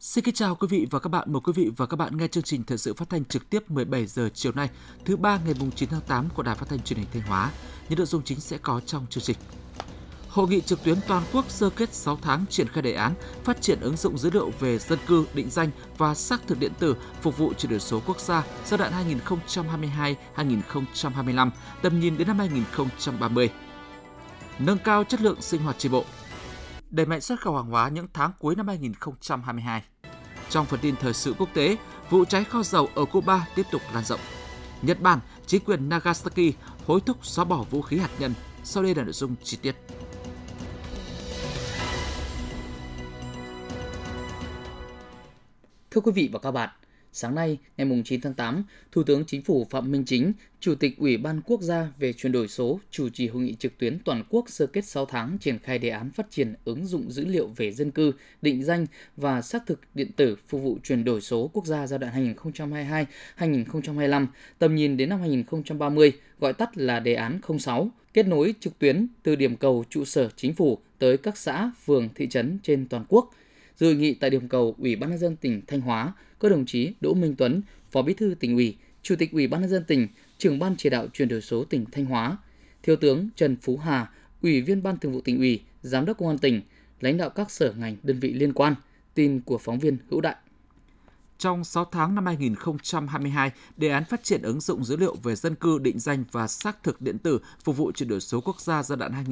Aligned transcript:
Xin 0.00 0.24
kính 0.24 0.34
chào 0.34 0.54
quý 0.54 0.68
vị 0.70 0.86
và 0.90 0.98
các 0.98 1.08
bạn. 1.08 1.32
Mời 1.32 1.40
quý 1.44 1.52
vị 1.56 1.70
và 1.76 1.86
các 1.86 1.96
bạn 1.96 2.16
nghe 2.16 2.28
chương 2.28 2.42
trình 2.42 2.64
thời 2.64 2.78
sự 2.78 2.94
phát 2.94 3.10
thanh 3.10 3.24
trực 3.24 3.50
tiếp 3.50 3.70
17 3.70 4.06
giờ 4.06 4.28
chiều 4.34 4.52
nay, 4.52 4.70
thứ 5.04 5.16
ba 5.16 5.40
ngày 5.44 5.54
9 5.76 5.88
tháng 5.88 6.00
8 6.00 6.28
của 6.34 6.42
Đài 6.42 6.54
Phát 6.54 6.68
thanh 6.68 6.80
Truyền 6.80 6.98
hình 6.98 7.08
Thanh 7.12 7.22
Hóa. 7.22 7.50
Những 7.88 7.98
nội 7.98 8.06
dung 8.06 8.22
chính 8.24 8.40
sẽ 8.40 8.58
có 8.58 8.80
trong 8.80 9.06
chương 9.10 9.24
trình. 9.24 9.36
Hội 10.32 10.48
nghị 10.48 10.60
trực 10.60 10.84
tuyến 10.84 10.98
toàn 11.08 11.22
quốc 11.32 11.50
sơ 11.50 11.70
kết 11.70 11.94
6 11.94 12.18
tháng 12.22 12.44
triển 12.50 12.68
khai 12.68 12.82
đề 12.82 12.92
án 12.92 13.14
phát 13.44 13.62
triển 13.62 13.80
ứng 13.80 13.96
dụng 13.96 14.18
dữ 14.18 14.30
liệu 14.30 14.52
về 14.60 14.78
dân 14.78 14.98
cư, 15.06 15.26
định 15.34 15.50
danh 15.50 15.70
và 15.98 16.14
xác 16.14 16.40
thực 16.46 16.58
điện 16.58 16.72
tử 16.78 16.96
phục 17.22 17.38
vụ 17.38 17.52
chuyển 17.52 17.70
đổi 17.70 17.80
số 17.80 18.00
quốc 18.06 18.20
gia 18.20 18.44
giai 18.64 18.78
đoạn 18.78 18.92
2022-2025, 20.36 21.50
tầm 21.82 22.00
nhìn 22.00 22.18
đến 22.18 22.28
năm 22.28 22.38
2030. 22.38 23.50
Nâng 24.58 24.78
cao 24.78 25.04
chất 25.04 25.20
lượng 25.20 25.42
sinh 25.42 25.62
hoạt 25.62 25.78
tri 25.78 25.88
bộ. 25.88 26.04
Đẩy 26.90 27.06
mạnh 27.06 27.20
xuất 27.20 27.40
khẩu 27.40 27.56
hàng 27.56 27.70
hóa 27.70 27.88
những 27.88 28.06
tháng 28.12 28.30
cuối 28.38 28.56
năm 28.56 28.68
2022. 28.68 29.82
Trong 30.50 30.66
phần 30.66 30.80
tin 30.80 30.94
thời 30.96 31.14
sự 31.14 31.34
quốc 31.38 31.48
tế, 31.54 31.76
vụ 32.10 32.24
cháy 32.24 32.44
kho 32.44 32.62
dầu 32.62 32.88
ở 32.94 33.04
Cuba 33.04 33.46
tiếp 33.54 33.66
tục 33.72 33.82
lan 33.94 34.04
rộng. 34.04 34.20
Nhật 34.82 35.00
Bản, 35.00 35.18
chính 35.46 35.64
quyền 35.64 35.88
Nagasaki 35.88 36.52
hối 36.86 37.00
thúc 37.00 37.26
xóa 37.26 37.44
bỏ 37.44 37.64
vũ 37.70 37.82
khí 37.82 37.98
hạt 37.98 38.10
nhân. 38.18 38.34
Sau 38.64 38.82
đây 38.82 38.94
là 38.94 39.02
nội 39.02 39.12
dung 39.12 39.34
chi 39.42 39.58
tiết. 39.62 39.76
Thưa 45.94 46.00
quý 46.00 46.12
vị 46.14 46.28
và 46.32 46.38
các 46.38 46.50
bạn, 46.50 46.68
sáng 47.12 47.34
nay, 47.34 47.58
ngày 47.76 48.02
9 48.04 48.20
tháng 48.20 48.34
8, 48.34 48.64
Thủ 48.92 49.02
tướng 49.02 49.24
Chính 49.26 49.42
phủ 49.42 49.66
Phạm 49.70 49.92
Minh 49.92 50.04
Chính, 50.04 50.32
Chủ 50.60 50.74
tịch 50.74 50.98
Ủy 50.98 51.16
ban 51.16 51.40
Quốc 51.46 51.60
gia 51.60 51.88
về 51.98 52.12
chuyển 52.12 52.32
đổi 52.32 52.48
số, 52.48 52.80
chủ 52.90 53.08
trì 53.08 53.28
hội 53.28 53.42
nghị 53.42 53.54
trực 53.54 53.78
tuyến 53.78 53.98
toàn 54.04 54.24
quốc 54.28 54.48
sơ 54.48 54.66
kết 54.66 54.84
6 54.84 55.06
tháng 55.06 55.38
triển 55.38 55.58
khai 55.58 55.78
đề 55.78 55.88
án 55.88 56.10
phát 56.10 56.30
triển 56.30 56.54
ứng 56.64 56.86
dụng 56.86 57.10
dữ 57.10 57.24
liệu 57.24 57.46
về 57.56 57.72
dân 57.72 57.90
cư, 57.90 58.12
định 58.42 58.62
danh 58.62 58.86
và 59.16 59.42
xác 59.42 59.66
thực 59.66 59.80
điện 59.94 60.12
tử 60.16 60.36
phục 60.48 60.62
vụ 60.62 60.78
chuyển 60.82 61.04
đổi 61.04 61.20
số 61.20 61.50
quốc 61.52 61.66
gia 61.66 61.86
giai 61.86 61.98
đoạn 61.98 62.34
2022-2025, 63.38 64.26
tầm 64.58 64.74
nhìn 64.74 64.96
đến 64.96 65.08
năm 65.08 65.20
2030, 65.20 66.12
gọi 66.40 66.52
tắt 66.52 66.78
là 66.78 67.00
đề 67.00 67.14
án 67.14 67.40
06, 67.58 67.90
kết 68.14 68.26
nối 68.26 68.54
trực 68.60 68.78
tuyến 68.78 69.06
từ 69.22 69.36
điểm 69.36 69.56
cầu 69.56 69.84
trụ 69.90 70.04
sở 70.04 70.28
chính 70.36 70.54
phủ 70.54 70.78
tới 70.98 71.16
các 71.16 71.36
xã, 71.36 71.70
phường, 71.84 72.08
thị 72.14 72.28
trấn 72.28 72.58
trên 72.62 72.88
toàn 72.88 73.04
quốc– 73.08 73.30
Dự 73.76 73.86
hội 73.86 73.96
nghị 73.96 74.14
tại 74.14 74.30
điểm 74.30 74.48
cầu 74.48 74.74
Ủy 74.78 74.96
ban 74.96 75.10
nhân 75.10 75.18
dân 75.18 75.36
tỉnh 75.36 75.62
Thanh 75.66 75.80
Hóa 75.80 76.12
có 76.38 76.48
đồng 76.48 76.66
chí 76.66 76.92
Đỗ 77.00 77.14
Minh 77.14 77.34
Tuấn, 77.38 77.62
Phó 77.90 78.02
Bí 78.02 78.14
thư 78.14 78.34
tỉnh 78.40 78.54
ủy, 78.54 78.76
Chủ 79.02 79.16
tịch 79.16 79.32
Ủy 79.32 79.46
ban 79.46 79.60
nhân 79.60 79.70
dân 79.70 79.84
tỉnh, 79.84 80.08
trưởng 80.38 80.58
ban 80.58 80.74
chỉ 80.78 80.90
đạo 80.90 81.06
chuyển 81.12 81.28
đổi 81.28 81.40
số 81.40 81.64
tỉnh 81.64 81.84
Thanh 81.92 82.04
Hóa, 82.04 82.36
Thiếu 82.82 82.96
tướng 82.96 83.28
Trần 83.36 83.56
Phú 83.56 83.76
Hà, 83.76 84.10
Ủy 84.42 84.60
viên 84.60 84.82
Ban 84.82 84.98
Thường 84.98 85.12
vụ 85.12 85.20
tỉnh 85.20 85.38
ủy, 85.38 85.60
Giám 85.82 86.04
đốc 86.04 86.18
Công 86.18 86.28
an 86.28 86.38
tỉnh, 86.38 86.60
lãnh 87.00 87.16
đạo 87.16 87.30
các 87.30 87.50
sở 87.50 87.74
ngành 87.78 87.96
đơn 88.02 88.20
vị 88.20 88.32
liên 88.32 88.52
quan. 88.52 88.74
Tin 89.14 89.40
của 89.40 89.58
phóng 89.58 89.78
viên 89.78 89.96
Hữu 90.10 90.20
Đại. 90.20 90.36
Trong 91.42 91.64
6 91.64 91.84
tháng 91.84 92.14
năm 92.14 92.26
2022, 92.26 93.50
đề 93.76 93.88
án 93.88 94.04
phát 94.04 94.24
triển 94.24 94.42
ứng 94.42 94.60
dụng 94.60 94.84
dữ 94.84 94.96
liệu 94.96 95.16
về 95.22 95.34
dân 95.36 95.54
cư 95.54 95.78
định 95.78 95.98
danh 95.98 96.24
và 96.32 96.46
xác 96.46 96.82
thực 96.82 97.00
điện 97.00 97.18
tử 97.18 97.40
phục 97.64 97.76
vụ 97.76 97.92
chuyển 97.92 98.08
đổi 98.08 98.20
số 98.20 98.40
quốc 98.40 98.60
gia 98.60 98.82
giai 98.82 98.96
đoạn 98.96 99.24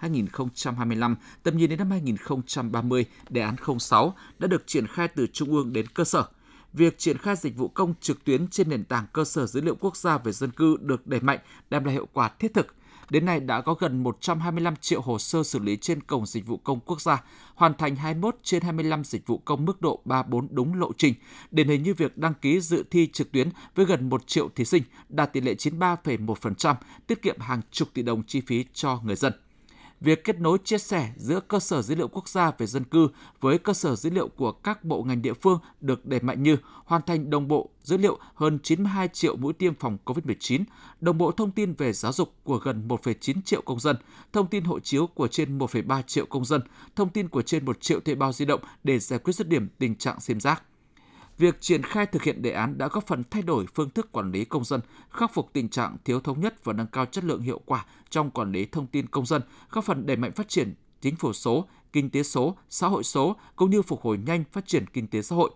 2022-2025, 0.00 1.14
tầm 1.42 1.56
nhìn 1.56 1.70
đến 1.70 1.78
năm 1.78 1.90
2030, 1.90 3.04
đề 3.28 3.40
án 3.40 3.56
06 3.78 4.14
đã 4.38 4.46
được 4.48 4.66
triển 4.66 4.86
khai 4.86 5.08
từ 5.08 5.26
trung 5.32 5.52
ương 5.52 5.72
đến 5.72 5.86
cơ 5.86 6.04
sở. 6.04 6.24
Việc 6.72 6.98
triển 6.98 7.18
khai 7.18 7.36
dịch 7.36 7.56
vụ 7.56 7.68
công 7.68 7.94
trực 8.00 8.24
tuyến 8.24 8.48
trên 8.48 8.68
nền 8.68 8.84
tảng 8.84 9.06
cơ 9.12 9.24
sở 9.24 9.46
dữ 9.46 9.60
liệu 9.60 9.74
quốc 9.80 9.96
gia 9.96 10.18
về 10.18 10.32
dân 10.32 10.50
cư 10.50 10.76
được 10.80 11.06
đẩy 11.06 11.20
mạnh, 11.20 11.38
đem 11.70 11.84
lại 11.84 11.94
hiệu 11.94 12.08
quả 12.12 12.28
thiết 12.28 12.54
thực, 12.54 12.74
Đến 13.10 13.24
nay 13.24 13.40
đã 13.40 13.60
có 13.60 13.74
gần 13.74 14.02
125 14.02 14.76
triệu 14.76 15.00
hồ 15.00 15.18
sơ 15.18 15.42
xử 15.42 15.58
lý 15.58 15.76
trên 15.76 16.02
cổng 16.02 16.26
dịch 16.26 16.46
vụ 16.46 16.56
công 16.56 16.80
quốc 16.80 17.00
gia, 17.00 17.22
hoàn 17.54 17.74
thành 17.74 17.96
21 17.96 18.36
trên 18.42 18.62
25 18.62 19.04
dịch 19.04 19.26
vụ 19.26 19.38
công 19.38 19.64
mức 19.64 19.82
độ 19.82 20.00
3-4 20.04 20.46
đúng 20.50 20.74
lộ 20.74 20.92
trình. 20.92 21.14
Điển 21.50 21.68
hình 21.68 21.82
như 21.82 21.94
việc 21.94 22.18
đăng 22.18 22.34
ký 22.34 22.60
dự 22.60 22.84
thi 22.90 23.08
trực 23.12 23.32
tuyến 23.32 23.48
với 23.74 23.86
gần 23.86 24.08
1 24.08 24.26
triệu 24.26 24.48
thí 24.54 24.64
sinh, 24.64 24.82
đạt 25.08 25.32
tỷ 25.32 25.40
lệ 25.40 25.54
93,1%, 25.54 26.74
tiết 27.06 27.22
kiệm 27.22 27.40
hàng 27.40 27.60
chục 27.70 27.88
tỷ 27.94 28.02
đồng 28.02 28.22
chi 28.22 28.40
phí 28.40 28.64
cho 28.72 29.00
người 29.04 29.16
dân 29.16 29.32
việc 30.00 30.24
kết 30.24 30.40
nối 30.40 30.58
chia 30.64 30.78
sẻ 30.78 31.12
giữa 31.16 31.40
cơ 31.40 31.60
sở 31.60 31.82
dữ 31.82 31.94
liệu 31.94 32.08
quốc 32.08 32.28
gia 32.28 32.50
về 32.58 32.66
dân 32.66 32.84
cư 32.84 33.08
với 33.40 33.58
cơ 33.58 33.72
sở 33.72 33.96
dữ 33.96 34.10
liệu 34.10 34.28
của 34.28 34.52
các 34.52 34.84
bộ 34.84 35.02
ngành 35.02 35.22
địa 35.22 35.32
phương 35.32 35.58
được 35.80 36.06
đẩy 36.06 36.20
mạnh 36.20 36.42
như 36.42 36.56
hoàn 36.84 37.02
thành 37.02 37.30
đồng 37.30 37.48
bộ 37.48 37.70
dữ 37.82 37.96
liệu 37.96 38.18
hơn 38.34 38.58
92 38.62 39.08
triệu 39.08 39.36
mũi 39.36 39.52
tiêm 39.52 39.74
phòng 39.74 39.98
COVID-19, 40.04 40.64
đồng 41.00 41.18
bộ 41.18 41.30
thông 41.32 41.50
tin 41.50 41.72
về 41.72 41.92
giáo 41.92 42.12
dục 42.12 42.32
của 42.44 42.58
gần 42.58 42.88
1,9 42.88 43.42
triệu 43.44 43.62
công 43.62 43.80
dân, 43.80 43.96
thông 44.32 44.46
tin 44.46 44.64
hộ 44.64 44.80
chiếu 44.80 45.06
của 45.06 45.28
trên 45.28 45.58
1,3 45.58 46.02
triệu 46.02 46.26
công 46.26 46.44
dân, 46.44 46.60
thông 46.96 47.08
tin 47.08 47.28
của 47.28 47.42
trên 47.42 47.64
1 47.64 47.80
triệu 47.80 48.00
thuê 48.00 48.14
bao 48.14 48.32
di 48.32 48.44
động 48.44 48.60
để 48.84 48.98
giải 48.98 49.18
quyết 49.18 49.32
dứt 49.32 49.48
điểm 49.48 49.68
tình 49.78 49.94
trạng 49.94 50.20
sim 50.20 50.40
giác. 50.40 50.62
Việc 51.38 51.60
triển 51.60 51.82
khai 51.82 52.06
thực 52.06 52.22
hiện 52.22 52.42
đề 52.42 52.50
án 52.50 52.78
đã 52.78 52.88
góp 52.88 53.06
phần 53.06 53.22
thay 53.30 53.42
đổi 53.42 53.66
phương 53.74 53.90
thức 53.90 54.12
quản 54.12 54.32
lý 54.32 54.44
công 54.44 54.64
dân, 54.64 54.80
khắc 55.10 55.34
phục 55.34 55.50
tình 55.52 55.68
trạng 55.68 55.96
thiếu 56.04 56.20
thống 56.20 56.40
nhất 56.40 56.64
và 56.64 56.72
nâng 56.72 56.86
cao 56.86 57.06
chất 57.06 57.24
lượng 57.24 57.40
hiệu 57.40 57.60
quả 57.66 57.86
trong 58.10 58.30
quản 58.30 58.52
lý 58.52 58.66
thông 58.66 58.86
tin 58.86 59.06
công 59.06 59.26
dân, 59.26 59.42
góp 59.70 59.84
phần 59.84 60.06
đẩy 60.06 60.16
mạnh 60.16 60.32
phát 60.32 60.48
triển 60.48 60.74
chính 61.00 61.16
phủ 61.16 61.32
số, 61.32 61.68
kinh 61.92 62.10
tế 62.10 62.22
số, 62.22 62.56
xã 62.70 62.88
hội 62.88 63.04
số 63.04 63.36
cũng 63.56 63.70
như 63.70 63.82
phục 63.82 64.02
hồi 64.02 64.18
nhanh 64.18 64.44
phát 64.52 64.66
triển 64.66 64.86
kinh 64.86 65.06
tế 65.06 65.22
xã 65.22 65.36
hội. 65.36 65.50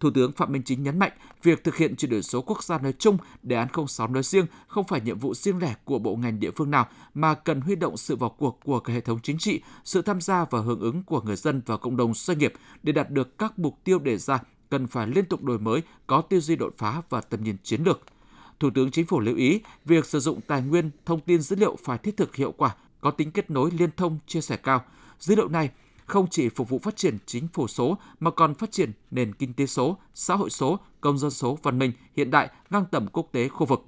Thủ 0.00 0.10
tướng 0.14 0.32
Phạm 0.32 0.52
Minh 0.52 0.62
Chính 0.64 0.82
nhấn 0.82 0.98
mạnh, 0.98 1.12
việc 1.42 1.64
thực 1.64 1.76
hiện 1.76 1.96
chuyển 1.96 2.10
đổi 2.10 2.22
số 2.22 2.42
quốc 2.42 2.64
gia 2.64 2.78
nói 2.78 2.92
chung, 2.98 3.18
đề 3.42 3.56
án 3.56 3.68
06 3.88 4.08
nói 4.08 4.22
riêng 4.22 4.46
không 4.66 4.86
phải 4.86 5.00
nhiệm 5.00 5.18
vụ 5.18 5.34
riêng 5.34 5.58
lẻ 5.58 5.74
của 5.84 5.98
bộ 5.98 6.16
ngành 6.16 6.40
địa 6.40 6.50
phương 6.56 6.70
nào 6.70 6.86
mà 7.14 7.34
cần 7.34 7.60
huy 7.60 7.76
động 7.76 7.96
sự 7.96 8.16
vào 8.16 8.30
cuộc 8.30 8.60
của 8.64 8.80
cả 8.80 8.92
hệ 8.92 9.00
thống 9.00 9.18
chính 9.22 9.38
trị, 9.38 9.60
sự 9.84 10.02
tham 10.02 10.20
gia 10.20 10.44
và 10.44 10.60
hưởng 10.60 10.80
ứng 10.80 11.02
của 11.02 11.20
người 11.20 11.36
dân 11.36 11.62
và 11.66 11.76
cộng 11.76 11.96
đồng 11.96 12.14
doanh 12.14 12.38
nghiệp 12.38 12.52
để 12.82 12.92
đạt 12.92 13.10
được 13.10 13.38
các 13.38 13.58
mục 13.58 13.78
tiêu 13.84 13.98
đề 13.98 14.18
ra 14.18 14.38
cần 14.70 14.86
phải 14.86 15.06
liên 15.06 15.24
tục 15.24 15.42
đổi 15.42 15.58
mới, 15.58 15.82
có 16.06 16.20
tư 16.20 16.40
duy 16.40 16.56
đột 16.56 16.74
phá 16.78 17.02
và 17.10 17.20
tầm 17.20 17.44
nhìn 17.44 17.56
chiến 17.62 17.82
lược. 17.84 18.00
Thủ 18.60 18.70
tướng 18.74 18.90
Chính 18.90 19.06
phủ 19.06 19.20
lưu 19.20 19.36
ý, 19.36 19.60
việc 19.84 20.06
sử 20.06 20.20
dụng 20.20 20.40
tài 20.46 20.62
nguyên, 20.62 20.90
thông 21.06 21.20
tin 21.20 21.40
dữ 21.40 21.56
liệu 21.56 21.76
phải 21.84 21.98
thiết 21.98 22.16
thực 22.16 22.36
hiệu 22.36 22.54
quả, 22.56 22.74
có 23.00 23.10
tính 23.10 23.30
kết 23.30 23.50
nối 23.50 23.70
liên 23.70 23.90
thông, 23.96 24.18
chia 24.26 24.40
sẻ 24.40 24.56
cao. 24.56 24.84
Dữ 25.18 25.36
liệu 25.36 25.48
này 25.48 25.70
không 26.06 26.26
chỉ 26.30 26.48
phục 26.48 26.68
vụ 26.68 26.78
phát 26.78 26.96
triển 26.96 27.18
chính 27.26 27.48
phủ 27.48 27.68
số 27.68 27.98
mà 28.20 28.30
còn 28.30 28.54
phát 28.54 28.72
triển 28.72 28.92
nền 29.10 29.34
kinh 29.34 29.52
tế 29.52 29.66
số, 29.66 29.96
xã 30.14 30.34
hội 30.34 30.50
số, 30.50 30.78
công 31.00 31.18
dân 31.18 31.30
số 31.30 31.58
văn 31.62 31.78
minh 31.78 31.92
hiện 32.16 32.30
đại 32.30 32.50
ngang 32.70 32.84
tầm 32.90 33.06
quốc 33.12 33.28
tế 33.32 33.48
khu 33.48 33.66
vực. 33.66 33.84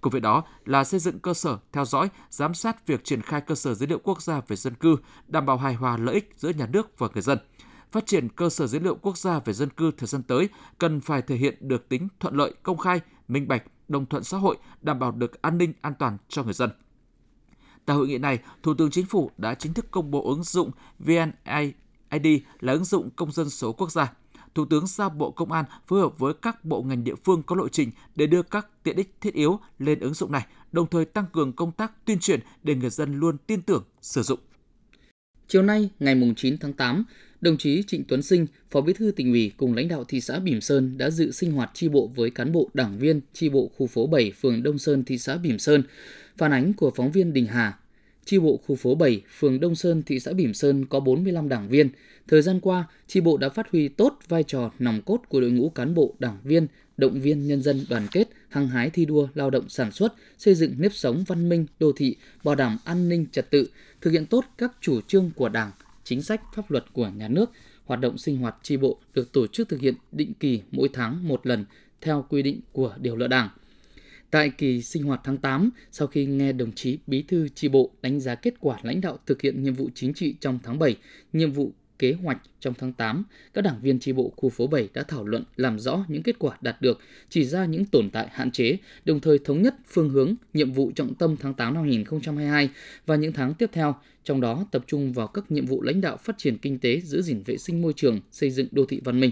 Cùng 0.00 0.10
với 0.10 0.20
đó 0.20 0.44
là 0.64 0.84
xây 0.84 1.00
dựng 1.00 1.18
cơ 1.18 1.34
sở 1.34 1.58
theo 1.72 1.84
dõi, 1.84 2.08
giám 2.30 2.54
sát 2.54 2.86
việc 2.86 3.04
triển 3.04 3.22
khai 3.22 3.40
cơ 3.40 3.54
sở 3.54 3.74
dữ 3.74 3.86
liệu 3.86 3.98
quốc 4.02 4.22
gia 4.22 4.40
về 4.48 4.56
dân 4.56 4.74
cư, 4.74 4.96
đảm 5.28 5.46
bảo 5.46 5.56
hài 5.56 5.74
hòa 5.74 5.96
lợi 5.96 6.14
ích 6.14 6.34
giữa 6.36 6.50
nhà 6.50 6.66
nước 6.66 6.98
và 6.98 7.08
người 7.14 7.22
dân– 7.22 7.38
phát 7.92 8.06
triển 8.06 8.28
cơ 8.28 8.50
sở 8.50 8.66
dữ 8.66 8.78
liệu 8.78 8.94
quốc 8.94 9.18
gia 9.18 9.38
về 9.38 9.52
dân 9.52 9.70
cư 9.70 9.90
thời 9.90 10.06
gian 10.06 10.22
tới 10.22 10.48
cần 10.78 11.00
phải 11.00 11.22
thể 11.22 11.36
hiện 11.36 11.56
được 11.60 11.88
tính 11.88 12.08
thuận 12.20 12.34
lợi, 12.34 12.54
công 12.62 12.78
khai, 12.78 13.00
minh 13.28 13.48
bạch, 13.48 13.62
đồng 13.88 14.06
thuận 14.06 14.24
xã 14.24 14.38
hội, 14.38 14.56
đảm 14.80 14.98
bảo 14.98 15.12
được 15.12 15.42
an 15.42 15.58
ninh 15.58 15.72
an 15.80 15.94
toàn 15.98 16.18
cho 16.28 16.42
người 16.42 16.54
dân. 16.54 16.70
Tại 17.84 17.96
hội 17.96 18.08
nghị 18.08 18.18
này, 18.18 18.38
Thủ 18.62 18.74
tướng 18.74 18.90
Chính 18.90 19.06
phủ 19.06 19.30
đã 19.38 19.54
chính 19.54 19.74
thức 19.74 19.86
công 19.90 20.10
bố 20.10 20.28
ứng 20.28 20.42
dụng 20.42 20.70
VNID 20.98 22.42
là 22.60 22.72
ứng 22.72 22.84
dụng 22.84 23.10
công 23.10 23.32
dân 23.32 23.50
số 23.50 23.72
quốc 23.72 23.92
gia. 23.92 24.12
Thủ 24.54 24.64
tướng 24.64 24.86
giao 24.86 25.10
Bộ 25.10 25.30
Công 25.30 25.52
an 25.52 25.64
phối 25.86 26.00
hợp 26.00 26.18
với 26.18 26.34
các 26.34 26.64
bộ 26.64 26.82
ngành 26.82 27.04
địa 27.04 27.14
phương 27.24 27.42
có 27.42 27.56
lộ 27.56 27.68
trình 27.68 27.90
để 28.16 28.26
đưa 28.26 28.42
các 28.42 28.66
tiện 28.82 28.96
ích 28.96 29.14
thiết 29.20 29.34
yếu 29.34 29.60
lên 29.78 30.00
ứng 30.00 30.14
dụng 30.14 30.32
này, 30.32 30.46
đồng 30.72 30.86
thời 30.86 31.04
tăng 31.04 31.26
cường 31.32 31.52
công 31.52 31.72
tác 31.72 32.04
tuyên 32.04 32.18
truyền 32.18 32.40
để 32.62 32.74
người 32.74 32.90
dân 32.90 33.20
luôn 33.20 33.38
tin 33.38 33.62
tưởng 33.62 33.84
sử 34.00 34.22
dụng. 34.22 34.38
Chiều 35.48 35.62
nay, 35.62 35.88
ngày 36.00 36.16
9 36.36 36.58
tháng 36.58 36.72
8, 36.72 37.04
đồng 37.40 37.58
chí 37.58 37.82
Trịnh 37.86 38.04
Tuấn 38.04 38.22
Sinh, 38.22 38.46
Phó 38.70 38.80
Bí 38.80 38.92
thư 38.92 39.12
tỉnh 39.16 39.32
ủy 39.32 39.52
cùng 39.56 39.74
lãnh 39.74 39.88
đạo 39.88 40.04
thị 40.04 40.20
xã 40.20 40.38
Bỉm 40.38 40.60
Sơn 40.60 40.98
đã 40.98 41.10
dự 41.10 41.32
sinh 41.32 41.52
hoạt 41.52 41.70
tri 41.74 41.88
bộ 41.88 42.10
với 42.14 42.30
cán 42.30 42.52
bộ 42.52 42.70
đảng 42.74 42.98
viên 42.98 43.20
tri 43.32 43.48
bộ 43.48 43.70
khu 43.76 43.86
phố 43.86 44.06
7 44.06 44.32
phường 44.40 44.62
Đông 44.62 44.78
Sơn 44.78 45.04
thị 45.04 45.18
xã 45.18 45.36
Bỉm 45.36 45.58
Sơn. 45.58 45.82
Phản 46.36 46.52
ánh 46.52 46.72
của 46.72 46.90
phóng 46.96 47.12
viên 47.12 47.32
Đình 47.32 47.46
Hà. 47.46 47.78
Tri 48.24 48.38
bộ 48.38 48.60
khu 48.66 48.76
phố 48.76 48.94
7, 48.94 49.22
phường 49.38 49.60
Đông 49.60 49.74
Sơn, 49.74 50.02
thị 50.06 50.20
xã 50.20 50.32
Bỉm 50.32 50.54
Sơn 50.54 50.86
có 50.86 51.00
45 51.00 51.48
đảng 51.48 51.68
viên. 51.68 51.88
Thời 52.28 52.42
gian 52.42 52.60
qua, 52.60 52.84
tri 53.06 53.20
bộ 53.20 53.36
đã 53.36 53.48
phát 53.48 53.70
huy 53.70 53.88
tốt 53.88 54.18
vai 54.28 54.42
trò 54.42 54.70
nòng 54.78 55.02
cốt 55.02 55.20
của 55.28 55.40
đội 55.40 55.50
ngũ 55.50 55.68
cán 55.68 55.94
bộ 55.94 56.14
đảng 56.18 56.38
viên, 56.44 56.66
động 56.96 57.20
viên 57.20 57.46
nhân 57.46 57.62
dân 57.62 57.84
đoàn 57.88 58.06
kết, 58.12 58.28
hăng 58.48 58.68
hái 58.68 58.90
thi 58.90 59.04
đua 59.04 59.28
lao 59.34 59.50
động 59.50 59.68
sản 59.68 59.92
xuất, 59.92 60.14
xây 60.38 60.54
dựng 60.54 60.74
nếp 60.78 60.94
sống 60.94 61.24
văn 61.26 61.48
minh, 61.48 61.66
đô 61.80 61.92
thị, 61.92 62.16
bảo 62.44 62.54
đảm 62.54 62.78
an 62.84 63.08
ninh 63.08 63.26
trật 63.32 63.50
tự, 63.50 63.68
thực 64.02 64.10
hiện 64.10 64.26
tốt 64.26 64.44
các 64.58 64.72
chủ 64.80 65.00
trương 65.00 65.30
của 65.36 65.48
Đảng, 65.48 65.70
chính 66.04 66.22
sách 66.22 66.42
pháp 66.54 66.70
luật 66.70 66.84
của 66.92 67.08
nhà 67.08 67.28
nước, 67.28 67.50
hoạt 67.84 68.00
động 68.00 68.18
sinh 68.18 68.36
hoạt 68.36 68.56
tri 68.62 68.76
bộ 68.76 68.98
được 69.14 69.32
tổ 69.32 69.46
chức 69.46 69.68
thực 69.68 69.80
hiện 69.80 69.94
định 70.12 70.34
kỳ 70.34 70.62
mỗi 70.70 70.88
tháng 70.92 71.28
một 71.28 71.46
lần 71.46 71.64
theo 72.00 72.26
quy 72.28 72.42
định 72.42 72.60
của 72.72 72.94
điều 73.00 73.16
lệ 73.16 73.28
Đảng. 73.28 73.48
Tại 74.30 74.50
kỳ 74.50 74.82
sinh 74.82 75.02
hoạt 75.02 75.20
tháng 75.24 75.38
8, 75.38 75.70
sau 75.92 76.08
khi 76.08 76.26
nghe 76.26 76.52
đồng 76.52 76.72
chí 76.72 76.98
Bí 77.06 77.22
thư 77.22 77.48
tri 77.48 77.68
bộ 77.68 77.90
đánh 78.02 78.20
giá 78.20 78.34
kết 78.34 78.54
quả 78.60 78.78
lãnh 78.82 79.00
đạo 79.00 79.18
thực 79.26 79.42
hiện 79.42 79.62
nhiệm 79.62 79.74
vụ 79.74 79.88
chính 79.94 80.14
trị 80.14 80.34
trong 80.40 80.58
tháng 80.62 80.78
7, 80.78 80.96
nhiệm 81.32 81.52
vụ 81.52 81.72
kế 82.02 82.12
hoạch 82.12 82.38
trong 82.60 82.74
tháng 82.78 82.92
8, 82.92 83.24
các 83.54 83.62
đảng 83.62 83.80
viên 83.82 83.98
tri 83.98 84.12
bộ 84.12 84.32
khu 84.36 84.48
phố 84.48 84.66
7 84.66 84.88
đã 84.94 85.02
thảo 85.02 85.24
luận 85.24 85.44
làm 85.56 85.78
rõ 85.78 86.04
những 86.08 86.22
kết 86.22 86.38
quả 86.38 86.56
đạt 86.60 86.82
được, 86.82 87.00
chỉ 87.28 87.44
ra 87.44 87.64
những 87.64 87.84
tồn 87.84 88.10
tại 88.10 88.28
hạn 88.32 88.50
chế, 88.50 88.76
đồng 89.04 89.20
thời 89.20 89.38
thống 89.38 89.62
nhất 89.62 89.74
phương 89.86 90.10
hướng, 90.10 90.34
nhiệm 90.54 90.72
vụ 90.72 90.92
trọng 90.94 91.14
tâm 91.14 91.36
tháng 91.36 91.54
8 91.54 91.74
năm 91.74 91.82
2022 91.82 92.70
và 93.06 93.16
những 93.16 93.32
tháng 93.32 93.54
tiếp 93.54 93.70
theo, 93.72 93.94
trong 94.24 94.40
đó 94.40 94.66
tập 94.70 94.84
trung 94.86 95.12
vào 95.12 95.26
các 95.26 95.50
nhiệm 95.50 95.66
vụ 95.66 95.82
lãnh 95.82 96.00
đạo 96.00 96.16
phát 96.16 96.38
triển 96.38 96.58
kinh 96.58 96.78
tế, 96.78 97.00
giữ 97.00 97.22
gìn 97.22 97.42
vệ 97.46 97.56
sinh 97.56 97.82
môi 97.82 97.92
trường, 97.92 98.20
xây 98.30 98.50
dựng 98.50 98.66
đô 98.70 98.84
thị 98.86 99.00
văn 99.04 99.20
minh. 99.20 99.30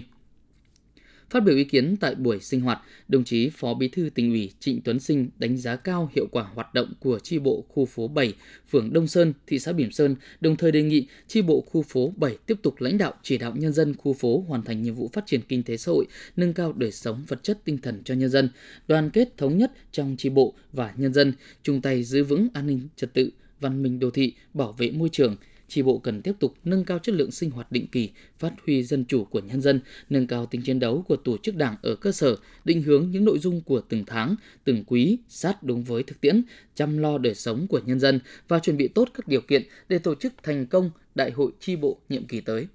Phát 1.31 1.39
biểu 1.39 1.55
ý 1.55 1.63
kiến 1.63 1.95
tại 1.99 2.15
buổi 2.15 2.39
sinh 2.39 2.61
hoạt, 2.61 2.79
đồng 3.07 3.23
chí 3.23 3.49
Phó 3.49 3.73
Bí 3.73 3.87
thư 3.87 4.09
tỉnh 4.15 4.31
ủy 4.31 4.51
Trịnh 4.59 4.81
Tuấn 4.81 4.99
Sinh 4.99 5.29
đánh 5.37 5.57
giá 5.57 5.75
cao 5.75 6.09
hiệu 6.15 6.27
quả 6.31 6.43
hoạt 6.53 6.73
động 6.73 6.93
của 6.99 7.19
chi 7.19 7.39
bộ 7.39 7.65
khu 7.69 7.85
phố 7.85 8.07
7, 8.07 8.33
phường 8.69 8.93
Đông 8.93 9.07
Sơn, 9.07 9.33
thị 9.47 9.59
xã 9.59 9.73
Bỉm 9.73 9.91
Sơn, 9.91 10.15
đồng 10.41 10.55
thời 10.55 10.71
đề 10.71 10.81
nghị 10.81 11.07
chi 11.27 11.41
bộ 11.41 11.61
khu 11.61 11.81
phố 11.81 12.13
7 12.17 12.37
tiếp 12.45 12.55
tục 12.61 12.81
lãnh 12.81 12.97
đạo 12.97 13.13
chỉ 13.23 13.37
đạo 13.37 13.53
nhân 13.55 13.73
dân 13.73 13.95
khu 13.97 14.13
phố 14.13 14.45
hoàn 14.47 14.63
thành 14.63 14.81
nhiệm 14.81 14.95
vụ 14.95 15.09
phát 15.13 15.25
triển 15.25 15.41
kinh 15.47 15.63
tế 15.63 15.77
xã 15.77 15.91
hội, 15.91 16.05
nâng 16.35 16.53
cao 16.53 16.73
đời 16.73 16.91
sống 16.91 17.23
vật 17.27 17.43
chất 17.43 17.59
tinh 17.65 17.77
thần 17.77 18.01
cho 18.03 18.13
nhân 18.13 18.29
dân, 18.29 18.49
đoàn 18.87 19.09
kết 19.09 19.37
thống 19.37 19.57
nhất 19.57 19.71
trong 19.91 20.15
chi 20.17 20.29
bộ 20.29 20.53
và 20.73 20.93
nhân 20.97 21.13
dân, 21.13 21.33
chung 21.63 21.81
tay 21.81 22.03
giữ 22.03 22.23
vững 22.23 22.47
an 22.53 22.67
ninh 22.67 22.87
trật 22.95 23.13
tự, 23.13 23.31
văn 23.59 23.83
minh 23.83 23.99
đô 23.99 24.09
thị, 24.09 24.33
bảo 24.53 24.71
vệ 24.77 24.91
môi 24.91 25.09
trường, 25.11 25.35
tri 25.71 25.81
bộ 25.81 25.97
cần 25.97 26.21
tiếp 26.21 26.33
tục 26.39 26.55
nâng 26.63 26.83
cao 26.83 26.99
chất 26.99 27.15
lượng 27.15 27.31
sinh 27.31 27.51
hoạt 27.51 27.71
định 27.71 27.87
kỳ, 27.87 28.09
phát 28.39 28.53
huy 28.65 28.83
dân 28.83 29.05
chủ 29.05 29.25
của 29.25 29.39
nhân 29.39 29.61
dân, 29.61 29.79
nâng 30.09 30.27
cao 30.27 30.45
tính 30.45 30.61
chiến 30.61 30.79
đấu 30.79 31.05
của 31.07 31.15
tổ 31.15 31.37
chức 31.37 31.55
đảng 31.55 31.75
ở 31.81 31.95
cơ 31.95 32.11
sở, 32.11 32.35
định 32.65 32.81
hướng 32.81 33.11
những 33.11 33.25
nội 33.25 33.39
dung 33.39 33.61
của 33.61 33.81
từng 33.89 34.03
tháng, 34.05 34.35
từng 34.63 34.83
quý 34.87 35.17
sát 35.27 35.63
đúng 35.63 35.83
với 35.83 36.03
thực 36.03 36.21
tiễn, 36.21 36.41
chăm 36.75 36.97
lo 36.97 37.17
đời 37.17 37.35
sống 37.35 37.67
của 37.67 37.81
nhân 37.85 37.99
dân 37.99 38.19
và 38.47 38.59
chuẩn 38.59 38.77
bị 38.77 38.87
tốt 38.87 39.09
các 39.13 39.27
điều 39.27 39.41
kiện 39.41 39.63
để 39.89 39.99
tổ 39.99 40.15
chức 40.15 40.33
thành 40.43 40.65
công 40.65 40.91
đại 41.15 41.31
hội 41.31 41.51
tri 41.59 41.75
bộ 41.75 41.97
nhiệm 42.09 42.25
kỳ 42.25 42.41
tới. 42.41 42.67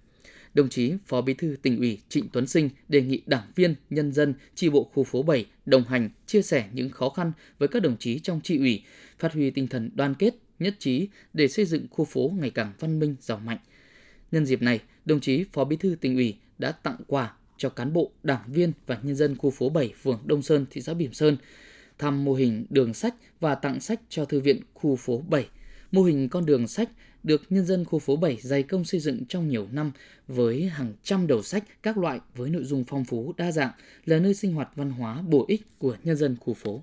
Đồng 0.54 0.68
chí 0.68 0.92
Phó 1.06 1.20
Bí 1.20 1.34
thư 1.34 1.56
tỉnh 1.62 1.78
ủy 1.78 1.98
Trịnh 2.08 2.28
Tuấn 2.32 2.46
Sinh 2.46 2.70
đề 2.88 3.02
nghị 3.02 3.22
đảng 3.26 3.46
viên, 3.54 3.74
nhân 3.90 4.12
dân, 4.12 4.34
tri 4.54 4.68
bộ 4.68 4.90
khu 4.94 5.04
phố 5.04 5.22
7 5.22 5.46
đồng 5.66 5.84
hành, 5.84 6.10
chia 6.26 6.42
sẻ 6.42 6.68
những 6.72 6.90
khó 6.90 7.08
khăn 7.08 7.32
với 7.58 7.68
các 7.68 7.82
đồng 7.82 7.96
chí 7.98 8.18
trong 8.18 8.40
tri 8.40 8.58
ủy, 8.58 8.82
phát 9.18 9.32
huy 9.32 9.50
tinh 9.50 9.68
thần 9.68 9.90
đoàn 9.94 10.14
kết, 10.14 10.34
nhất 10.58 10.74
trí 10.78 11.08
để 11.32 11.48
xây 11.48 11.64
dựng 11.64 11.86
khu 11.90 12.04
phố 12.04 12.32
ngày 12.38 12.50
càng 12.50 12.72
văn 12.78 12.98
minh, 12.98 13.16
giàu 13.20 13.38
mạnh. 13.38 13.58
Nhân 14.32 14.46
dịp 14.46 14.62
này, 14.62 14.80
đồng 15.04 15.20
chí 15.20 15.44
Phó 15.52 15.64
Bí 15.64 15.76
thư 15.76 15.96
tỉnh 16.00 16.16
ủy 16.16 16.36
đã 16.58 16.72
tặng 16.72 16.96
quà 17.06 17.32
cho 17.56 17.68
cán 17.68 17.92
bộ, 17.92 18.10
đảng 18.22 18.52
viên 18.52 18.72
và 18.86 19.00
nhân 19.02 19.16
dân 19.16 19.36
khu 19.36 19.50
phố 19.50 19.68
7 19.68 19.92
phường 20.02 20.20
Đông 20.26 20.42
Sơn, 20.42 20.66
thị 20.70 20.80
xã 20.80 20.94
Bỉm 20.94 21.12
Sơn, 21.12 21.36
thăm 21.98 22.24
mô 22.24 22.34
hình 22.34 22.66
đường 22.70 22.94
sách 22.94 23.14
và 23.40 23.54
tặng 23.54 23.80
sách 23.80 24.00
cho 24.08 24.24
thư 24.24 24.40
viện 24.40 24.60
khu 24.74 24.96
phố 24.96 25.22
7. 25.28 25.48
Mô 25.92 26.02
hình 26.02 26.28
con 26.28 26.46
đường 26.46 26.68
sách 26.68 26.90
được 27.22 27.42
nhân 27.50 27.64
dân 27.64 27.84
khu 27.84 27.98
phố 27.98 28.16
7 28.16 28.38
dày 28.42 28.62
công 28.62 28.84
xây 28.84 29.00
dựng 29.00 29.24
trong 29.28 29.48
nhiều 29.48 29.68
năm 29.72 29.92
với 30.28 30.68
hàng 30.68 30.92
trăm 31.02 31.26
đầu 31.26 31.42
sách 31.42 31.64
các 31.82 31.98
loại 31.98 32.20
với 32.34 32.50
nội 32.50 32.64
dung 32.64 32.84
phong 32.84 33.04
phú 33.04 33.34
đa 33.36 33.52
dạng 33.52 33.72
là 34.04 34.18
nơi 34.18 34.34
sinh 34.34 34.54
hoạt 34.54 34.68
văn 34.74 34.90
hóa 34.90 35.22
bổ 35.22 35.44
ích 35.48 35.62
của 35.78 35.96
nhân 36.04 36.16
dân 36.16 36.36
khu 36.40 36.54
phố. 36.54 36.82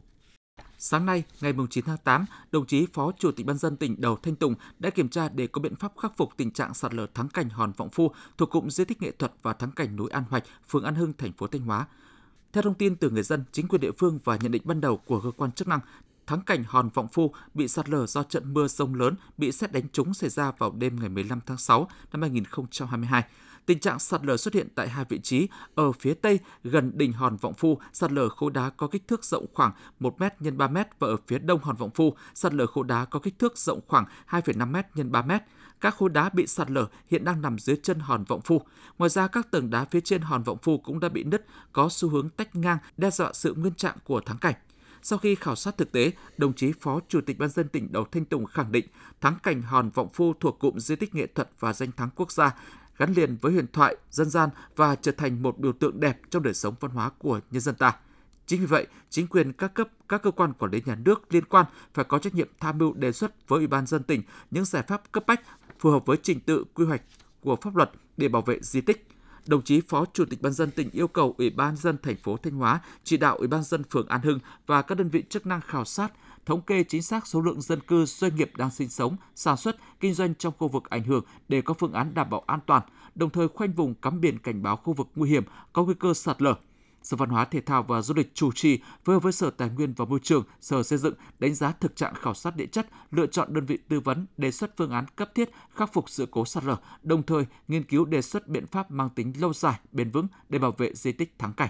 Sáng 0.85 1.05
nay, 1.05 1.23
ngày 1.41 1.53
9 1.69 1.85
tháng 1.85 1.97
8, 2.03 2.25
đồng 2.51 2.65
chí 2.65 2.85
Phó 2.93 3.11
Chủ 3.19 3.31
tịch 3.31 3.45
Ban 3.45 3.57
dân 3.57 3.77
tỉnh 3.77 4.01
Đầu 4.01 4.15
Thanh 4.15 4.35
Tùng 4.35 4.55
đã 4.79 4.89
kiểm 4.89 5.09
tra 5.09 5.29
để 5.29 5.47
có 5.47 5.61
biện 5.61 5.75
pháp 5.75 5.93
khắc 5.97 6.17
phục 6.17 6.29
tình 6.37 6.51
trạng 6.51 6.73
sạt 6.73 6.93
lở 6.93 7.07
thắng 7.13 7.29
cảnh 7.29 7.49
Hòn 7.49 7.71
Vọng 7.77 7.89
Phu 7.89 8.11
thuộc 8.37 8.49
cụm 8.49 8.67
di 8.69 8.85
tích 8.85 9.01
nghệ 9.01 9.11
thuật 9.11 9.31
và 9.41 9.53
thắng 9.53 9.71
cảnh 9.71 9.95
núi 9.95 10.09
An 10.09 10.23
Hoạch, 10.29 10.43
phường 10.67 10.83
An 10.83 10.95
Hưng, 10.95 11.13
thành 11.17 11.31
phố 11.31 11.47
Thanh 11.47 11.61
Hóa. 11.61 11.87
Theo 12.53 12.61
thông 12.61 12.73
tin 12.73 12.95
từ 12.95 13.09
người 13.09 13.23
dân, 13.23 13.43
chính 13.51 13.67
quyền 13.67 13.81
địa 13.81 13.91
phương 13.97 14.19
và 14.23 14.37
nhận 14.41 14.51
định 14.51 14.61
ban 14.65 14.81
đầu 14.81 14.97
của 14.97 15.19
cơ 15.19 15.31
quan 15.31 15.51
chức 15.51 15.67
năng, 15.67 15.79
thắng 16.27 16.41
cảnh 16.41 16.63
Hòn 16.67 16.89
Vọng 16.93 17.07
Phu 17.07 17.33
bị 17.53 17.67
sạt 17.67 17.89
lở 17.89 18.05
do 18.07 18.23
trận 18.23 18.53
mưa 18.53 18.67
sông 18.67 18.95
lớn 18.95 19.15
bị 19.37 19.51
xét 19.51 19.71
đánh 19.71 19.89
trúng 19.93 20.13
xảy 20.13 20.29
ra 20.29 20.51
vào 20.57 20.71
đêm 20.71 20.99
ngày 20.99 21.09
15 21.09 21.39
tháng 21.45 21.57
6 21.57 21.87
năm 22.13 22.21
2022. 22.21 23.23
Tình 23.65 23.79
trạng 23.79 23.99
sạt 23.99 24.25
lở 24.25 24.37
xuất 24.37 24.53
hiện 24.53 24.67
tại 24.75 24.89
hai 24.89 25.05
vị 25.09 25.19
trí 25.19 25.47
ở 25.75 25.91
phía 25.91 26.13
tây 26.13 26.39
gần 26.63 26.91
đỉnh 26.95 27.13
Hòn 27.13 27.37
Vọng 27.37 27.53
Phu, 27.53 27.77
sạt 27.93 28.11
lở 28.11 28.29
khối 28.29 28.51
đá 28.51 28.69
có 28.69 28.87
kích 28.87 29.07
thước 29.07 29.25
rộng 29.25 29.45
khoảng 29.53 29.71
1 29.99 30.19
m 30.19 30.23
x 30.39 30.53
3 30.57 30.67
m 30.67 30.77
và 30.99 31.07
ở 31.07 31.15
phía 31.27 31.39
đông 31.39 31.59
Hòn 31.63 31.75
Vọng 31.75 31.91
Phu, 31.95 32.15
sạt 32.33 32.53
lở 32.53 32.65
khối 32.65 32.83
đá 32.87 33.05
có 33.05 33.19
kích 33.19 33.39
thước 33.39 33.57
rộng 33.57 33.79
khoảng 33.87 34.05
2,5 34.29 34.71
m 34.71 34.75
x 34.95 35.11
3 35.11 35.21
m. 35.21 35.31
Các 35.81 35.95
khối 35.95 36.09
đá 36.09 36.29
bị 36.29 36.47
sạt 36.47 36.71
lở 36.71 36.87
hiện 37.11 37.25
đang 37.25 37.41
nằm 37.41 37.59
dưới 37.59 37.77
chân 37.83 37.99
Hòn 37.99 38.23
Vọng 38.23 38.41
Phu. 38.41 38.61
Ngoài 38.97 39.09
ra, 39.09 39.27
các 39.27 39.51
tầng 39.51 39.69
đá 39.69 39.85
phía 39.91 40.01
trên 40.01 40.21
Hòn 40.21 40.43
Vọng 40.43 40.57
Phu 40.61 40.77
cũng 40.77 40.99
đã 40.99 41.09
bị 41.09 41.23
nứt, 41.23 41.45
có 41.71 41.89
xu 41.89 42.09
hướng 42.09 42.29
tách 42.29 42.55
ngang, 42.55 42.77
đe 42.97 43.11
dọa 43.11 43.33
sự 43.33 43.53
nguyên 43.53 43.73
trạng 43.73 43.97
của 44.03 44.21
thắng 44.21 44.37
cảnh. 44.37 44.55
Sau 45.05 45.19
khi 45.19 45.35
khảo 45.35 45.55
sát 45.55 45.77
thực 45.77 45.91
tế, 45.91 46.11
đồng 46.37 46.53
chí 46.53 46.71
Phó 46.81 46.99
Chủ 47.07 47.21
tịch 47.21 47.37
Ban 47.39 47.49
dân 47.49 47.67
tỉnh 47.67 47.91
Đầu 47.91 48.05
Thanh 48.11 48.25
Tùng 48.25 48.45
khẳng 48.45 48.71
định 48.71 48.85
thắng 49.21 49.35
cảnh 49.43 49.61
Hòn 49.61 49.89
Vọng 49.89 50.09
Phu 50.13 50.33
thuộc 50.39 50.59
cụm 50.59 50.77
di 50.77 50.95
tích 50.95 51.15
nghệ 51.15 51.27
thuật 51.27 51.49
và 51.59 51.73
danh 51.73 51.91
thắng 51.91 52.09
quốc 52.15 52.31
gia 52.31 52.55
gắn 52.97 53.13
liền 53.13 53.37
với 53.41 53.51
huyền 53.51 53.67
thoại, 53.73 53.95
dân 54.11 54.29
gian 54.29 54.49
và 54.75 54.95
trở 54.95 55.11
thành 55.11 55.43
một 55.43 55.59
biểu 55.59 55.73
tượng 55.73 55.99
đẹp 55.99 56.19
trong 56.29 56.43
đời 56.43 56.53
sống 56.53 56.75
văn 56.79 56.91
hóa 56.91 57.09
của 57.09 57.39
nhân 57.51 57.61
dân 57.61 57.75
ta. 57.75 57.95
Chính 58.45 58.59
vì 58.59 58.65
vậy, 58.65 58.87
chính 59.09 59.27
quyền 59.27 59.53
các 59.53 59.73
cấp, 59.73 59.87
các 60.09 60.23
cơ 60.23 60.31
quan 60.31 60.53
quản 60.53 60.71
lý 60.71 60.81
nhà 60.85 60.95
nước 60.95 61.33
liên 61.33 61.45
quan 61.45 61.65
phải 61.93 62.05
có 62.05 62.19
trách 62.19 62.35
nhiệm 62.35 62.47
tham 62.59 62.77
mưu 62.77 62.93
đề 62.93 63.11
xuất 63.11 63.47
với 63.47 63.57
Ủy 63.57 63.67
ban 63.67 63.85
dân 63.85 64.03
tỉnh 64.03 64.21
những 64.51 64.65
giải 64.65 64.83
pháp 64.87 65.11
cấp 65.11 65.23
bách 65.27 65.41
phù 65.79 65.91
hợp 65.91 66.05
với 66.05 66.17
trình 66.23 66.39
tự 66.39 66.65
quy 66.73 66.85
hoạch 66.85 67.01
của 67.41 67.55
pháp 67.55 67.75
luật 67.75 67.91
để 68.17 68.27
bảo 68.27 68.41
vệ 68.41 68.59
di 68.61 68.81
tích. 68.81 69.07
Đồng 69.47 69.61
chí 69.61 69.81
Phó 69.81 70.05
Chủ 70.13 70.25
tịch 70.25 70.41
Ban 70.41 70.53
dân 70.53 70.71
tỉnh 70.71 70.89
yêu 70.89 71.07
cầu 71.07 71.35
Ủy 71.37 71.49
ban 71.49 71.75
dân 71.75 71.97
thành 72.03 72.15
phố 72.15 72.37
Thanh 72.37 72.53
Hóa 72.53 72.81
chỉ 73.03 73.17
đạo 73.17 73.37
Ủy 73.37 73.47
ban 73.47 73.63
dân 73.63 73.83
phường 73.83 74.07
An 74.07 74.21
Hưng 74.21 74.39
và 74.65 74.81
các 74.81 74.97
đơn 74.97 75.09
vị 75.09 75.23
chức 75.29 75.45
năng 75.45 75.61
khảo 75.61 75.85
sát, 75.85 76.11
thống 76.45 76.61
kê 76.61 76.83
chính 76.83 77.01
xác 77.01 77.27
số 77.27 77.41
lượng 77.41 77.61
dân 77.61 77.79
cư 77.79 78.05
doanh 78.05 78.35
nghiệp 78.35 78.51
đang 78.57 78.71
sinh 78.71 78.89
sống, 78.89 79.17
sản 79.35 79.57
xuất, 79.57 79.77
kinh 79.99 80.13
doanh 80.13 80.35
trong 80.35 80.53
khu 80.57 80.67
vực 80.67 80.89
ảnh 80.89 81.03
hưởng 81.03 81.25
để 81.47 81.61
có 81.61 81.73
phương 81.73 81.93
án 81.93 82.13
đảm 82.13 82.29
bảo 82.29 82.43
an 82.47 82.59
toàn, 82.65 82.83
đồng 83.15 83.29
thời 83.29 83.47
khoanh 83.47 83.73
vùng 83.73 83.95
cắm 83.95 84.21
biển 84.21 84.39
cảnh 84.39 84.63
báo 84.63 84.75
khu 84.75 84.93
vực 84.93 85.07
nguy 85.15 85.29
hiểm 85.29 85.43
có 85.73 85.83
nguy 85.83 85.93
cơ 85.99 86.13
sạt 86.13 86.41
lở. 86.41 86.55
Sở 87.03 87.17
Văn 87.17 87.29
hóa 87.29 87.45
Thể 87.45 87.61
thao 87.61 87.83
và 87.83 88.01
Du 88.01 88.13
lịch 88.13 88.35
chủ 88.35 88.51
trì 88.51 88.79
phối 89.03 89.15
hợp 89.15 89.23
với 89.23 89.31
Sở 89.31 89.49
Tài 89.49 89.69
nguyên 89.69 89.93
và 89.93 90.05
Môi 90.05 90.19
trường, 90.23 90.43
Sở 90.61 90.83
Xây 90.83 90.99
dựng 90.99 91.13
đánh 91.39 91.55
giá 91.55 91.71
thực 91.71 91.95
trạng 91.95 92.13
khảo 92.15 92.33
sát 92.33 92.55
địa 92.55 92.65
chất, 92.65 92.87
lựa 93.11 93.27
chọn 93.27 93.53
đơn 93.53 93.65
vị 93.65 93.77
tư 93.89 93.99
vấn, 93.99 94.25
đề 94.37 94.51
xuất 94.51 94.77
phương 94.77 94.91
án 94.91 95.05
cấp 95.15 95.35
thiết 95.35 95.49
khắc 95.75 95.93
phục 95.93 96.09
sự 96.09 96.27
cố 96.31 96.45
sạt 96.45 96.63
lở, 96.63 96.75
đồng 97.03 97.23
thời 97.23 97.45
nghiên 97.67 97.83
cứu 97.83 98.05
đề 98.05 98.21
xuất 98.21 98.47
biện 98.47 98.67
pháp 98.67 98.91
mang 98.91 99.09
tính 99.09 99.33
lâu 99.39 99.53
dài, 99.53 99.79
bền 99.91 100.11
vững 100.11 100.27
để 100.49 100.59
bảo 100.59 100.71
vệ 100.71 100.93
di 100.93 101.11
tích 101.11 101.39
thắng 101.39 101.53
cảnh. 101.53 101.69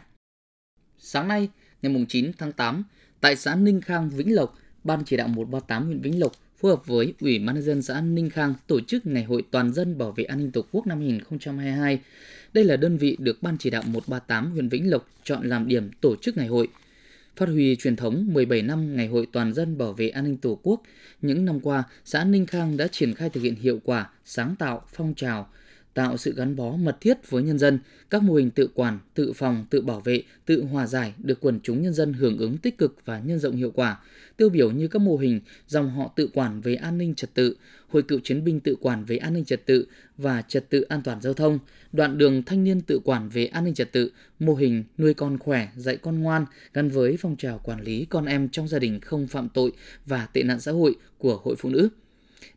Sáng 0.98 1.28
nay, 1.28 1.50
ngày 1.82 2.06
9 2.10 2.32
tháng 2.38 2.52
8, 2.52 2.84
tại 3.22 3.36
xã 3.36 3.56
Ninh 3.56 3.82
Khang, 3.82 4.10
Vĩnh 4.10 4.36
Lộc, 4.36 4.54
Ban 4.84 5.04
chỉ 5.06 5.18
đạo 5.18 5.28
138 5.28 5.86
huyện 5.86 6.02
Vĩnh 6.02 6.20
Lộc 6.20 6.32
phối 6.62 6.72
hợp 6.72 6.88
với 6.88 7.14
Ủy 7.20 7.40
ban 7.40 7.56
nhân 7.56 7.64
dân 7.64 7.82
xã 7.82 8.02
Ninh 8.02 8.30
Khang 8.30 8.54
tổ 8.68 8.80
chức 8.82 9.06
Ngày 9.06 9.24
hội 9.24 9.44
toàn 9.52 9.74
dân 9.74 9.98
bảo 9.98 10.12
vệ 10.12 10.24
an 10.24 10.38
ninh 10.40 10.52
Tổ 10.52 10.66
quốc 10.72 10.88
năm 10.88 11.00
2022. 11.00 12.00
Đây 12.54 12.64
là 12.64 12.78
đơn 12.78 12.98
vị 12.98 13.18
được 13.20 13.44
Ban 13.44 13.58
chỉ 13.58 13.70
đạo 13.70 13.84
138 13.86 14.52
huyện 14.52 14.70
Vĩnh 14.70 14.92
Lộc 14.92 15.08
chọn 15.24 15.50
làm 15.50 15.68
điểm 15.68 15.92
tổ 16.02 16.16
chức 16.16 16.38
ngày 16.38 16.48
hội. 16.48 16.68
Phát 17.36 17.50
huy 17.50 17.76
truyền 17.76 17.96
thống 17.96 18.26
17 18.34 18.62
năm 18.62 18.96
Ngày 18.96 19.08
hội 19.08 19.28
toàn 19.32 19.54
dân 19.54 19.78
bảo 19.78 19.94
vệ 19.94 20.10
an 20.10 20.24
ninh 20.24 20.38
Tổ 20.38 20.60
quốc, 20.64 20.82
những 21.22 21.46
năm 21.46 21.60
qua, 21.60 21.84
xã 22.06 22.24
Ninh 22.24 22.46
Khang 22.46 22.78
đã 22.78 22.88
triển 22.88 23.14
khai 23.14 23.30
thực 23.30 23.42
hiện 23.42 23.56
hiệu 23.56 23.80
quả, 23.84 24.10
sáng 24.26 24.56
tạo, 24.60 24.82
phong 24.94 25.14
trào, 25.14 25.50
tạo 25.94 26.18
sự 26.18 26.34
gắn 26.36 26.56
bó 26.56 26.76
mật 26.76 26.98
thiết 27.02 27.30
với 27.30 27.44
nhân 27.44 27.60
dân, 27.60 27.80
các 28.10 28.24
mô 28.24 28.34
hình 28.34 28.52
tự 28.52 28.70
quản, 28.74 29.00
tự 29.14 29.34
phòng, 29.34 29.66
tự 29.70 29.82
bảo 29.82 30.00
vệ, 30.00 30.24
tự 30.46 30.64
hòa 30.64 30.88
giải 30.88 31.14
được 31.18 31.40
quần 31.42 31.60
chúng 31.64 31.82
nhân 31.82 31.94
dân 31.94 32.14
hưởng 32.14 32.38
ứng 32.38 32.58
tích 32.58 32.78
cực 32.78 32.96
và 33.06 33.20
nhân 33.20 33.40
rộng 33.40 33.56
hiệu 33.56 33.72
quả. 33.72 34.00
Tiêu 34.38 34.50
biểu 34.50 34.72
như 34.72 34.88
các 34.88 35.00
mô 35.00 35.18
hình 35.18 35.42
dòng 35.68 35.90
họ 35.90 36.14
tự 36.16 36.30
quản 36.34 36.62
về 36.62 36.76
an 36.76 36.98
ninh 36.98 37.16
trật 37.16 37.34
tự, 37.34 37.56
hội 37.88 38.04
cựu 38.04 38.20
chiến 38.24 38.44
binh 38.44 38.60
tự 38.60 38.76
quản 38.82 39.06
về 39.06 39.18
an 39.18 39.34
ninh 39.34 39.46
trật 39.46 39.66
tự 39.66 39.86
và 40.18 40.42
trật 40.42 40.70
tự 40.70 40.82
an 40.82 41.02
toàn 41.04 41.22
giao 41.22 41.34
thông, 41.34 41.60
đoạn 41.92 42.18
đường 42.18 42.44
thanh 42.44 42.64
niên 42.64 42.82
tự 42.82 43.00
quản 43.04 43.30
về 43.30 43.46
an 43.46 43.64
ninh 43.64 43.74
trật 43.74 43.92
tự, 43.92 44.12
mô 44.40 44.56
hình 44.56 44.84
nuôi 44.98 45.14
con 45.14 45.38
khỏe, 45.38 45.68
dạy 45.76 45.98
con 45.98 46.20
ngoan 46.20 46.46
gắn 46.74 46.90
với 46.90 47.18
phong 47.20 47.36
trào 47.36 47.60
quản 47.64 47.82
lý 47.82 48.06
con 48.06 48.26
em 48.26 48.50
trong 48.50 48.68
gia 48.68 48.80
đình 48.80 49.00
không 49.00 49.28
phạm 49.28 49.50
tội 49.50 49.72
và 50.06 50.26
tệ 50.26 50.44
nạn 50.44 50.60
xã 50.60 50.72
hội 50.72 50.96
của 51.18 51.40
Hội 51.44 51.56
Phụ 51.56 51.70
Nữ. 51.70 51.90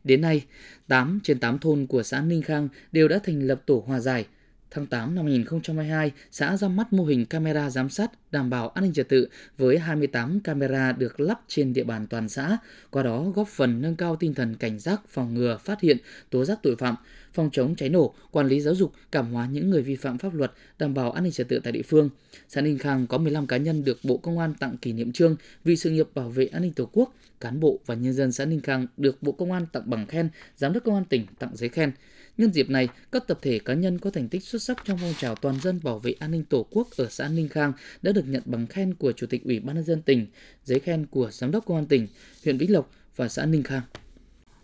Đến 0.03 0.21
nay, 0.21 0.45
8 0.87 1.19
trên 1.23 1.39
8 1.39 1.59
thôn 1.59 1.87
của 1.87 2.03
xã 2.03 2.21
Ninh 2.21 2.41
Khang 2.41 2.69
đều 2.91 3.07
đã 3.07 3.19
thành 3.23 3.47
lập 3.47 3.61
tổ 3.65 3.83
hòa 3.87 3.99
giải. 3.99 4.25
Tháng 4.71 4.85
8 4.85 5.15
năm 5.15 5.25
2022, 5.25 6.11
xã 6.31 6.57
ra 6.57 6.67
mắt 6.67 6.93
mô 6.93 7.05
hình 7.05 7.25
camera 7.25 7.69
giám 7.69 7.89
sát 7.89 8.11
đảm 8.31 8.49
bảo 8.49 8.69
an 8.69 8.83
ninh 8.83 8.93
trật 8.93 9.09
tự 9.09 9.27
với 9.57 9.79
28 9.79 10.39
camera 10.39 10.91
được 10.91 11.19
lắp 11.19 11.41
trên 11.47 11.73
địa 11.73 11.83
bàn 11.83 12.07
toàn 12.07 12.29
xã, 12.29 12.57
qua 12.89 13.03
đó 13.03 13.23
góp 13.35 13.47
phần 13.47 13.81
nâng 13.81 13.95
cao 13.95 14.15
tinh 14.15 14.33
thần 14.33 14.55
cảnh 14.55 14.79
giác, 14.79 15.01
phòng 15.09 15.33
ngừa, 15.33 15.57
phát 15.63 15.81
hiện, 15.81 15.97
tố 16.29 16.45
giác 16.45 16.59
tội 16.63 16.75
phạm, 16.75 16.95
phòng 17.33 17.49
chống 17.53 17.75
cháy 17.75 17.89
nổ, 17.89 18.13
quản 18.31 18.47
lý 18.47 18.61
giáo 18.61 18.75
dục, 18.75 18.93
cảm 19.11 19.33
hóa 19.33 19.47
những 19.51 19.69
người 19.69 19.81
vi 19.81 19.95
phạm 19.95 20.17
pháp 20.17 20.33
luật, 20.33 20.51
đảm 20.79 20.93
bảo 20.93 21.11
an 21.11 21.23
ninh 21.23 21.33
trật 21.33 21.47
tự 21.47 21.59
tại 21.63 21.73
địa 21.73 21.81
phương. 21.81 22.09
Xã 22.47 22.61
Ninh 22.61 22.77
Khang 22.77 23.07
có 23.07 23.17
15 23.17 23.47
cá 23.47 23.57
nhân 23.57 23.83
được 23.83 23.99
Bộ 24.03 24.17
Công 24.17 24.39
an 24.39 24.53
tặng 24.59 24.77
kỷ 24.77 24.93
niệm 24.93 25.11
trương 25.11 25.35
vì 25.63 25.75
sự 25.75 25.89
nghiệp 25.89 26.07
bảo 26.15 26.29
vệ 26.29 26.45
an 26.45 26.61
ninh 26.61 26.73
Tổ 26.73 26.89
quốc, 26.91 27.13
cán 27.39 27.59
bộ 27.59 27.79
và 27.85 27.95
nhân 27.95 28.13
dân 28.13 28.31
xã 28.31 28.45
Ninh 28.45 28.61
Khang 28.61 28.87
được 28.97 29.23
Bộ 29.23 29.31
Công 29.31 29.51
an 29.51 29.65
tặng 29.71 29.89
bằng 29.89 30.07
khen, 30.07 30.29
Giám 30.57 30.73
đốc 30.73 30.83
Công 30.83 30.95
an 30.95 31.05
tỉnh 31.05 31.25
tặng 31.39 31.51
giấy 31.53 31.69
khen. 31.69 31.91
Nhân 32.37 32.53
dịp 32.53 32.69
này, 32.69 32.89
các 33.11 33.27
tập 33.27 33.39
thể 33.41 33.59
cá 33.59 33.73
nhân 33.73 33.99
có 33.99 34.09
thành 34.09 34.29
tích 34.29 34.43
xuất 34.43 34.63
sắc 34.63 34.77
trong 34.85 34.97
phong 35.01 35.13
trào 35.19 35.35
toàn 35.35 35.59
dân 35.59 35.79
bảo 35.83 35.99
vệ 35.99 36.11
an 36.11 36.31
ninh 36.31 36.43
Tổ 36.43 36.65
quốc 36.71 36.87
ở 36.97 37.07
xã 37.09 37.27
Ninh 37.27 37.49
Khang 37.49 37.73
đã 38.01 38.11
được 38.11 38.27
nhận 38.27 38.43
bằng 38.45 38.67
khen 38.67 38.93
của 38.93 39.11
Chủ 39.11 39.27
tịch 39.27 39.43
Ủy 39.43 39.59
ban 39.59 39.75
nhân 39.75 39.85
dân 39.85 40.01
tỉnh, 40.01 40.27
giấy 40.63 40.79
khen 40.79 41.05
của 41.05 41.31
Giám 41.31 41.51
đốc 41.51 41.65
Công 41.65 41.77
an 41.77 41.85
tỉnh, 41.85 42.07
huyện 42.43 42.57
Vĩnh 42.57 42.71
Lộc 42.71 42.89
và 43.15 43.29
xã 43.29 43.45
Ninh 43.45 43.63
Khang. 43.63 43.81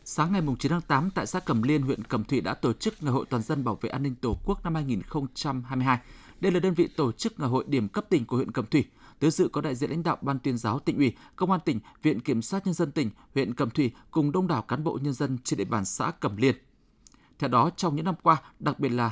Sáng 0.05 0.31
ngày 0.31 0.41
9 0.59 0.69
tháng 0.69 0.81
8 0.81 1.09
tại 1.15 1.27
xã 1.27 1.39
Cẩm 1.39 1.63
Liên, 1.63 1.81
huyện 1.81 2.03
Cẩm 2.03 2.23
Thủy 2.23 2.41
đã 2.41 2.53
tổ 2.53 2.73
chức 2.73 3.03
Ngày 3.03 3.11
hội 3.11 3.25
toàn 3.29 3.43
dân 3.43 3.63
bảo 3.63 3.77
vệ 3.81 3.89
an 3.89 4.03
ninh 4.03 4.15
Tổ 4.15 4.39
quốc 4.45 4.63
năm 4.63 4.75
2022. 4.75 5.99
Đây 6.39 6.51
là 6.51 6.59
đơn 6.59 6.73
vị 6.73 6.87
tổ 6.95 7.11
chức 7.11 7.39
ngày 7.39 7.49
hội 7.49 7.63
điểm 7.67 7.89
cấp 7.89 8.05
tỉnh 8.09 8.25
của 8.25 8.35
huyện 8.35 8.51
Cẩm 8.51 8.65
Thủy. 8.65 8.85
Tới 9.19 9.31
dự 9.31 9.47
có 9.47 9.61
đại 9.61 9.75
diện 9.75 9.89
lãnh 9.89 10.03
đạo 10.03 10.17
Ban 10.21 10.39
tuyên 10.39 10.57
giáo 10.57 10.79
tỉnh 10.79 10.97
ủy, 10.97 11.13
Công 11.35 11.51
an 11.51 11.59
tỉnh, 11.65 11.79
Viện 12.01 12.19
Kiểm 12.19 12.41
sát 12.41 12.65
Nhân 12.65 12.73
dân 12.73 12.91
tỉnh, 12.91 13.09
huyện 13.33 13.53
Cẩm 13.53 13.69
Thủy 13.69 13.91
cùng 14.11 14.31
đông 14.31 14.47
đảo 14.47 14.61
cán 14.61 14.83
bộ 14.83 14.99
nhân 15.01 15.13
dân 15.13 15.37
trên 15.43 15.57
địa 15.57 15.65
bàn 15.65 15.85
xã 15.85 16.11
Cẩm 16.11 16.37
Liên. 16.37 16.55
Theo 17.43 17.49
đó, 17.49 17.69
trong 17.75 17.95
những 17.95 18.05
năm 18.05 18.15
qua, 18.23 18.37
đặc 18.59 18.79
biệt 18.79 18.89
là 18.89 19.11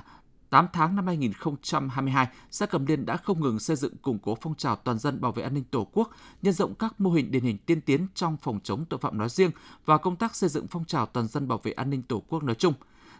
8 0.50 0.68
tháng 0.74 0.96
năm 0.96 1.08
2022, 1.08 2.28
xã 2.52 2.66
Cẩm 2.66 2.86
Liên 2.86 3.06
đã 3.06 3.18
không 3.18 3.42
ngừng 3.42 3.60
xây 3.60 3.76
dựng 3.76 3.98
củng 3.98 4.20
cố 4.20 4.38
phong 4.42 4.56
trào 4.56 4.76
toàn 4.76 5.00
dân 5.00 5.22
bảo 5.22 5.32
vệ 5.32 5.44
an 5.44 5.54
ninh 5.54 5.64
Tổ 5.64 5.88
quốc, 5.92 6.10
nhân 6.42 6.54
rộng 6.54 6.76
các 6.76 7.02
mô 7.02 7.12
hình 7.12 7.32
điển 7.32 7.44
hình 7.44 7.58
tiên 7.58 7.82
tiến 7.82 8.08
trong 8.16 8.38
phòng 8.38 8.60
chống 8.64 8.86
tội 8.90 9.00
phạm 9.00 9.18
nói 9.18 9.30
riêng 9.30 9.52
và 9.86 9.98
công 9.98 10.16
tác 10.16 10.36
xây 10.36 10.50
dựng 10.50 10.68
phong 10.68 10.86
trào 10.86 11.06
toàn 11.06 11.28
dân 11.28 11.48
bảo 11.48 11.60
vệ 11.64 11.72
an 11.72 11.90
ninh 11.90 12.02
Tổ 12.02 12.24
quốc 12.30 12.44
nói 12.44 12.56
chung. 12.56 12.74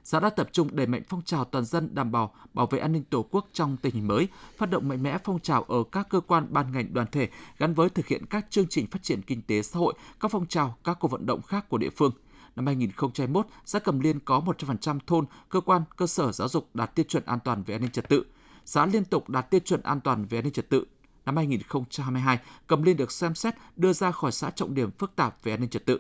Xã 0.04 0.20
đã 0.20 0.30
tập 0.30 0.50
trung 0.52 0.76
đẩy 0.76 0.88
mạnh 0.88 1.02
phong 1.10 1.22
trào 1.22 1.46
toàn 1.46 1.66
dân 1.66 1.96
đảm 1.96 2.12
bảo 2.12 2.34
bảo 2.54 2.68
vệ 2.68 2.80
an 2.80 2.92
ninh 2.92 3.04
Tổ 3.04 3.26
quốc 3.32 3.48
trong 3.54 3.78
tình 3.78 3.96
hình 3.96 4.08
mới, 4.08 4.28
phát 4.58 4.70
động 4.70 4.88
mạnh 4.88 5.04
mẽ 5.04 5.18
phong 5.24 5.40
trào 5.40 5.64
ở 5.64 5.84
các 5.92 6.10
cơ 6.10 6.20
quan 6.20 6.48
ban 6.50 6.72
ngành 6.72 6.94
đoàn 6.94 7.08
thể 7.12 7.30
gắn 7.58 7.74
với 7.74 7.90
thực 7.90 8.08
hiện 8.08 8.26
các 8.26 8.46
chương 8.50 8.68
trình 8.68 8.88
phát 8.88 9.04
triển 9.04 9.22
kinh 9.22 9.42
tế 9.42 9.62
xã 9.62 9.80
hội, 9.80 9.94
các 10.20 10.32
phong 10.32 10.48
trào, 10.48 10.76
các 10.84 10.98
cuộc 11.00 11.12
vận 11.12 11.26
động 11.26 11.42
khác 11.42 11.70
của 11.70 11.78
địa 11.78 11.90
phương– 11.90 12.12
năm 12.56 12.66
2021, 12.66 13.48
xã 13.66 13.80
Cầm 13.80 14.00
Liên 14.00 14.20
có 14.20 14.42
100% 14.46 15.00
thôn, 15.08 15.26
cơ 15.50 15.62
quan, 15.62 15.82
cơ 15.96 16.08
sở 16.08 16.32
giáo 16.32 16.48
dục 16.48 16.70
đạt 16.74 16.96
tiêu 16.96 17.06
chuẩn 17.10 17.26
an 17.26 17.40
toàn 17.44 17.64
về 17.64 17.76
an 17.76 17.82
ninh 17.82 17.92
trật 17.92 18.10
tự. 18.10 18.26
Xã 18.66 18.86
liên 18.86 19.06
tục 19.06 19.30
đạt 19.30 19.50
tiêu 19.50 19.60
chuẩn 19.66 19.82
an 19.82 20.02
toàn 20.02 20.26
về 20.26 20.38
an 20.38 20.44
ninh 20.44 20.54
trật 20.54 20.70
tự. 20.70 20.86
Năm 21.26 21.38
2022, 21.38 22.40
Cầm 22.68 22.84
Liên 22.84 22.98
được 22.98 23.12
xem 23.12 23.36
xét 23.36 23.56
đưa 23.76 23.94
ra 23.94 24.12
khỏi 24.12 24.32
xã 24.32 24.50
trọng 24.50 24.74
điểm 24.74 24.92
phức 24.92 25.16
tạp 25.16 25.44
về 25.44 25.54
an 25.54 25.62
ninh 25.62 25.70
trật 25.70 25.86
tự. 25.86 26.00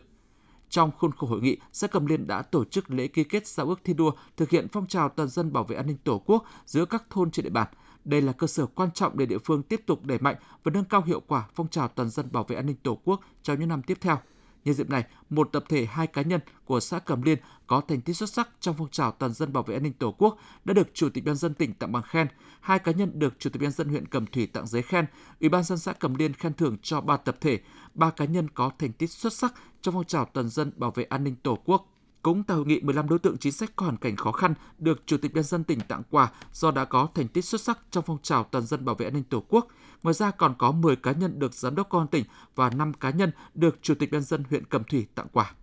Trong 0.69 0.91
khuôn 0.97 1.11
khổ 1.11 1.27
hội 1.27 1.41
nghị, 1.41 1.57
xã 1.73 1.87
Cầm 1.87 2.05
Liên 2.05 2.27
đã 2.27 2.41
tổ 2.41 2.65
chức 2.65 2.91
lễ 2.91 3.07
ký 3.07 3.23
kết 3.23 3.47
giao 3.47 3.67
ước 3.67 3.79
thi 3.83 3.93
đua 3.93 4.11
thực 4.37 4.49
hiện 4.49 4.67
phong 4.71 4.87
trào 4.87 5.09
toàn 5.09 5.29
dân 5.29 5.53
bảo 5.53 5.63
vệ 5.63 5.75
an 5.75 5.87
ninh 5.87 5.97
Tổ 6.03 6.21
quốc 6.25 6.45
giữa 6.65 6.85
các 6.85 7.03
thôn 7.09 7.31
trên 7.31 7.43
địa 7.43 7.49
bàn. 7.49 7.67
Đây 8.05 8.21
là 8.21 8.33
cơ 8.33 8.47
sở 8.47 8.65
quan 8.65 8.91
trọng 8.91 9.17
để 9.17 9.25
địa 9.25 9.37
phương 9.37 9.63
tiếp 9.63 9.81
tục 9.85 10.05
đẩy 10.05 10.19
mạnh 10.19 10.35
và 10.63 10.71
nâng 10.73 10.85
cao 10.85 11.01
hiệu 11.01 11.21
quả 11.27 11.45
phong 11.53 11.67
trào 11.67 11.87
toàn 11.87 12.09
dân 12.09 12.31
bảo 12.31 12.43
vệ 12.43 12.55
an 12.55 12.65
ninh 12.65 12.75
Tổ 12.83 12.99
quốc 13.03 13.21
trong 13.43 13.59
những 13.59 13.69
năm 13.69 13.81
tiếp 13.81 13.97
theo. 14.01 14.17
Nhân 14.65 14.75
dịp 14.75 14.89
này, 14.89 15.03
một 15.29 15.49
tập 15.51 15.63
thể 15.69 15.85
hai 15.85 16.07
cá 16.07 16.21
nhân 16.21 16.41
của 16.65 16.79
xã 16.79 16.99
Cẩm 16.99 17.21
Liên 17.21 17.37
có 17.67 17.81
thành 17.87 18.01
tích 18.01 18.15
xuất 18.15 18.29
sắc 18.29 18.49
trong 18.59 18.75
phong 18.77 18.89
trào 18.89 19.11
toàn 19.11 19.33
dân 19.33 19.53
bảo 19.53 19.63
vệ 19.63 19.75
an 19.75 19.83
ninh 19.83 19.93
Tổ 19.93 20.11
quốc 20.11 20.37
đã 20.65 20.73
được 20.73 20.87
Chủ 20.93 21.09
tịch 21.09 21.25
Ban 21.25 21.35
dân 21.35 21.53
tỉnh 21.53 21.73
tặng 21.73 21.91
bằng 21.91 22.03
khen. 22.03 22.27
Hai 22.59 22.79
cá 22.79 22.91
nhân 22.91 23.11
được 23.19 23.33
Chủ 23.39 23.49
tịch 23.49 23.61
Ban 23.61 23.71
dân 23.71 23.89
huyện 23.89 24.07
Cẩm 24.07 24.25
Thủy 24.25 24.47
tặng 24.47 24.67
giấy 24.67 24.81
khen. 24.81 25.05
Ủy 25.39 25.49
ban 25.49 25.63
dân 25.63 25.77
xã 25.77 25.93
Cẩm 25.93 26.15
Liên 26.15 26.33
khen 26.33 26.53
thưởng 26.53 26.77
cho 26.81 27.01
ba 27.01 27.17
tập 27.17 27.37
thể, 27.41 27.59
ba 27.93 28.09
cá 28.09 28.25
nhân 28.25 28.49
có 28.49 28.71
thành 28.79 28.93
tích 28.93 29.11
xuất 29.11 29.33
sắc 29.33 29.53
trong 29.81 29.93
phong 29.93 30.05
trào 30.05 30.25
toàn 30.25 30.49
dân 30.49 30.71
bảo 30.75 30.91
vệ 30.91 31.03
an 31.03 31.23
ninh 31.23 31.35
Tổ 31.35 31.57
quốc. 31.65 31.87
Cũng 32.21 32.43
tại 32.43 32.57
hội 32.57 32.65
nghị 32.65 32.79
15 32.79 33.09
đối 33.09 33.19
tượng 33.19 33.37
chính 33.37 33.51
sách 33.51 33.71
có 33.75 33.85
hoàn 33.85 33.97
cảnh 33.97 34.15
khó 34.15 34.31
khăn 34.31 34.53
được 34.77 35.03
Chủ 35.05 35.17
tịch 35.17 35.35
nhân 35.35 35.43
dân 35.43 35.63
tỉnh 35.63 35.79
tặng 35.87 36.03
quà 36.09 36.31
do 36.53 36.71
đã 36.71 36.85
có 36.85 37.07
thành 37.15 37.27
tích 37.27 37.45
xuất 37.45 37.61
sắc 37.61 37.79
trong 37.91 38.03
phong 38.07 38.17
trào 38.21 38.43
toàn 38.43 38.65
dân 38.65 38.85
bảo 38.85 38.95
vệ 38.95 39.05
an 39.05 39.13
ninh 39.13 39.23
Tổ 39.23 39.43
quốc. 39.49 39.67
Ngoài 40.03 40.13
ra 40.13 40.31
còn 40.31 40.55
có 40.57 40.71
10 40.71 40.95
cá 40.95 41.11
nhân 41.11 41.39
được 41.39 41.53
Giám 41.53 41.75
đốc 41.75 41.89
Công 41.89 42.01
an 42.01 42.07
tỉnh 42.07 42.23
và 42.55 42.69
5 42.69 42.93
cá 42.93 43.09
nhân 43.09 43.31
được 43.53 43.79
Chủ 43.81 43.95
tịch 43.95 44.13
nhân 44.13 44.21
dân 44.21 44.43
huyện 44.49 44.65
cầm 44.65 44.83
Thủy 44.83 45.07
tặng 45.15 45.27
quà. 45.31 45.53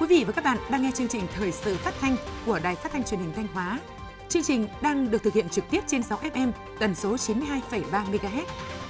Quý 0.00 0.06
vị 0.06 0.24
và 0.24 0.32
các 0.32 0.44
bạn 0.44 0.58
đang 0.70 0.82
nghe 0.82 0.90
chương 0.94 1.08
trình 1.08 1.26
Thời 1.34 1.52
sự 1.52 1.76
phát 1.76 1.94
thanh 2.00 2.16
của 2.46 2.58
Đài 2.62 2.74
Phát 2.74 2.92
thanh 2.92 3.04
Truyền 3.04 3.20
hình 3.20 3.32
Thanh 3.36 3.46
Hóa. 3.46 3.80
Chương 4.28 4.42
trình 4.42 4.66
đang 4.82 5.10
được 5.10 5.22
thực 5.22 5.34
hiện 5.34 5.48
trực 5.48 5.64
tiếp 5.70 5.80
trên 5.86 6.02
6 6.02 6.18
FM 6.18 6.52
tần 6.78 6.94
số 6.94 7.16
92,3 7.16 7.82
MHz. 7.90 8.44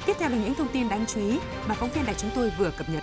Tiếp 0.07 0.13
theo 0.19 0.29
là 0.29 0.37
những 0.37 0.55
thông 0.55 0.69
tin 0.73 0.89
đáng 0.89 1.07
chú 1.07 1.21
ý 1.21 1.39
mà 1.69 1.75
phóng 1.75 1.91
viên 1.95 2.05
đài 2.05 2.15
chúng 2.15 2.31
tôi 2.35 2.53
vừa 2.59 2.71
cập 2.79 2.87
nhật. 2.91 3.03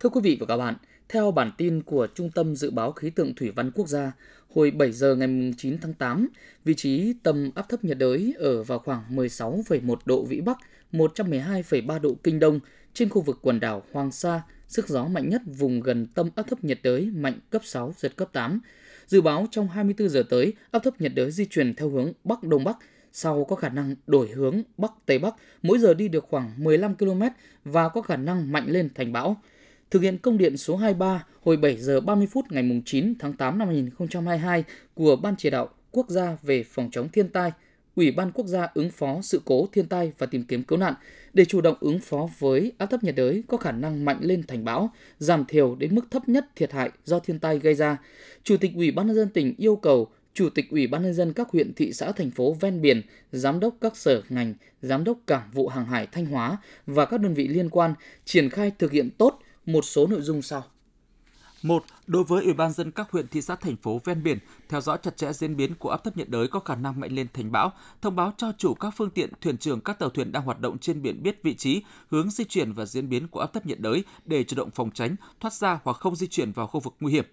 Thưa 0.00 0.08
quý 0.08 0.20
vị 0.24 0.36
và 0.40 0.46
các 0.46 0.56
bạn, 0.56 0.74
theo 1.08 1.30
bản 1.30 1.52
tin 1.58 1.82
của 1.82 2.06
Trung 2.14 2.30
tâm 2.30 2.56
Dự 2.56 2.70
báo 2.70 2.92
Khí 2.92 3.10
tượng 3.10 3.34
Thủy 3.34 3.50
văn 3.50 3.70
Quốc 3.74 3.88
gia, 3.88 4.12
hồi 4.54 4.70
7 4.70 4.92
giờ 4.92 5.14
ngày 5.14 5.28
9 5.56 5.78
tháng 5.78 5.94
8, 5.94 6.28
vị 6.64 6.74
trí 6.74 7.14
tâm 7.22 7.50
áp 7.54 7.68
thấp 7.68 7.84
nhiệt 7.84 7.98
đới 7.98 8.34
ở 8.38 8.62
vào 8.62 8.78
khoảng 8.78 9.16
16,1 9.16 9.96
độ 10.04 10.24
Vĩ 10.24 10.40
Bắc, 10.40 10.58
112,3 10.92 12.00
độ 12.00 12.14
Kinh 12.22 12.40
Đông 12.40 12.60
trên 12.94 13.08
khu 13.08 13.20
vực 13.22 13.38
quần 13.42 13.60
đảo 13.60 13.82
Hoàng 13.92 14.12
Sa, 14.12 14.42
sức 14.68 14.88
gió 14.88 15.04
mạnh 15.04 15.28
nhất 15.28 15.42
vùng 15.46 15.80
gần 15.80 16.06
tâm 16.06 16.30
áp 16.34 16.42
thấp 16.42 16.64
nhiệt 16.64 16.78
đới 16.82 17.10
mạnh 17.14 17.38
cấp 17.50 17.62
6, 17.64 17.94
giật 17.98 18.16
cấp 18.16 18.28
8. 18.32 18.60
Dự 19.06 19.20
báo 19.20 19.46
trong 19.50 19.68
24 19.68 20.08
giờ 20.08 20.22
tới, 20.30 20.52
áp 20.70 20.78
thấp 20.84 21.00
nhiệt 21.00 21.12
đới 21.14 21.30
di 21.30 21.44
chuyển 21.44 21.74
theo 21.74 21.88
hướng 21.90 22.12
Bắc 22.24 22.42
Đông 22.42 22.64
Bắc, 22.64 22.76
sau 23.12 23.44
có 23.44 23.56
khả 23.56 23.68
năng 23.68 23.94
đổi 24.06 24.28
hướng 24.28 24.62
Bắc 24.76 24.92
Tây 25.06 25.18
Bắc, 25.18 25.34
mỗi 25.62 25.78
giờ 25.78 25.94
đi 25.94 26.08
được 26.08 26.24
khoảng 26.28 26.64
15 26.64 26.94
km 26.94 27.22
và 27.64 27.88
có 27.88 28.02
khả 28.02 28.16
năng 28.16 28.52
mạnh 28.52 28.64
lên 28.68 28.88
thành 28.94 29.12
bão 29.12 29.36
thực 29.90 30.02
hiện 30.02 30.18
công 30.18 30.38
điện 30.38 30.56
số 30.56 30.76
23 30.76 31.24
hồi 31.44 31.56
7 31.56 31.76
giờ 31.76 32.00
30 32.00 32.26
phút 32.26 32.44
ngày 32.52 32.82
9 32.84 33.14
tháng 33.18 33.32
8 33.32 33.58
năm 33.58 33.68
2022 33.68 34.64
của 34.94 35.16
Ban 35.16 35.34
chỉ 35.38 35.50
đạo 35.50 35.68
quốc 35.90 36.08
gia 36.08 36.36
về 36.42 36.62
phòng 36.62 36.88
chống 36.92 37.08
thiên 37.08 37.28
tai, 37.28 37.52
Ủy 37.96 38.10
ban 38.10 38.32
quốc 38.32 38.46
gia 38.46 38.68
ứng 38.74 38.90
phó 38.90 39.20
sự 39.22 39.40
cố 39.44 39.68
thiên 39.72 39.86
tai 39.86 40.12
và 40.18 40.26
tìm 40.26 40.44
kiếm 40.44 40.62
cứu 40.62 40.78
nạn 40.78 40.94
để 41.34 41.44
chủ 41.44 41.60
động 41.60 41.76
ứng 41.80 41.98
phó 42.00 42.28
với 42.38 42.72
áp 42.78 42.86
thấp 42.86 43.04
nhiệt 43.04 43.16
đới 43.16 43.42
có 43.48 43.56
khả 43.56 43.72
năng 43.72 44.04
mạnh 44.04 44.18
lên 44.20 44.42
thành 44.42 44.64
bão, 44.64 44.90
giảm 45.18 45.44
thiểu 45.44 45.74
đến 45.74 45.94
mức 45.94 46.10
thấp 46.10 46.28
nhất 46.28 46.46
thiệt 46.56 46.72
hại 46.72 46.90
do 47.04 47.18
thiên 47.18 47.38
tai 47.38 47.58
gây 47.58 47.74
ra. 47.74 47.96
Chủ 48.44 48.56
tịch 48.56 48.70
Ủy 48.74 48.90
ban 48.90 49.06
nhân 49.06 49.16
dân 49.16 49.28
tỉnh 49.28 49.54
yêu 49.58 49.76
cầu 49.76 50.08
Chủ 50.34 50.50
tịch 50.50 50.70
Ủy 50.70 50.86
ban 50.86 51.02
nhân 51.02 51.14
dân 51.14 51.32
các 51.32 51.48
huyện, 51.50 51.74
thị 51.74 51.92
xã, 51.92 52.12
thành 52.12 52.30
phố 52.30 52.52
ven 52.52 52.80
biển, 52.80 53.02
giám 53.32 53.60
đốc 53.60 53.74
các 53.80 53.96
sở 53.96 54.22
ngành, 54.28 54.54
giám 54.82 55.04
đốc 55.04 55.18
cảng 55.26 55.50
vụ 55.52 55.68
hàng 55.68 55.86
hải 55.86 56.06
Thanh 56.06 56.26
Hóa 56.26 56.56
và 56.86 57.04
các 57.04 57.20
đơn 57.20 57.34
vị 57.34 57.48
liên 57.48 57.70
quan 57.70 57.94
triển 58.24 58.50
khai 58.50 58.72
thực 58.78 58.92
hiện 58.92 59.10
tốt 59.18 59.40
một 59.68 59.84
số 59.84 60.06
nội 60.06 60.20
dung 60.22 60.42
sau. 60.42 60.64
một 61.62 61.84
Đối 62.06 62.24
với 62.24 62.44
Ủy 62.44 62.52
ban 62.52 62.72
dân 62.72 62.90
các 62.90 63.10
huyện, 63.10 63.28
thị 63.28 63.42
xã, 63.42 63.54
thành 63.54 63.76
phố 63.76 64.00
ven 64.04 64.22
biển, 64.22 64.38
theo 64.68 64.80
dõi 64.80 64.98
chặt 65.02 65.16
chẽ 65.16 65.32
diễn 65.32 65.56
biến 65.56 65.74
của 65.74 65.90
áp 65.90 66.04
thấp 66.04 66.16
nhiệt 66.16 66.28
đới 66.28 66.48
có 66.48 66.60
khả 66.60 66.74
năng 66.74 67.00
mạnh 67.00 67.12
lên 67.12 67.26
thành 67.32 67.52
bão, 67.52 67.72
thông 68.02 68.16
báo 68.16 68.32
cho 68.36 68.52
chủ 68.58 68.74
các 68.74 68.90
phương 68.96 69.10
tiện, 69.10 69.30
thuyền 69.40 69.58
trưởng 69.58 69.80
các 69.80 69.98
tàu 69.98 70.10
thuyền 70.10 70.32
đang 70.32 70.42
hoạt 70.42 70.60
động 70.60 70.78
trên 70.78 71.02
biển 71.02 71.22
biết 71.22 71.42
vị 71.42 71.54
trí, 71.54 71.82
hướng 72.10 72.30
di 72.30 72.44
chuyển 72.44 72.72
và 72.72 72.86
diễn 72.86 73.08
biến 73.08 73.28
của 73.28 73.40
áp 73.40 73.52
thấp 73.52 73.66
nhiệt 73.66 73.80
đới 73.80 74.04
để 74.24 74.44
chủ 74.44 74.56
động 74.56 74.70
phòng 74.70 74.90
tránh, 74.90 75.16
thoát 75.40 75.52
ra 75.52 75.80
hoặc 75.84 75.96
không 75.96 76.16
di 76.16 76.26
chuyển 76.26 76.52
vào 76.52 76.66
khu 76.66 76.80
vực 76.80 76.94
nguy 77.00 77.12
hiểm. 77.12 77.24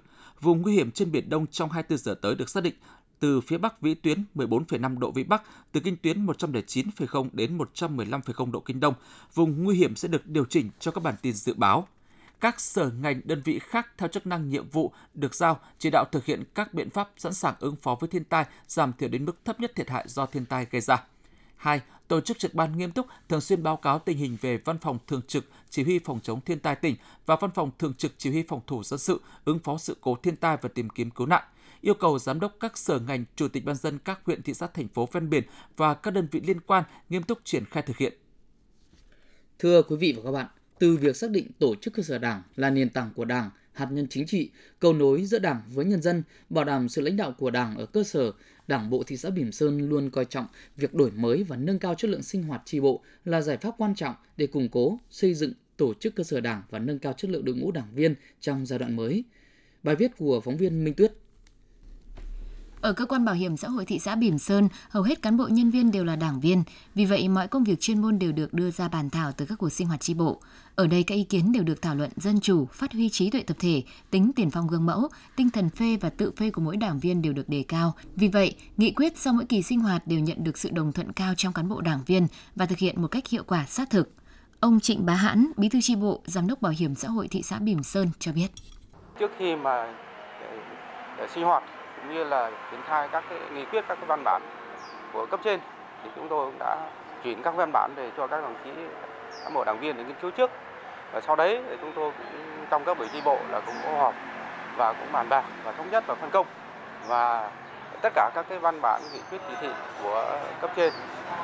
Vùng 0.41 0.61
nguy 0.61 0.73
hiểm 0.73 0.91
trên 0.91 1.11
Biển 1.11 1.29
Đông 1.29 1.47
trong 1.47 1.69
24 1.69 1.97
giờ 1.97 2.15
tới 2.21 2.35
được 2.35 2.49
xác 2.49 2.63
định 2.63 2.75
từ 3.19 3.41
phía 3.41 3.57
Bắc 3.57 3.81
vĩ 3.81 3.93
tuyến 3.93 4.23
14,5 4.35 4.99
độ 4.99 5.11
vĩ 5.11 5.23
Bắc, 5.23 5.43
từ 5.71 5.79
kinh 5.79 5.97
tuyến 5.97 6.25
109,0 6.25 7.29
đến 7.33 7.57
115,0 7.57 8.51
độ 8.51 8.59
kinh 8.59 8.79
Đông. 8.79 8.93
Vùng 9.33 9.63
nguy 9.63 9.75
hiểm 9.75 9.95
sẽ 9.95 10.07
được 10.07 10.27
điều 10.27 10.45
chỉnh 10.45 10.69
cho 10.79 10.91
các 10.91 11.03
bản 11.03 11.15
tin 11.21 11.33
dự 11.33 11.53
báo 11.53 11.87
các 12.41 12.59
sở 12.59 12.91
ngành 13.01 13.21
đơn 13.23 13.41
vị 13.45 13.59
khác 13.59 13.87
theo 13.97 14.07
chức 14.09 14.27
năng 14.27 14.49
nhiệm 14.49 14.69
vụ 14.69 14.91
được 15.13 15.35
giao 15.35 15.59
chỉ 15.79 15.89
đạo 15.89 16.05
thực 16.11 16.25
hiện 16.25 16.43
các 16.55 16.73
biện 16.73 16.89
pháp 16.89 17.09
sẵn 17.17 17.33
sàng 17.33 17.55
ứng 17.59 17.75
phó 17.75 17.97
với 17.99 18.09
thiên 18.09 18.23
tai, 18.23 18.45
giảm 18.67 18.93
thiểu 18.93 19.09
đến 19.09 19.25
mức 19.25 19.45
thấp 19.45 19.59
nhất 19.59 19.71
thiệt 19.75 19.89
hại 19.89 20.05
do 20.07 20.25
thiên 20.25 20.45
tai 20.45 20.67
gây 20.71 20.81
ra. 20.81 21.03
2. 21.55 21.81
Tổ 22.07 22.21
chức 22.21 22.39
trực 22.39 22.53
ban 22.53 22.77
nghiêm 22.77 22.91
túc, 22.91 23.07
thường 23.29 23.41
xuyên 23.41 23.63
báo 23.63 23.77
cáo 23.77 23.99
tình 23.99 24.17
hình 24.17 24.37
về 24.41 24.57
Văn 24.57 24.77
phòng 24.77 24.97
Thường 25.07 25.21
trực 25.27 25.45
Chỉ 25.69 25.83
huy 25.83 25.99
Phòng 25.99 26.19
chống 26.23 26.41
thiên 26.41 26.59
tai 26.59 26.75
tỉnh 26.75 26.95
và 27.25 27.35
Văn 27.35 27.51
phòng 27.51 27.71
Thường 27.79 27.93
trực 27.93 28.11
Chỉ 28.17 28.31
huy 28.31 28.43
Phòng 28.47 28.61
thủ 28.67 28.83
dân 28.83 28.99
sự 28.99 29.21
ứng 29.45 29.59
phó 29.59 29.77
sự 29.77 29.97
cố 30.01 30.15
thiên 30.15 30.35
tai 30.35 30.57
và 30.61 30.69
tìm 30.69 30.89
kiếm 30.89 31.11
cứu 31.11 31.27
nạn 31.27 31.43
yêu 31.85 31.93
cầu 31.93 32.19
giám 32.19 32.39
đốc 32.39 32.55
các 32.59 32.77
sở 32.77 32.99
ngành, 32.99 33.25
chủ 33.35 33.47
tịch 33.47 33.65
ban 33.65 33.75
dân 33.75 33.97
các 33.99 34.19
huyện 34.25 34.41
thị 34.41 34.53
xã 34.53 34.67
thành 34.67 34.87
phố 34.87 35.09
ven 35.11 35.29
biển 35.29 35.43
và 35.77 35.93
các 35.93 36.11
đơn 36.11 36.27
vị 36.31 36.41
liên 36.45 36.59
quan 36.59 36.83
nghiêm 37.09 37.23
túc 37.23 37.39
triển 37.43 37.65
khai 37.65 37.83
thực 37.83 37.97
hiện. 37.97 38.13
Thưa 39.59 39.81
quý 39.81 39.95
vị 39.95 40.13
và 40.17 40.23
các 40.23 40.31
bạn, 40.31 40.47
từ 40.79 40.97
việc 40.97 41.15
xác 41.15 41.31
định 41.31 41.47
tổ 41.59 41.75
chức 41.75 41.93
cơ 41.93 42.03
sở 42.03 42.17
đảng 42.17 42.41
là 42.55 42.69
nền 42.69 42.89
tảng 42.89 43.09
của 43.15 43.25
đảng, 43.25 43.49
hạt 43.73 43.87
nhân 43.91 44.07
chính 44.09 44.25
trị, 44.25 44.49
cầu 44.79 44.93
nối 44.93 45.25
giữa 45.25 45.39
đảng 45.39 45.61
với 45.67 45.85
nhân 45.85 46.01
dân, 46.01 46.23
bảo 46.49 46.65
đảm 46.65 46.89
sự 46.89 47.01
lãnh 47.01 47.17
đạo 47.17 47.31
của 47.31 47.51
đảng 47.51 47.77
ở 47.77 47.85
cơ 47.85 48.03
sở, 48.03 48.31
Đảng 48.67 48.89
bộ 48.89 49.03
thị 49.03 49.17
xã 49.17 49.29
Bỉm 49.29 49.51
Sơn 49.51 49.89
luôn 49.89 50.09
coi 50.09 50.25
trọng 50.25 50.45
việc 50.77 50.93
đổi 50.93 51.11
mới 51.11 51.43
và 51.43 51.57
nâng 51.57 51.79
cao 51.79 51.95
chất 51.95 52.11
lượng 52.11 52.23
sinh 52.23 52.43
hoạt 52.43 52.61
tri 52.65 52.79
bộ 52.79 53.01
là 53.25 53.41
giải 53.41 53.57
pháp 53.57 53.75
quan 53.77 53.95
trọng 53.95 54.15
để 54.37 54.47
củng 54.47 54.69
cố, 54.69 54.99
xây 55.09 55.33
dựng 55.33 55.53
tổ 55.77 55.93
chức 55.93 56.15
cơ 56.15 56.23
sở 56.23 56.41
đảng 56.41 56.61
và 56.69 56.79
nâng 56.79 56.99
cao 56.99 57.13
chất 57.13 57.31
lượng 57.31 57.45
đội 57.45 57.55
ngũ 57.55 57.71
đảng 57.71 57.95
viên 57.95 58.15
trong 58.41 58.65
giai 58.65 58.79
đoạn 58.79 58.95
mới. 58.95 59.23
Bài 59.83 59.95
viết 59.95 60.11
của 60.17 60.41
phóng 60.41 60.57
viên 60.57 60.83
Minh 60.83 60.93
Tuyết 60.93 61.13
ở 62.85 62.93
cơ 62.93 63.05
quan 63.05 63.25
bảo 63.25 63.35
hiểm 63.35 63.57
xã 63.57 63.67
hội 63.67 63.85
thị 63.85 63.99
xã 63.99 64.15
Bỉm 64.15 64.37
Sơn, 64.37 64.69
hầu 64.89 65.03
hết 65.03 65.21
cán 65.21 65.37
bộ 65.37 65.47
nhân 65.47 65.71
viên 65.71 65.91
đều 65.91 66.03
là 66.03 66.15
đảng 66.15 66.39
viên, 66.39 66.63
vì 66.95 67.05
vậy 67.05 67.29
mọi 67.29 67.47
công 67.47 67.63
việc 67.63 67.79
chuyên 67.79 68.01
môn 68.01 68.19
đều 68.19 68.31
được 68.31 68.53
đưa 68.53 68.71
ra 68.71 68.87
bàn 68.87 69.09
thảo 69.09 69.31
từ 69.31 69.45
các 69.45 69.55
cuộc 69.59 69.69
sinh 69.69 69.87
hoạt 69.87 70.01
tri 70.01 70.13
bộ. 70.13 70.41
Ở 70.75 70.87
đây 70.87 71.03
các 71.03 71.15
ý 71.15 71.23
kiến 71.23 71.51
đều 71.51 71.63
được 71.63 71.81
thảo 71.81 71.95
luận 71.95 72.11
dân 72.15 72.39
chủ, 72.39 72.65
phát 72.65 72.93
huy 72.93 73.09
trí 73.09 73.29
tuệ 73.29 73.41
tập 73.41 73.57
thể, 73.59 73.83
tính 74.11 74.31
tiền 74.35 74.51
phong 74.51 74.67
gương 74.67 74.85
mẫu, 74.85 75.09
tinh 75.35 75.49
thần 75.49 75.69
phê 75.69 75.97
và 76.01 76.09
tự 76.09 76.31
phê 76.37 76.49
của 76.49 76.61
mỗi 76.61 76.77
đảng 76.77 76.99
viên 76.99 77.21
đều 77.21 77.33
được 77.33 77.49
đề 77.49 77.63
cao. 77.67 77.93
Vì 78.15 78.27
vậy, 78.27 78.55
nghị 78.77 78.91
quyết 78.91 79.17
sau 79.17 79.33
mỗi 79.33 79.45
kỳ 79.45 79.61
sinh 79.61 79.79
hoạt 79.79 80.07
đều 80.07 80.19
nhận 80.19 80.43
được 80.43 80.57
sự 80.57 80.69
đồng 80.69 80.91
thuận 80.91 81.13
cao 81.13 81.33
trong 81.37 81.53
cán 81.53 81.69
bộ 81.69 81.81
đảng 81.81 82.03
viên 82.05 82.27
và 82.55 82.65
thực 82.65 82.77
hiện 82.77 83.01
một 83.01 83.07
cách 83.07 83.27
hiệu 83.27 83.43
quả 83.47 83.65
sát 83.65 83.89
thực. 83.89 84.11
Ông 84.59 84.79
Trịnh 84.79 85.05
Bá 85.05 85.13
Hãn, 85.13 85.51
Bí 85.57 85.69
thư 85.69 85.81
tri 85.81 85.95
bộ, 85.95 86.21
Giám 86.25 86.47
đốc 86.47 86.61
Bảo 86.61 86.73
hiểm 86.77 86.95
xã 86.95 87.07
hội 87.07 87.27
thị 87.27 87.41
xã 87.43 87.59
Bỉm 87.59 87.83
Sơn 87.83 88.09
cho 88.19 88.31
biết. 88.31 88.47
Trước 89.19 89.31
khi 89.39 89.55
mà 89.55 89.93
để, 90.41 90.59
để 91.17 91.27
sinh 91.33 91.43
hoạt 91.43 91.63
cũng 92.05 92.15
như 92.15 92.23
là 92.23 92.51
triển 92.71 92.79
khai 92.87 93.07
các 93.11 93.23
cái 93.29 93.39
nghị 93.53 93.65
quyết, 93.65 93.85
các 93.87 93.95
cái 93.95 94.05
văn 94.07 94.21
bản 94.23 94.41
của 95.13 95.25
cấp 95.25 95.39
trên, 95.43 95.59
thì 96.03 96.09
chúng 96.15 96.27
tôi 96.27 96.45
cũng 96.45 96.59
đã 96.59 96.77
chuyển 97.23 97.41
các 97.43 97.55
văn 97.55 97.71
bản 97.73 97.91
để 97.95 98.11
cho 98.17 98.27
các 98.27 98.41
đồng 98.41 98.55
chí, 98.63 98.71
cán 99.43 99.53
bộ 99.53 99.63
đảng 99.63 99.79
viên 99.79 99.97
để 99.97 100.03
nghiên 100.03 100.15
cứu 100.21 100.31
trước 100.31 100.51
và 101.13 101.21
sau 101.21 101.35
đấy 101.35 101.63
thì 101.69 101.77
chúng 101.81 101.91
tôi 101.95 102.11
cũng 102.17 102.65
trong 102.69 102.83
các 102.85 102.97
buổi 102.97 103.07
chi 103.13 103.21
bộ 103.25 103.39
là 103.51 103.59
cũng 103.59 103.75
có 103.85 103.97
họp 103.97 104.13
và 104.77 104.93
cũng 104.93 105.11
bàn 105.11 105.29
bạc 105.29 105.43
và 105.63 105.71
thống 105.71 105.89
nhất 105.91 106.03
và 106.07 106.15
phân 106.15 106.29
công 106.29 106.47
và 107.07 107.49
tất 108.01 108.09
cả 108.15 108.29
các 108.35 108.45
cái 108.49 108.59
văn 108.59 108.79
bản, 108.81 109.01
nghị 109.13 109.21
quyết, 109.29 109.41
chỉ 109.49 109.55
thị 109.61 109.69
của 110.03 110.39
cấp 110.61 110.71
trên 110.75 110.93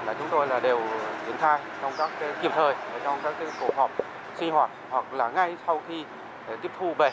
là 0.06 0.14
chúng 0.14 0.28
tôi 0.32 0.48
là 0.48 0.60
đều 0.60 0.82
triển 1.26 1.38
khai 1.38 1.60
trong 1.82 1.94
các 1.98 2.10
cái, 2.20 2.34
kịp 2.42 2.52
thời 2.56 2.76
trong 3.04 3.20
các 3.24 3.34
cái 3.40 3.48
cuộc 3.60 3.76
họp, 3.76 3.92
sinh 4.36 4.52
hoạt 4.52 4.70
hoặc 4.90 5.14
là 5.14 5.30
ngay 5.30 5.58
sau 5.68 5.82
khi 5.88 6.06
ờ, 6.48 6.56
tiếp 6.62 6.72
thu 6.80 6.94
về. 6.98 7.12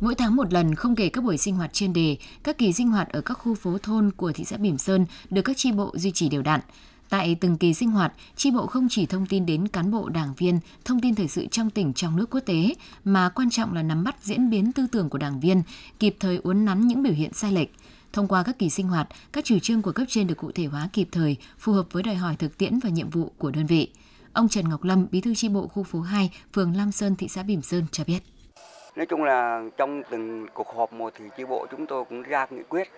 Mỗi 0.00 0.14
tháng 0.14 0.36
một 0.36 0.52
lần 0.52 0.74
không 0.74 0.96
kể 0.96 1.08
các 1.08 1.24
buổi 1.24 1.38
sinh 1.38 1.54
hoạt 1.56 1.72
chuyên 1.72 1.92
đề, 1.92 2.16
các 2.42 2.58
kỳ 2.58 2.72
sinh 2.72 2.88
hoạt 2.88 3.08
ở 3.08 3.20
các 3.20 3.34
khu 3.34 3.54
phố 3.54 3.78
thôn 3.78 4.10
của 4.16 4.32
thị 4.32 4.44
xã 4.44 4.56
Bỉm 4.56 4.78
Sơn 4.78 5.06
được 5.30 5.42
các 5.42 5.56
tri 5.56 5.72
bộ 5.72 5.92
duy 5.94 6.10
trì 6.10 6.28
đều 6.28 6.42
đặn. 6.42 6.60
Tại 7.08 7.34
từng 7.34 7.56
kỳ 7.56 7.74
sinh 7.74 7.90
hoạt, 7.90 8.12
tri 8.36 8.50
bộ 8.50 8.66
không 8.66 8.88
chỉ 8.90 9.06
thông 9.06 9.26
tin 9.26 9.46
đến 9.46 9.68
cán 9.68 9.90
bộ 9.90 10.08
đảng 10.08 10.34
viên, 10.34 10.60
thông 10.84 11.00
tin 11.00 11.14
thời 11.14 11.28
sự 11.28 11.46
trong 11.50 11.70
tỉnh 11.70 11.92
trong 11.92 12.16
nước 12.16 12.30
quốc 12.30 12.40
tế, 12.40 12.74
mà 13.04 13.28
quan 13.28 13.50
trọng 13.50 13.74
là 13.74 13.82
nắm 13.82 14.04
bắt 14.04 14.16
diễn 14.22 14.50
biến 14.50 14.72
tư 14.72 14.86
tưởng 14.92 15.08
của 15.08 15.18
đảng 15.18 15.40
viên, 15.40 15.62
kịp 15.98 16.16
thời 16.20 16.36
uốn 16.36 16.64
nắn 16.64 16.88
những 16.88 17.02
biểu 17.02 17.12
hiện 17.12 17.32
sai 17.32 17.52
lệch. 17.52 17.68
Thông 18.12 18.28
qua 18.28 18.42
các 18.42 18.58
kỳ 18.58 18.70
sinh 18.70 18.88
hoạt, 18.88 19.08
các 19.32 19.44
chủ 19.44 19.58
trương 19.58 19.82
của 19.82 19.92
cấp 19.92 20.06
trên 20.08 20.26
được 20.26 20.36
cụ 20.36 20.52
thể 20.52 20.66
hóa 20.66 20.88
kịp 20.92 21.08
thời, 21.12 21.36
phù 21.58 21.72
hợp 21.72 21.86
với 21.92 22.02
đòi 22.02 22.14
hỏi 22.14 22.36
thực 22.36 22.58
tiễn 22.58 22.78
và 22.78 22.90
nhiệm 22.90 23.10
vụ 23.10 23.32
của 23.38 23.50
đơn 23.50 23.66
vị. 23.66 23.90
Ông 24.32 24.48
Trần 24.48 24.68
Ngọc 24.68 24.84
Lâm, 24.84 25.06
Bí 25.10 25.20
thư 25.20 25.34
tri 25.34 25.48
bộ 25.48 25.68
khu 25.68 25.82
phố 25.82 26.00
2, 26.00 26.30
phường 26.52 26.76
Lam 26.76 26.92
Sơn, 26.92 27.16
thị 27.16 27.28
xã 27.28 27.42
Bỉm 27.42 27.62
Sơn 27.62 27.84
cho 27.92 28.04
biết. 28.04 28.22
Nói 28.96 29.06
chung 29.06 29.24
là 29.24 29.62
trong 29.76 30.02
từng 30.10 30.46
cuộc 30.54 30.76
họp 30.76 30.92
một 30.92 31.12
thì 31.16 31.24
chi 31.36 31.44
bộ 31.44 31.66
chúng 31.70 31.86
tôi 31.86 32.04
cũng 32.04 32.22
ra 32.22 32.46
nghị 32.50 32.62
quyết 32.62 32.90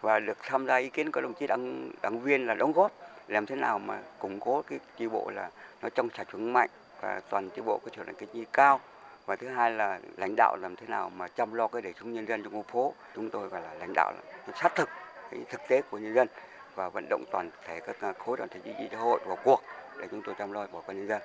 và 0.00 0.20
được 0.20 0.38
tham 0.42 0.66
gia 0.66 0.76
ý 0.76 0.88
kiến 0.88 1.12
của 1.12 1.20
đồng 1.20 1.34
chí 1.34 1.46
đảng 1.46 1.90
đảng 2.02 2.20
viên 2.20 2.46
là 2.46 2.54
đóng 2.54 2.72
góp. 2.72 2.92
Làm 3.28 3.46
thế 3.46 3.56
nào 3.56 3.78
mà 3.78 3.98
củng 4.18 4.40
cố 4.40 4.62
cái 4.62 4.78
chi 4.98 5.08
bộ 5.08 5.30
là 5.34 5.50
nó 5.82 5.88
trong 5.88 6.08
sạch 6.16 6.32
vững 6.32 6.52
mạnh 6.52 6.68
và 7.00 7.20
toàn 7.30 7.50
chi 7.50 7.62
bộ 7.62 7.80
có 7.84 7.90
trở 7.96 8.04
thành 8.04 8.14
cái 8.14 8.28
chi 8.32 8.44
cao. 8.52 8.80
Và 9.26 9.36
thứ 9.36 9.48
hai 9.48 9.70
là 9.70 9.98
lãnh 10.16 10.34
đạo 10.36 10.56
làm 10.60 10.76
thế 10.76 10.86
nào 10.86 11.10
mà 11.16 11.28
chăm 11.28 11.54
lo 11.54 11.68
cái 11.68 11.82
đời 11.82 11.94
sống 12.00 12.12
nhân 12.12 12.26
dân 12.26 12.42
trong 12.42 12.52
khu 12.52 12.62
phố. 12.62 12.94
Chúng 13.14 13.30
tôi 13.30 13.48
gọi 13.48 13.60
là 13.62 13.74
lãnh 13.74 13.92
đạo 13.94 14.12
là 14.12 14.52
sát 14.62 14.74
thực 14.74 14.88
cái 15.30 15.40
thực 15.50 15.60
tế 15.68 15.82
của 15.90 15.98
nhân 15.98 16.14
dân 16.14 16.28
và 16.74 16.88
vận 16.88 17.06
động 17.10 17.24
toàn 17.30 17.50
thể 17.66 17.80
các 17.80 18.18
khối 18.18 18.36
đoàn 18.36 18.48
thể 18.48 18.60
chính 18.64 18.74
trị 18.78 18.88
xã 18.92 18.98
hội 18.98 19.20
vào 19.26 19.38
cuộc 19.44 19.62
để 20.02 20.08
chúng 20.10 20.20
tôi 20.26 20.34
chăm 20.38 20.52
lo 20.52 20.66
bà 20.72 20.78
con 20.86 20.96
nhân 20.96 21.08
dân. 21.08 21.22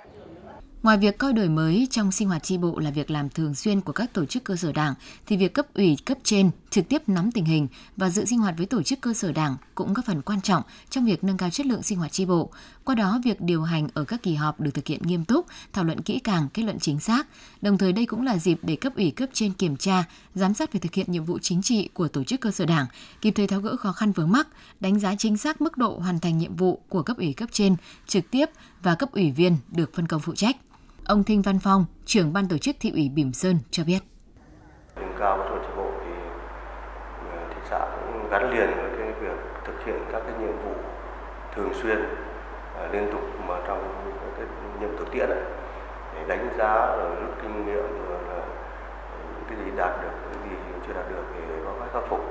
Ngoài 0.84 0.98
việc 0.98 1.18
coi 1.18 1.34
đổi 1.34 1.50
mới 1.50 1.88
trong 1.92 2.12
sinh 2.12 2.28
hoạt 2.28 2.44
tri 2.44 2.58
bộ 2.58 2.80
là 2.80 2.92
việc 2.92 3.12
làm 3.12 3.30
thường 3.30 3.56
xuyên 3.56 3.82
của 3.82 3.94
các 3.94 4.14
tổ 4.14 4.26
chức 4.26 4.44
cơ 4.44 4.56
sở 4.56 4.72
đảng, 4.72 4.94
thì 5.26 5.38
việc 5.38 5.54
cấp 5.54 5.66
ủy 5.74 5.98
cấp 6.06 6.18
trên 6.24 6.52
trực 6.70 6.90
tiếp 6.90 7.10
nắm 7.10 7.32
tình 7.32 7.46
hình 7.46 7.68
và 7.98 8.10
dự 8.10 8.26
sinh 8.26 8.40
hoạt 8.40 8.58
với 8.58 8.66
tổ 8.66 8.84
chức 8.84 9.02
cơ 9.02 9.14
sở 9.14 9.32
đảng 9.32 9.56
cũng 9.76 9.94
góp 9.94 10.06
phần 10.06 10.22
quan 10.22 10.42
trọng 10.42 10.64
trong 10.90 11.06
việc 11.06 11.24
nâng 11.24 11.38
cao 11.38 11.50
chất 11.50 11.66
lượng 11.66 11.84
sinh 11.84 11.98
hoạt 11.98 12.12
tri 12.12 12.26
bộ. 12.26 12.50
Qua 12.84 12.96
đó, 12.96 13.22
việc 13.24 13.42
điều 13.42 13.64
hành 13.64 13.88
ở 13.94 14.04
các 14.04 14.24
kỳ 14.24 14.36
họp 14.36 14.60
được 14.60 14.72
thực 14.74 14.88
hiện 14.88 15.02
nghiêm 15.04 15.26
túc, 15.26 15.46
thảo 15.74 15.84
luận 15.84 16.02
kỹ 16.02 16.20
càng, 16.20 16.48
kết 16.54 16.64
luận 16.64 16.80
chính 16.80 17.00
xác. 17.00 17.28
Đồng 17.62 17.78
thời 17.78 17.94
đây 17.94 18.06
cũng 18.06 18.26
là 18.26 18.38
dịp 18.38 18.60
để 18.62 18.76
cấp 18.76 18.94
ủy 18.96 19.12
cấp 19.12 19.30
trên 19.34 19.54
kiểm 19.54 19.78
tra, 19.78 20.04
giám 20.36 20.54
sát 20.54 20.74
việc 20.74 20.80
thực 20.82 20.94
hiện 20.94 21.06
nhiệm 21.10 21.24
vụ 21.24 21.40
chính 21.42 21.62
trị 21.62 21.90
của 21.94 22.08
tổ 22.08 22.24
chức 22.24 22.42
cơ 22.42 22.52
sở 22.52 22.66
đảng, 22.66 22.86
kịp 23.22 23.32
thời 23.32 23.48
tháo 23.48 23.62
gỡ 23.62 23.76
khó 23.76 23.92
khăn 23.92 24.12
vướng 24.12 24.32
mắc, 24.32 24.48
đánh 24.80 25.00
giá 25.00 25.16
chính 25.16 25.38
xác 25.38 25.62
mức 25.62 25.78
độ 25.78 26.00
hoàn 26.00 26.20
thành 26.20 26.38
nhiệm 26.38 26.56
vụ 26.56 26.82
của 26.90 27.04
cấp 27.04 27.18
ủy 27.18 27.34
cấp 27.34 27.50
trên 27.52 27.76
trực 28.08 28.32
tiếp 28.32 28.50
và 28.84 28.96
cấp 28.96 29.10
ủy 29.12 29.32
viên 29.32 29.58
được 29.72 29.94
phân 29.94 30.08
công 30.08 30.22
phụ 30.22 30.36
trách. 30.36 30.56
Ông 31.06 31.24
Thinh 31.24 31.42
Văn 31.42 31.60
Phong, 31.60 31.86
trưởng 32.06 32.34
ban 32.34 32.48
tổ 32.48 32.58
chức 32.58 32.76
thị 32.80 32.92
ủy 32.92 33.10
Bỉm 33.10 33.34
Sơn 33.34 33.60
cho 33.72 33.84
biết. 33.84 34.00
Nâng 34.96 35.16
cao 35.20 35.38
tổ 35.38 35.58
chức 35.64 35.78
bộ 35.78 35.92
thì 36.00 36.12
ờ, 37.32 37.48
thị 37.50 37.62
xã 37.70 37.80
cũng 37.80 38.30
gắn 38.32 38.52
liền 38.52 38.70
với 38.78 38.92
cái 38.98 39.14
việc 39.22 39.38
thực 39.66 39.86
hiện 39.86 40.00
các 40.12 40.22
cái 40.28 40.34
nhiệm 40.40 40.58
vụ 40.66 40.74
thường 41.56 41.72
xuyên 41.82 41.98
ờ, 42.76 42.88
liên 42.94 43.10
tục 43.12 43.22
mà 43.48 43.56
trong 43.68 44.12
cái 44.38 44.48
nhiệm 44.82 44.98
thực 44.98 45.12
tiễn 45.12 45.30
ấy, 45.30 45.44
để 46.16 46.26
đánh 46.28 46.50
giá 46.58 46.96
rồi 46.98 47.16
rút 47.22 47.36
kinh 47.42 47.66
nghiệm 47.66 48.08
rồi 48.10 48.20
là 48.30 48.40
ờ, 49.12 49.18
những 49.34 49.44
cái 49.50 49.58
gì 49.66 49.72
đạt 49.78 50.02
được 50.02 50.18
cái 50.24 50.50
gì 50.50 50.56
chưa 50.88 50.94
đạt 50.94 51.10
được 51.10 51.24
thì 51.34 51.42
có 51.66 51.74
phải 51.80 51.90
khắc 51.94 52.04
phục 52.10 52.22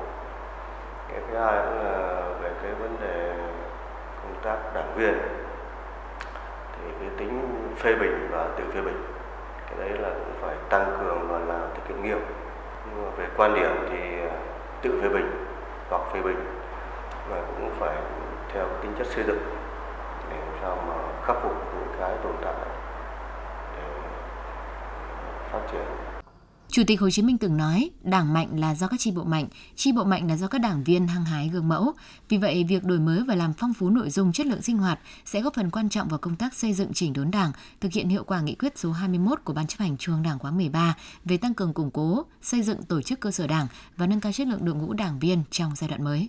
cái 1.09 1.21
thứ 1.29 1.39
hai 1.39 1.63
cũng 1.67 1.85
là 1.85 2.23
về 2.43 2.51
cái 2.63 2.75
vấn 2.75 2.97
đề 3.01 3.35
công 4.23 4.41
tác 4.43 4.75
đảng 4.75 4.95
viên 4.97 5.15
cái 7.07 7.19
tính 7.19 7.43
phê 7.77 7.95
bình 7.95 8.29
và 8.31 8.49
tự 8.59 8.65
phê 8.75 8.81
bình. 8.81 9.05
Cái 9.67 9.79
đấy 9.79 9.99
là 9.99 10.09
cũng 10.09 10.35
phải 10.41 10.55
tăng 10.69 10.97
cường 11.01 11.29
và 11.29 11.39
là 11.39 11.61
thực 11.75 11.89
hiện 11.89 12.03
nghiêm. 12.03 12.19
Nhưng 12.87 13.05
mà 13.05 13.11
về 13.17 13.27
quan 13.37 13.55
điểm 13.55 13.71
thì 13.91 14.21
à, 14.21 14.37
tự 14.83 15.01
phê 15.03 15.09
bình 15.09 15.47
hoặc 15.89 16.03
phê 16.13 16.21
bình 16.23 16.47
và 17.31 17.43
cũng 17.47 17.71
phải 17.79 17.97
theo 18.53 18.67
tính 18.83 18.93
chất 18.99 19.07
xây 19.07 19.25
dựng 19.25 19.39
để 20.31 20.37
làm 20.37 20.55
sao 20.63 20.79
mà 20.89 20.95
khắc 21.25 21.37
phục 21.43 21.53
những 21.53 21.97
cái 22.01 22.13
tồn 22.23 22.33
tại 22.43 22.55
để 23.77 23.83
phát 25.53 25.61
triển 25.73 26.06
Chủ 26.71 26.83
tịch 26.87 27.01
Hồ 27.01 27.11
Chí 27.11 27.23
Minh 27.23 27.39
từng 27.39 27.57
nói, 27.57 27.91
đảng 28.03 28.33
mạnh 28.33 28.61
là 28.61 28.75
do 28.75 28.89
các 28.89 29.01
chi 29.01 29.11
bộ 29.11 29.25
mạnh, 29.25 29.49
chi 29.77 29.93
bộ 29.93 30.05
mạnh 30.05 30.29
là 30.29 30.37
do 30.37 30.47
các 30.47 30.59
đảng 30.59 30.85
viên 30.85 31.07
hăng 31.07 31.25
hái 31.25 31.49
gương 31.49 31.69
mẫu. 31.69 31.93
Vì 32.29 32.39
vậy, 32.39 32.65
việc 32.65 32.85
đổi 32.85 33.01
mới 33.01 33.23
và 33.23 33.35
làm 33.35 33.53
phong 33.59 33.75
phú 33.75 33.91
nội 33.91 34.11
dung 34.11 34.33
chất 34.33 34.47
lượng 34.47 34.63
sinh 34.63 34.79
hoạt 34.79 34.99
sẽ 35.25 35.41
góp 35.41 35.55
phần 35.55 35.71
quan 35.71 35.89
trọng 35.89 36.09
vào 36.09 36.19
công 36.19 36.37
tác 36.37 36.55
xây 36.55 36.73
dựng 36.73 36.93
chỉnh 36.93 37.13
đốn 37.13 37.31
đảng, 37.31 37.53
thực 37.81 37.93
hiện 37.93 38.09
hiệu 38.09 38.25
quả 38.25 38.41
nghị 38.41 38.55
quyết 38.55 38.79
số 38.79 38.93
21 38.93 39.41
của 39.45 39.53
Ban 39.53 39.67
chấp 39.67 39.79
hành 39.79 39.97
Trung 39.97 40.15
ương 40.15 40.23
Đảng 40.23 40.39
khóa 40.39 40.51
13 40.51 40.97
về 41.25 41.37
tăng 41.37 41.55
cường 41.55 41.73
củng 41.73 41.91
cố, 41.91 42.25
xây 42.43 42.63
dựng 42.63 42.83
tổ 42.83 43.03
chức 43.03 43.21
cơ 43.21 43.31
sở 43.31 43.47
đảng 43.47 43.67
và 43.97 44.07
nâng 44.07 44.21
cao 44.21 44.33
chất 44.33 44.47
lượng 44.47 44.65
đội 44.65 44.75
ngũ 44.75 44.93
đảng 44.93 45.19
viên 45.19 45.43
trong 45.51 45.73
giai 45.77 45.89
đoạn 45.89 46.05
mới. 46.05 46.29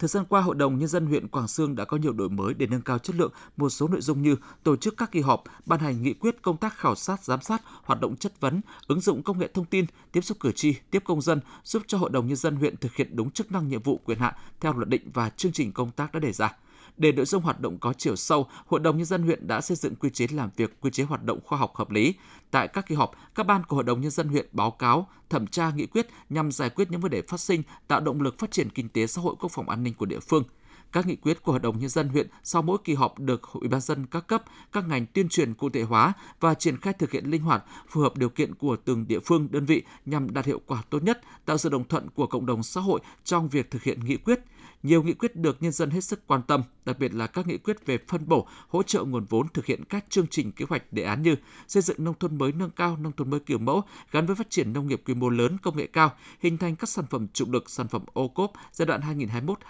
Thời 0.00 0.08
gian 0.08 0.24
qua, 0.28 0.40
Hội 0.40 0.54
đồng 0.54 0.78
Nhân 0.78 0.88
dân 0.88 1.06
huyện 1.06 1.28
Quảng 1.28 1.48
Sương 1.48 1.76
đã 1.76 1.84
có 1.84 1.96
nhiều 1.96 2.12
đổi 2.12 2.28
mới 2.28 2.54
để 2.54 2.66
nâng 2.66 2.82
cao 2.82 2.98
chất 2.98 3.16
lượng 3.16 3.32
một 3.56 3.68
số 3.68 3.88
nội 3.88 4.00
dung 4.00 4.22
như 4.22 4.36
tổ 4.62 4.76
chức 4.76 4.96
các 4.96 5.12
kỳ 5.12 5.20
họp, 5.20 5.44
ban 5.66 5.80
hành 5.80 6.02
nghị 6.02 6.14
quyết 6.14 6.42
công 6.42 6.56
tác 6.56 6.76
khảo 6.76 6.94
sát, 6.94 7.24
giám 7.24 7.40
sát, 7.40 7.62
hoạt 7.82 8.00
động 8.00 8.16
chất 8.16 8.40
vấn, 8.40 8.60
ứng 8.86 9.00
dụng 9.00 9.22
công 9.22 9.38
nghệ 9.38 9.48
thông 9.54 9.64
tin, 9.64 9.86
tiếp 10.12 10.20
xúc 10.20 10.40
cử 10.40 10.52
tri, 10.52 10.74
tiếp 10.90 11.02
công 11.04 11.22
dân, 11.22 11.40
giúp 11.64 11.82
cho 11.86 11.98
Hội 11.98 12.10
đồng 12.10 12.26
Nhân 12.26 12.36
dân 12.36 12.56
huyện 12.56 12.76
thực 12.76 12.94
hiện 12.94 13.16
đúng 13.16 13.30
chức 13.30 13.52
năng 13.52 13.68
nhiệm 13.68 13.82
vụ 13.82 14.00
quyền 14.04 14.18
hạn 14.18 14.34
theo 14.60 14.72
luật 14.72 14.88
định 14.88 15.10
và 15.14 15.30
chương 15.30 15.52
trình 15.52 15.72
công 15.72 15.90
tác 15.90 16.12
đã 16.12 16.20
đề 16.20 16.32
ra. 16.32 16.52
Để 17.00 17.12
nội 17.12 17.26
dung 17.26 17.42
hoạt 17.42 17.60
động 17.60 17.78
có 17.78 17.92
chiều 17.92 18.16
sâu, 18.16 18.46
Hội 18.66 18.80
đồng 18.80 18.96
Nhân 18.96 19.04
dân 19.04 19.22
huyện 19.22 19.46
đã 19.46 19.60
xây 19.60 19.76
dựng 19.76 19.94
quy 19.94 20.10
chế 20.10 20.26
làm 20.32 20.50
việc, 20.56 20.80
quy 20.80 20.90
chế 20.90 21.04
hoạt 21.04 21.24
động 21.24 21.40
khoa 21.44 21.58
học 21.58 21.76
hợp 21.76 21.90
lý. 21.90 22.14
Tại 22.50 22.68
các 22.68 22.86
kỳ 22.86 22.94
họp, 22.94 23.10
các 23.34 23.46
ban 23.46 23.64
của 23.64 23.76
Hội 23.76 23.84
đồng 23.84 24.00
Nhân 24.00 24.10
dân 24.10 24.28
huyện 24.28 24.46
báo 24.52 24.70
cáo, 24.70 25.08
thẩm 25.30 25.46
tra 25.46 25.70
nghị 25.70 25.86
quyết 25.86 26.06
nhằm 26.30 26.52
giải 26.52 26.70
quyết 26.70 26.90
những 26.90 27.00
vấn 27.00 27.10
đề 27.10 27.22
phát 27.22 27.40
sinh, 27.40 27.62
tạo 27.88 28.00
động 28.00 28.20
lực 28.20 28.38
phát 28.38 28.50
triển 28.50 28.70
kinh 28.70 28.88
tế 28.88 29.06
xã 29.06 29.22
hội 29.22 29.34
quốc 29.40 29.52
phòng 29.52 29.68
an 29.68 29.82
ninh 29.82 29.94
của 29.94 30.06
địa 30.06 30.20
phương– 30.20 30.44
các 30.92 31.06
nghị 31.06 31.16
quyết 31.16 31.42
của 31.42 31.52
Hội 31.52 31.60
đồng 31.60 31.78
Nhân 31.78 31.88
dân 31.88 32.08
huyện 32.08 32.26
sau 32.42 32.62
mỗi 32.62 32.78
kỳ 32.84 32.94
họp 32.94 33.18
được 33.18 33.44
Hội 33.44 33.68
ban 33.68 33.80
dân 33.80 34.06
các 34.06 34.26
cấp, 34.26 34.42
các 34.72 34.88
ngành 34.88 35.06
tuyên 35.06 35.28
truyền 35.28 35.54
cụ 35.54 35.70
thể 35.70 35.82
hóa 35.82 36.12
và 36.40 36.54
triển 36.54 36.76
khai 36.76 36.92
thực 36.92 37.10
hiện 37.10 37.24
linh 37.26 37.42
hoạt, 37.42 37.64
phù 37.88 38.00
hợp 38.00 38.16
điều 38.16 38.28
kiện 38.28 38.54
của 38.54 38.76
từng 38.76 39.08
địa 39.08 39.20
phương, 39.20 39.48
đơn 39.50 39.64
vị 39.64 39.82
nhằm 40.06 40.34
đạt 40.34 40.46
hiệu 40.46 40.60
quả 40.66 40.82
tốt 40.90 41.02
nhất, 41.02 41.20
tạo 41.44 41.58
sự 41.58 41.68
đồng 41.68 41.88
thuận 41.88 42.10
của 42.10 42.26
cộng 42.26 42.46
đồng 42.46 42.62
xã 42.62 42.80
hội 42.80 43.00
trong 43.24 43.48
việc 43.48 43.70
thực 43.70 43.82
hiện 43.82 44.00
nghị 44.04 44.16
quyết, 44.16 44.40
nhiều 44.82 45.02
nghị 45.02 45.12
quyết 45.12 45.36
được 45.36 45.56
nhân 45.62 45.72
dân 45.72 45.90
hết 45.90 46.04
sức 46.04 46.26
quan 46.26 46.42
tâm, 46.42 46.62
đặc 46.90 46.98
biệt 46.98 47.14
là 47.14 47.26
các 47.26 47.46
nghị 47.46 47.58
quyết 47.58 47.86
về 47.86 47.98
phân 48.08 48.28
bổ, 48.28 48.46
hỗ 48.68 48.82
trợ 48.82 49.04
nguồn 49.04 49.24
vốn 49.24 49.48
thực 49.48 49.66
hiện 49.66 49.84
các 49.84 50.04
chương 50.08 50.26
trình 50.26 50.52
kế 50.52 50.64
hoạch 50.68 50.92
đề 50.92 51.02
án 51.02 51.22
như 51.22 51.36
xây 51.68 51.82
dựng 51.82 52.04
nông 52.04 52.14
thôn 52.20 52.38
mới 52.38 52.52
nâng 52.52 52.70
cao, 52.70 52.96
nông 52.96 53.12
thôn 53.12 53.30
mới 53.30 53.40
kiểu 53.40 53.58
mẫu 53.58 53.82
gắn 54.10 54.26
với 54.26 54.36
phát 54.36 54.50
triển 54.50 54.72
nông 54.72 54.86
nghiệp 54.86 55.02
quy 55.06 55.14
mô 55.14 55.28
lớn, 55.28 55.56
công 55.62 55.76
nghệ 55.76 55.86
cao, 55.86 56.12
hình 56.40 56.58
thành 56.58 56.76
các 56.76 56.90
sản 56.90 57.04
phẩm 57.10 57.26
trụ 57.32 57.44
lực, 57.48 57.70
sản 57.70 57.88
phẩm 57.88 58.04
ô 58.12 58.28
cốp 58.28 58.52
giai 58.72 58.86
đoạn 58.86 59.00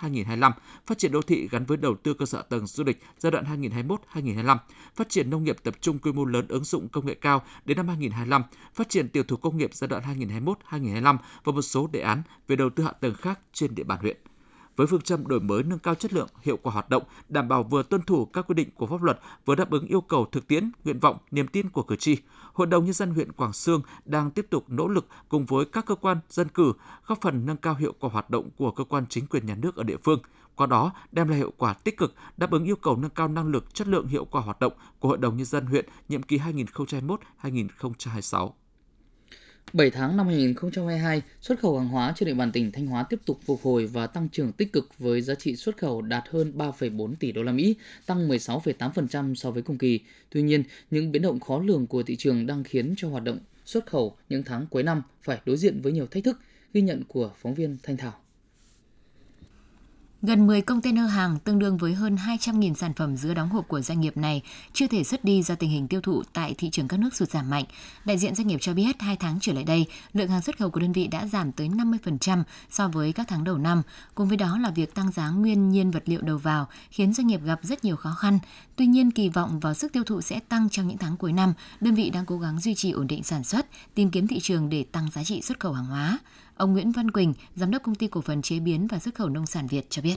2021-2025, 0.01 0.53
phát 0.87 0.99
triển 0.99 1.13
đô 1.13 1.23
thị 1.23 1.49
gắn 1.49 1.65
với 1.65 1.77
đầu 1.77 1.95
tư 2.03 2.15
cơ 2.15 2.27
sở 2.27 2.43
tầng 2.43 2.67
du 2.67 2.85
lịch 2.85 3.03
giai 3.19 3.31
đoạn 3.31 3.45
2021-2025, 4.15 4.57
phát 4.95 5.09
triển 5.09 5.31
nông 5.31 5.45
nghiệp 5.45 5.57
tập 5.63 5.75
trung 5.81 5.99
quy 5.99 6.13
mô 6.13 6.25
lớn 6.25 6.47
ứng 6.49 6.65
dụng 6.65 6.89
công 6.89 7.07
nghệ 7.07 7.15
cao 7.15 7.43
đến 7.65 7.77
năm 7.77 7.89
2025, 7.89 8.43
phát 8.75 8.89
triển 8.89 9.09
tiểu 9.09 9.23
thủ 9.23 9.37
công 9.37 9.57
nghiệp 9.57 9.71
giai 9.75 9.89
đoạn 9.89 10.03
2021-2025 10.71 11.17
và 11.45 11.53
một 11.53 11.63
số 11.63 11.87
đề 11.87 12.01
án 12.01 12.23
về 12.49 12.57
đầu 12.57 12.71
tư 12.71 12.85
hạ 12.85 12.93
tầng 12.93 13.15
khác 13.15 13.41
trên 13.53 13.75
địa 13.75 13.85
bàn 13.85 13.99
huyện 14.01 14.17
với 14.81 14.87
phương 14.87 15.01
châm 15.01 15.27
đổi 15.27 15.41
mới 15.41 15.63
nâng 15.63 15.79
cao 15.79 15.95
chất 15.95 16.13
lượng, 16.13 16.29
hiệu 16.43 16.57
quả 16.57 16.73
hoạt 16.73 16.89
động, 16.91 17.03
đảm 17.29 17.49
bảo 17.49 17.63
vừa 17.63 17.83
tuân 17.83 18.03
thủ 18.03 18.25
các 18.25 18.47
quy 18.49 18.55
định 18.55 18.69
của 18.77 18.87
pháp 18.87 19.03
luật, 19.03 19.21
vừa 19.45 19.55
đáp 19.55 19.71
ứng 19.71 19.87
yêu 19.87 20.01
cầu 20.01 20.27
thực 20.33 20.49
tiễn, 20.49 20.71
nguyện 20.85 20.99
vọng, 20.99 21.17
niềm 21.31 21.49
tin 21.49 21.71
của 21.71 21.83
cử 21.83 21.97
tri. 21.97 22.17
Hội 22.53 22.67
đồng 22.67 22.85
nhân 22.85 22.93
dân 22.93 23.11
huyện 23.11 23.33
Quảng 23.33 23.53
Sương 23.53 23.83
đang 24.05 24.31
tiếp 24.31 24.47
tục 24.51 24.65
nỗ 24.69 24.89
lực 24.89 25.07
cùng 25.29 25.47
với 25.47 25.65
các 25.65 25.87
cơ 25.87 25.95
quan 25.95 26.19
dân 26.29 26.49
cử 26.49 26.73
góp 27.07 27.21
phần 27.21 27.47
nâng 27.47 27.57
cao 27.57 27.75
hiệu 27.75 27.95
quả 28.01 28.11
hoạt 28.13 28.31
động 28.31 28.51
của 28.57 28.71
cơ 28.71 28.85
quan 28.85 29.07
chính 29.09 29.27
quyền 29.27 29.47
nhà 29.47 29.55
nước 29.55 29.77
ở 29.77 29.83
địa 29.83 29.97
phương, 30.05 30.21
qua 30.57 30.67
đó 30.67 30.93
đem 31.13 31.29
lại 31.29 31.39
hiệu 31.39 31.53
quả 31.57 31.75
tích 31.75 31.97
cực, 31.97 32.15
đáp 32.37 32.51
ứng 32.51 32.65
yêu 32.65 32.77
cầu 32.77 32.97
nâng 32.97 33.11
cao 33.11 33.29
năng 33.29 33.47
lực, 33.47 33.75
chất 33.75 33.89
lượng 33.89 34.07
hiệu 34.07 34.25
quả 34.25 34.43
hoạt 34.43 34.61
động 34.61 34.73
của 34.99 35.09
Hội 35.09 35.19
đồng 35.19 35.37
nhân 35.37 35.47
dân 35.47 35.67
huyện 35.67 35.87
nhiệm 36.09 36.23
kỳ 36.23 36.39
2021-2026. 37.43 38.51
7 39.73 39.91
tháng 39.91 40.17
năm 40.17 40.27
2022, 40.27 41.23
xuất 41.41 41.61
khẩu 41.61 41.79
hàng 41.79 41.89
hóa 41.89 42.13
trên 42.17 42.27
địa 42.27 42.35
bàn 42.35 42.53
tỉnh 42.53 42.73
Thanh 42.73 42.87
Hóa 42.87 43.03
tiếp 43.03 43.21
tục 43.25 43.41
phục 43.47 43.63
hồi 43.63 43.87
và 43.87 44.07
tăng 44.07 44.29
trưởng 44.29 44.53
tích 44.53 44.73
cực 44.73 44.99
với 44.99 45.21
giá 45.21 45.35
trị 45.35 45.57
xuất 45.57 45.77
khẩu 45.77 46.03
đạt 46.03 46.25
hơn 46.31 46.53
3,4 46.57 47.15
tỷ 47.21 47.33
đô 47.33 47.43
la 47.43 47.53
Mỹ, 47.53 47.77
tăng 48.07 48.29
16,8% 48.29 49.35
so 49.35 49.51
với 49.51 49.63
cùng 49.63 49.79
kỳ. 49.79 50.01
Tuy 50.31 50.43
nhiên, 50.43 50.63
những 50.91 51.13
biến 51.13 51.23
động 51.23 51.41
khó 51.41 51.59
lường 51.59 51.87
của 51.87 52.03
thị 52.03 52.17
trường 52.17 52.47
đang 52.47 52.65
khiến 52.65 52.95
cho 52.97 53.09
hoạt 53.09 53.25
động 53.25 53.39
xuất 53.65 53.87
khẩu 53.87 54.17
những 54.29 54.43
tháng 54.43 54.67
cuối 54.71 54.83
năm 54.83 55.03
phải 55.23 55.41
đối 55.45 55.57
diện 55.57 55.81
với 55.81 55.93
nhiều 55.93 56.07
thách 56.07 56.25
thức, 56.25 56.41
ghi 56.73 56.81
nhận 56.81 57.03
của 57.09 57.31
phóng 57.37 57.55
viên 57.55 57.77
Thanh 57.83 57.97
Thảo. 57.97 58.15
Gần 60.23 60.47
10 60.47 60.63
container 60.63 61.11
hàng 61.11 61.39
tương 61.39 61.59
đương 61.59 61.77
với 61.77 61.95
hơn 61.95 62.17
200.000 62.17 62.75
sản 62.75 62.95
phẩm 62.95 63.17
dứa 63.17 63.35
đóng 63.35 63.49
hộp 63.49 63.69
của 63.69 63.81
doanh 63.81 64.01
nghiệp 64.01 64.17
này 64.17 64.43
chưa 64.73 64.87
thể 64.87 65.05
xuất 65.05 65.25
đi 65.25 65.43
do 65.43 65.55
tình 65.55 65.71
hình 65.71 65.89
tiêu 65.89 66.01
thụ 66.01 66.23
tại 66.33 66.55
thị 66.59 66.71
trường 66.71 66.89
các 66.89 67.01
nước 67.01 67.15
sụt 67.15 67.31
giảm 67.31 67.51
mạnh. 67.51 67.65
Đại 68.05 68.19
diện 68.19 68.35
doanh 68.35 68.47
nghiệp 68.47 68.59
cho 68.61 68.75
biết 68.75 69.01
hai 69.01 69.17
tháng 69.17 69.39
trở 69.41 69.53
lại 69.53 69.65
đây, 69.65 69.87
lượng 70.13 70.29
hàng 70.29 70.43
xuất 70.43 70.59
khẩu 70.59 70.71
của 70.71 70.81
đơn 70.81 70.93
vị 70.93 71.07
đã 71.07 71.27
giảm 71.27 71.53
tới 71.53 71.69
50% 71.69 72.43
so 72.71 72.89
với 72.89 73.13
các 73.13 73.29
tháng 73.29 73.45
đầu 73.45 73.59
năm. 73.59 73.83
Cùng 74.15 74.29
với 74.29 74.37
đó 74.37 74.59
là 74.59 74.71
việc 74.71 74.95
tăng 74.95 75.13
giá 75.13 75.31
nguyên 75.31 75.69
nhiên 75.69 75.91
vật 75.91 76.03
liệu 76.07 76.23
đầu 76.23 76.39
vào 76.39 76.69
khiến 76.91 77.13
doanh 77.13 77.27
nghiệp 77.27 77.41
gặp 77.45 77.61
rất 77.63 77.85
nhiều 77.85 77.97
khó 77.97 78.11
khăn. 78.11 78.39
Tuy 78.77 78.87
nhiên, 78.87 79.11
kỳ 79.11 79.29
vọng 79.29 79.61
vào 79.61 79.75
sức 79.75 79.93
tiêu 79.93 80.05
thụ 80.05 80.21
sẽ 80.21 80.41
tăng 80.41 80.69
trong 80.69 80.89
những 80.89 80.99
tháng 80.99 81.17
cuối 81.17 81.33
năm. 81.33 81.53
Đơn 81.81 81.95
vị 81.95 82.11
đang 82.11 82.27
cố 82.27 82.39
gắng 82.39 82.61
duy 82.61 82.75
trì 82.75 82.91
ổn 82.91 83.07
định 83.07 83.23
sản 83.23 83.45
xuất, 83.45 83.67
tìm 83.95 84.11
kiếm 84.11 84.27
thị 84.27 84.41
trường 84.41 84.69
để 84.69 84.85
tăng 84.93 85.11
giá 85.11 85.25
trị 85.25 85.43
xuất 85.43 85.61
khẩu 85.61 85.73
hàng 85.73 85.87
hóa. 85.87 86.19
Ông 86.61 86.73
Nguyễn 86.73 86.93
Văn 86.93 87.11
Quỳnh, 87.11 87.33
giám 87.55 87.71
đốc 87.71 87.83
công 87.83 87.95
ty 87.95 88.07
cổ 88.07 88.21
phần 88.21 88.43
chế 88.43 88.61
biến 88.61 88.87
và 88.91 88.99
xuất 88.99 89.15
khẩu 89.15 89.29
nông 89.29 89.47
sản 89.47 89.67
Việt 89.67 89.85
cho 89.91 90.03
biết. 90.03 90.17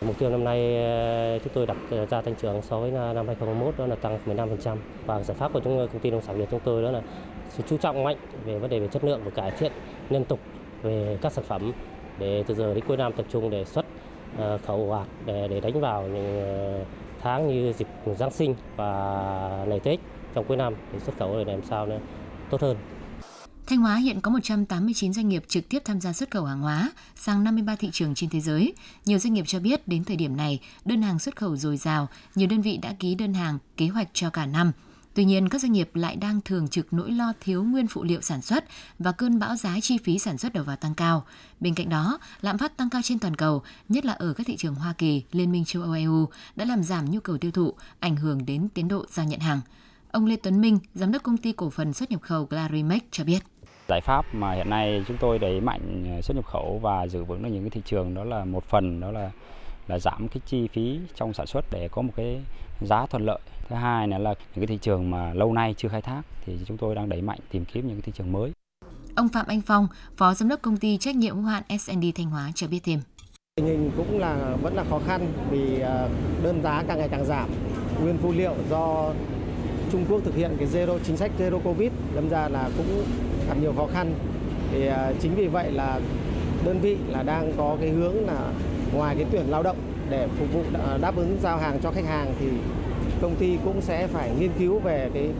Mục 0.00 0.18
tiêu 0.18 0.30
năm 0.30 0.44
nay 0.44 0.76
ờ, 0.76 1.38
chúng 1.38 1.52
tôi 1.52 1.66
đặt 1.66 1.76
ờ, 1.90 2.06
ra 2.06 2.20
tăng 2.20 2.34
trưởng 2.34 2.62
so 2.62 2.80
với 2.80 2.90
ờ, 2.90 3.12
năm 3.12 3.26
2021 3.26 3.78
đó 3.78 3.86
là 3.86 3.96
tăng 3.96 4.18
15% 4.26 4.76
và 5.06 5.22
giải 5.22 5.36
pháp 5.36 5.52
của 5.52 5.60
chúng 5.60 5.88
công 5.92 6.00
ty 6.00 6.10
nông 6.10 6.22
sản 6.22 6.38
Việt 6.38 6.48
chúng 6.50 6.60
tôi 6.64 6.82
đó 6.82 6.90
là 6.90 7.02
sự 7.50 7.62
chú 7.68 7.76
trọng 7.76 8.04
mạnh 8.04 8.16
về 8.44 8.58
vấn 8.58 8.70
đề 8.70 8.80
về 8.80 8.88
chất 8.88 9.04
lượng 9.04 9.20
và 9.24 9.30
cải 9.30 9.50
thiện 9.50 9.72
liên 10.10 10.24
tục 10.24 10.40
về 10.82 11.18
các 11.22 11.32
sản 11.32 11.44
phẩm 11.48 11.72
để 12.18 12.44
từ 12.46 12.54
giờ 12.54 12.74
đến 12.74 12.84
cuối 12.88 12.96
năm 12.96 13.12
tập 13.12 13.26
trung 13.30 13.50
để 13.50 13.64
xuất 13.64 13.86
khẩu 14.66 14.86
hoạt 14.86 15.08
để, 15.26 15.48
để 15.48 15.60
đánh 15.60 15.80
vào 15.80 16.02
những 16.02 16.84
tháng 17.20 17.48
như 17.48 17.72
dịp 17.72 17.88
Giáng 18.16 18.30
sinh 18.30 18.54
và 18.76 19.64
ngày 19.68 19.80
Tết 19.80 20.00
trong 20.34 20.44
cuối 20.44 20.56
năm 20.56 20.74
để 20.92 21.00
xuất 21.00 21.18
khẩu 21.18 21.44
để 21.44 21.52
làm 21.52 21.64
sao 21.64 21.86
nó 21.86 21.96
tốt 22.50 22.60
hơn. 22.60 22.76
Thanh 23.66 23.78
Hóa 23.78 23.96
hiện 23.96 24.20
có 24.20 24.30
189 24.30 25.12
doanh 25.12 25.28
nghiệp 25.28 25.44
trực 25.48 25.68
tiếp 25.68 25.82
tham 25.84 26.00
gia 26.00 26.12
xuất 26.12 26.30
khẩu 26.30 26.44
hàng 26.44 26.60
hóa 26.60 26.92
sang 27.16 27.44
53 27.44 27.76
thị 27.76 27.90
trường 27.92 28.14
trên 28.14 28.30
thế 28.30 28.40
giới. 28.40 28.72
Nhiều 29.04 29.18
doanh 29.18 29.32
nghiệp 29.32 29.44
cho 29.46 29.60
biết 29.60 29.88
đến 29.88 30.04
thời 30.04 30.16
điểm 30.16 30.36
này, 30.36 30.60
đơn 30.84 31.02
hàng 31.02 31.18
xuất 31.18 31.36
khẩu 31.36 31.56
dồi 31.56 31.76
dào, 31.76 32.08
nhiều 32.34 32.48
đơn 32.48 32.62
vị 32.62 32.76
đã 32.76 32.94
ký 32.98 33.14
đơn 33.14 33.34
hàng 33.34 33.58
kế 33.76 33.88
hoạch 33.88 34.08
cho 34.12 34.30
cả 34.30 34.46
năm. 34.46 34.72
Tuy 35.14 35.24
nhiên, 35.24 35.48
các 35.48 35.60
doanh 35.60 35.72
nghiệp 35.72 35.90
lại 35.94 36.16
đang 36.16 36.40
thường 36.40 36.68
trực 36.68 36.92
nỗi 36.92 37.12
lo 37.12 37.32
thiếu 37.40 37.62
nguyên 37.62 37.86
phụ 37.86 38.04
liệu 38.04 38.20
sản 38.20 38.42
xuất 38.42 38.64
và 38.98 39.12
cơn 39.12 39.38
bão 39.38 39.56
giá 39.56 39.80
chi 39.82 39.98
phí 39.98 40.18
sản 40.18 40.38
xuất 40.38 40.52
đầu 40.52 40.64
vào 40.64 40.76
tăng 40.76 40.94
cao. 40.94 41.24
Bên 41.60 41.74
cạnh 41.74 41.88
đó, 41.88 42.18
lạm 42.40 42.58
phát 42.58 42.76
tăng 42.76 42.90
cao 42.90 43.02
trên 43.04 43.18
toàn 43.18 43.36
cầu, 43.36 43.62
nhất 43.88 44.04
là 44.04 44.12
ở 44.12 44.32
các 44.32 44.46
thị 44.46 44.56
trường 44.56 44.74
Hoa 44.74 44.92
Kỳ, 44.92 45.22
Liên 45.32 45.52
minh 45.52 45.64
châu 45.64 45.82
Âu 45.82 45.92
EU, 45.92 46.28
đã 46.56 46.64
làm 46.64 46.82
giảm 46.82 47.10
nhu 47.10 47.20
cầu 47.20 47.38
tiêu 47.38 47.50
thụ, 47.50 47.74
ảnh 48.00 48.16
hưởng 48.16 48.46
đến 48.46 48.68
tiến 48.74 48.88
độ 48.88 49.04
giao 49.10 49.26
nhận 49.26 49.40
hàng. 49.40 49.60
Ông 50.10 50.26
Lê 50.26 50.36
Tuấn 50.36 50.60
Minh, 50.60 50.78
giám 50.94 51.12
đốc 51.12 51.22
công 51.22 51.36
ty 51.36 51.52
cổ 51.52 51.70
phần 51.70 51.92
xuất 51.92 52.10
nhập 52.10 52.22
khẩu 52.22 52.46
Clarimex 52.46 53.02
cho 53.10 53.24
biết. 53.24 53.38
Giải 53.88 54.00
pháp 54.00 54.24
mà 54.32 54.52
hiện 54.52 54.70
nay 54.70 55.04
chúng 55.08 55.16
tôi 55.16 55.38
đẩy 55.38 55.60
mạnh 55.60 56.06
xuất 56.22 56.34
nhập 56.36 56.46
khẩu 56.46 56.78
và 56.82 57.06
giữ 57.06 57.24
vững 57.24 57.42
được 57.42 57.48
những 57.48 57.62
cái 57.62 57.70
thị 57.70 57.82
trường 57.84 58.14
đó 58.14 58.24
là 58.24 58.44
một 58.44 58.64
phần 58.64 59.00
đó 59.00 59.10
là 59.10 59.30
là 59.88 59.98
giảm 59.98 60.28
cái 60.28 60.40
chi 60.46 60.68
phí 60.68 61.00
trong 61.14 61.34
sản 61.34 61.46
xuất 61.46 61.64
để 61.70 61.88
có 61.92 62.02
một 62.02 62.12
cái 62.16 62.40
giá 62.80 63.06
thuận 63.06 63.26
lợi. 63.26 63.38
Thứ 63.68 63.76
hai 63.76 64.08
là, 64.08 64.18
là 64.18 64.34
những 64.54 64.66
cái 64.66 64.66
thị 64.66 64.78
trường 64.82 65.10
mà 65.10 65.34
lâu 65.34 65.52
nay 65.52 65.74
chưa 65.76 65.88
khai 65.88 66.02
thác 66.02 66.22
thì 66.46 66.58
chúng 66.66 66.76
tôi 66.76 66.94
đang 66.94 67.08
đẩy 67.08 67.22
mạnh 67.22 67.38
tìm 67.50 67.64
kiếm 67.64 67.86
những 67.86 67.96
cái 67.96 68.02
thị 68.02 68.12
trường 68.16 68.32
mới. 68.32 68.52
Ông 69.14 69.28
Phạm 69.28 69.46
Anh 69.48 69.60
Phong, 69.60 69.88
Phó 70.16 70.34
Giám 70.34 70.48
đốc 70.48 70.62
Công 70.62 70.76
ty 70.76 70.98
Trách 70.98 71.16
nhiệm 71.16 71.34
hữu 71.34 71.44
hạn 71.44 71.62
S&D 71.78 72.04
Thanh 72.14 72.30
Hóa 72.30 72.52
cho 72.54 72.68
biết 72.68 72.80
thêm. 72.84 73.00
Tình 73.56 73.66
hình 73.66 73.90
cũng 73.96 74.18
là 74.18 74.56
vẫn 74.62 74.74
là 74.74 74.84
khó 74.90 75.00
khăn 75.06 75.32
vì 75.50 75.80
à, 75.80 76.08
đơn 76.42 76.62
giá 76.62 76.84
càng 76.88 76.98
ngày 76.98 77.08
càng 77.08 77.24
giảm. 77.24 77.50
Nguyên 78.02 78.18
phụ 78.22 78.32
liệu 78.32 78.54
do 78.70 79.12
Trung 79.92 80.04
Quốc 80.08 80.20
thực 80.24 80.34
hiện 80.34 80.56
cái 80.58 80.68
zero 80.68 80.98
chính 81.04 81.16
sách 81.16 81.30
zero 81.38 81.60
covid 81.60 81.90
đâm 82.14 82.28
ra 82.28 82.48
là 82.48 82.70
cũng 82.76 83.04
gặp 83.54 83.60
nhiều 83.60 83.74
khó 83.76 83.86
khăn. 83.92 84.14
Thì 84.72 84.86
à, 84.86 85.12
chính 85.20 85.34
vì 85.34 85.46
vậy 85.46 85.72
là 85.72 86.00
đơn 86.64 86.80
vị 86.80 86.96
là 87.08 87.22
đang 87.22 87.52
có 87.56 87.76
cái 87.80 87.90
hướng 87.90 88.26
là 88.26 88.52
ngoài 88.94 89.14
cái 89.16 89.26
tuyển 89.30 89.50
lao 89.50 89.62
động 89.62 89.76
để 90.10 90.28
phục 90.38 90.52
vụ 90.52 90.62
à, 90.74 90.98
đáp 91.00 91.16
ứng 91.16 91.38
giao 91.42 91.58
hàng 91.58 91.78
cho 91.82 91.90
khách 91.90 92.04
hàng 92.04 92.34
thì 92.40 92.46
công 93.20 93.36
ty 93.36 93.58
cũng 93.64 93.80
sẽ 93.80 94.06
phải 94.06 94.30
nghiên 94.38 94.50
cứu 94.58 94.78
về 94.78 95.10
cái 95.14 95.30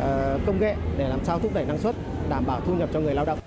à, 0.00 0.38
công 0.46 0.60
nghệ 0.60 0.76
để 0.98 1.08
làm 1.08 1.24
sao 1.24 1.38
thúc 1.38 1.54
đẩy 1.54 1.64
năng 1.64 1.78
suất, 1.78 1.96
đảm 2.28 2.44
bảo 2.46 2.60
thu 2.66 2.74
nhập 2.74 2.88
cho 2.92 3.00
người 3.00 3.14
lao 3.14 3.24
động. 3.24 3.38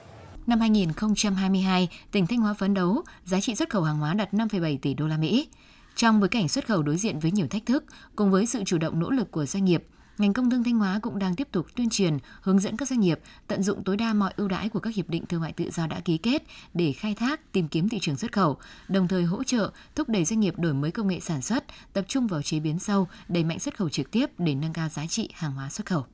Năm 0.48 0.60
2022, 0.60 1.90
tỉnh 2.12 2.28
Thanh 2.28 2.40
Hóa 2.40 2.54
phấn 2.54 2.74
đấu 2.74 3.04
giá 3.26 3.40
trị 3.42 3.56
xuất 3.56 3.70
khẩu 3.70 3.84
hàng 3.84 3.98
hóa 3.98 4.14
đạt 4.14 4.34
5,7 4.34 4.78
tỷ 4.82 4.94
đô 4.94 5.08
la 5.08 5.18
Mỹ. 5.18 5.48
Trong 5.96 6.20
bối 6.20 6.30
cảnh 6.30 6.48
xuất 6.48 6.68
khẩu 6.68 6.84
đối 6.84 6.98
diện 6.98 7.20
với 7.20 7.32
nhiều 7.32 7.48
thách 7.48 7.66
thức, 7.66 7.84
cùng 8.16 8.32
với 8.32 8.46
sự 8.46 8.64
chủ 8.64 8.78
động 8.78 9.00
nỗ 9.00 9.10
lực 9.10 9.32
của 9.32 9.46
doanh 9.46 9.66
nghiệp, 9.66 9.84
ngành 10.18 10.34
công 10.34 10.50
thương 10.50 10.64
Thanh 10.64 10.80
Hóa 10.80 11.00
cũng 11.02 11.20
đang 11.20 11.36
tiếp 11.36 11.48
tục 11.52 11.68
tuyên 11.76 11.90
truyền, 11.90 12.18
hướng 12.42 12.60
dẫn 12.60 12.78
các 12.78 12.88
doanh 12.88 13.00
nghiệp 13.00 13.20
tận 13.48 13.64
dụng 13.64 13.84
tối 13.84 13.98
đa 13.98 14.14
mọi 14.14 14.34
ưu 14.38 14.48
đãi 14.48 14.70
của 14.70 14.80
các 14.80 14.96
hiệp 14.96 15.10
định 15.10 15.26
thương 15.26 15.42
mại 15.42 15.54
tự 15.54 15.70
do 15.72 15.88
đã 15.88 16.00
ký 16.00 16.18
kết 16.18 16.44
để 16.74 16.94
khai 16.94 17.16
thác, 17.16 17.52
tìm 17.52 17.68
kiếm 17.68 17.90
thị 17.90 18.00
trường 18.02 18.18
xuất 18.18 18.32
khẩu, 18.32 18.58
đồng 18.88 19.08
thời 19.08 19.24
hỗ 19.24 19.44
trợ 19.44 19.72
thúc 19.96 20.10
đẩy 20.10 20.26
doanh 20.26 20.40
nghiệp 20.40 20.54
đổi 20.58 20.74
mới 20.74 20.92
công 20.92 21.08
nghệ 21.08 21.20
sản 21.20 21.42
xuất, 21.42 21.64
tập 21.94 22.06
trung 22.08 22.28
vào 22.28 22.42
chế 22.42 22.60
biến 22.60 22.80
sâu, 22.80 23.08
đẩy 23.28 23.44
mạnh 23.44 23.60
xuất 23.60 23.78
khẩu 23.78 23.90
trực 23.90 24.12
tiếp 24.12 24.30
để 24.38 24.56
nâng 24.56 24.74
cao 24.74 24.90
giá 24.90 25.08
trị 25.08 25.30
hàng 25.34 25.52
hóa 25.52 25.70
xuất 25.70 25.86
khẩu. 25.86 26.06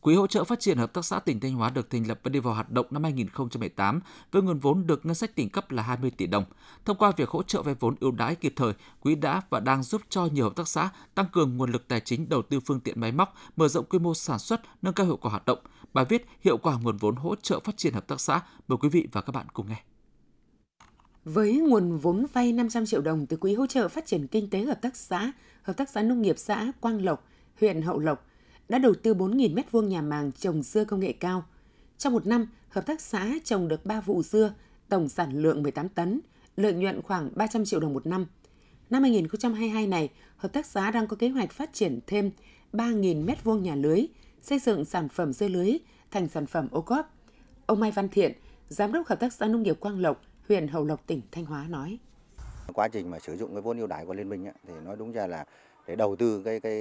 Quỹ 0.00 0.14
hỗ 0.14 0.26
trợ 0.26 0.44
phát 0.44 0.60
triển 0.60 0.78
hợp 0.78 0.92
tác 0.92 1.04
xã 1.04 1.18
tỉnh 1.18 1.40
Thanh 1.40 1.54
Hóa 1.54 1.70
được 1.70 1.90
thành 1.90 2.06
lập 2.08 2.20
và 2.22 2.28
đi 2.28 2.40
vào 2.40 2.54
hoạt 2.54 2.70
động 2.70 2.86
năm 2.90 3.02
2018 3.02 4.00
với 4.32 4.42
nguồn 4.42 4.58
vốn 4.58 4.86
được 4.86 5.06
ngân 5.06 5.14
sách 5.14 5.34
tỉnh 5.34 5.48
cấp 5.48 5.70
là 5.70 5.82
20 5.82 6.10
tỷ 6.10 6.26
đồng. 6.26 6.44
Thông 6.84 6.96
qua 6.96 7.12
việc 7.16 7.28
hỗ 7.28 7.42
trợ 7.42 7.62
vay 7.62 7.74
vốn 7.74 7.94
ưu 8.00 8.10
đãi 8.10 8.34
kịp 8.34 8.52
thời, 8.56 8.72
quỹ 9.00 9.14
đã 9.14 9.42
và 9.50 9.60
đang 9.60 9.82
giúp 9.82 10.02
cho 10.08 10.26
nhiều 10.26 10.44
hợp 10.44 10.56
tác 10.56 10.68
xã 10.68 10.90
tăng 11.14 11.26
cường 11.32 11.56
nguồn 11.56 11.72
lực 11.72 11.88
tài 11.88 12.00
chính 12.00 12.28
đầu 12.28 12.42
tư 12.42 12.60
phương 12.60 12.80
tiện 12.80 13.00
máy 13.00 13.12
móc, 13.12 13.34
mở 13.56 13.68
rộng 13.68 13.84
quy 13.84 13.98
mô 13.98 14.14
sản 14.14 14.38
xuất, 14.38 14.60
nâng 14.82 14.94
cao 14.94 15.06
hiệu 15.06 15.16
quả 15.16 15.30
hoạt 15.30 15.46
động. 15.46 15.58
Bài 15.92 16.04
viết 16.08 16.26
hiệu 16.40 16.56
quả 16.58 16.78
nguồn 16.82 16.96
vốn 16.96 17.16
hỗ 17.16 17.34
trợ 17.34 17.60
phát 17.60 17.76
triển 17.76 17.94
hợp 17.94 18.06
tác 18.06 18.20
xã 18.20 18.40
mời 18.68 18.76
quý 18.80 18.88
vị 18.88 19.08
và 19.12 19.20
các 19.20 19.34
bạn 19.34 19.46
cùng 19.52 19.68
nghe. 19.68 19.82
Với 21.24 21.52
nguồn 21.52 21.98
vốn 21.98 22.26
vay 22.32 22.52
500 22.52 22.86
triệu 22.86 23.00
đồng 23.00 23.26
từ 23.26 23.36
Quỹ 23.36 23.54
hỗ 23.54 23.66
trợ 23.66 23.88
phát 23.88 24.06
triển 24.06 24.26
kinh 24.26 24.50
tế 24.50 24.64
hợp 24.64 24.82
tác 24.82 24.96
xã, 24.96 25.32
Hợp 25.62 25.76
tác 25.76 25.90
xã 25.90 26.02
nông 26.02 26.22
nghiệp 26.22 26.38
xã 26.38 26.72
Quang 26.80 27.04
Lộc, 27.04 27.26
huyện 27.60 27.82
Hậu 27.82 27.98
Lộc, 27.98 28.26
đã 28.70 28.78
đầu 28.78 28.94
tư 28.94 29.14
4.000 29.14 29.54
m2 29.54 29.82
nhà 29.82 30.02
màng 30.02 30.32
trồng 30.32 30.62
dưa 30.62 30.84
công 30.84 31.00
nghệ 31.00 31.12
cao. 31.12 31.44
Trong 31.98 32.12
một 32.12 32.26
năm, 32.26 32.46
hợp 32.68 32.86
tác 32.86 33.00
xã 33.00 33.32
trồng 33.44 33.68
được 33.68 33.86
3 33.86 34.00
vụ 34.00 34.22
dưa, 34.22 34.54
tổng 34.88 35.08
sản 35.08 35.42
lượng 35.42 35.62
18 35.62 35.88
tấn, 35.88 36.20
lợi 36.56 36.72
nhuận 36.72 37.02
khoảng 37.02 37.30
300 37.34 37.64
triệu 37.64 37.80
đồng 37.80 37.94
một 37.94 38.06
năm. 38.06 38.26
Năm 38.90 39.02
2022 39.02 39.86
này, 39.86 40.10
hợp 40.36 40.52
tác 40.52 40.66
xã 40.66 40.90
đang 40.90 41.06
có 41.06 41.16
kế 41.16 41.28
hoạch 41.28 41.52
phát 41.52 41.72
triển 41.72 41.98
thêm 42.06 42.30
3.000 42.72 43.26
m2 43.26 43.58
nhà 43.58 43.74
lưới, 43.74 44.06
xây 44.42 44.58
dựng 44.58 44.84
sản 44.84 45.08
phẩm 45.08 45.32
dưa 45.32 45.48
lưới 45.48 45.72
thành 46.10 46.28
sản 46.28 46.46
phẩm 46.46 46.68
ô 46.70 46.80
cóp. 46.80 47.14
Ông 47.66 47.80
Mai 47.80 47.90
Văn 47.90 48.08
Thiện, 48.08 48.32
Giám 48.68 48.92
đốc 48.92 49.06
Hợp 49.06 49.20
tác 49.20 49.32
xã 49.32 49.46
Nông 49.46 49.62
nghiệp 49.62 49.80
Quang 49.80 50.00
Lộc, 50.00 50.22
huyện 50.48 50.68
Hậu 50.68 50.84
Lộc, 50.84 51.06
tỉnh 51.06 51.20
Thanh 51.32 51.44
Hóa 51.44 51.66
nói. 51.68 51.98
Quá 52.74 52.88
trình 52.88 53.10
mà 53.10 53.18
sử 53.18 53.36
dụng 53.36 53.52
cái 53.52 53.62
vốn 53.62 53.78
ưu 53.78 53.86
đãi 53.86 54.06
của 54.06 54.14
Liên 54.14 54.28
minh 54.28 54.46
ấy, 54.46 54.54
thì 54.66 54.74
nói 54.84 54.96
đúng 54.98 55.12
ra 55.12 55.26
là 55.26 55.44
để 55.90 55.96
đầu 55.96 56.16
tư 56.16 56.42
cái 56.44 56.60
cái 56.60 56.74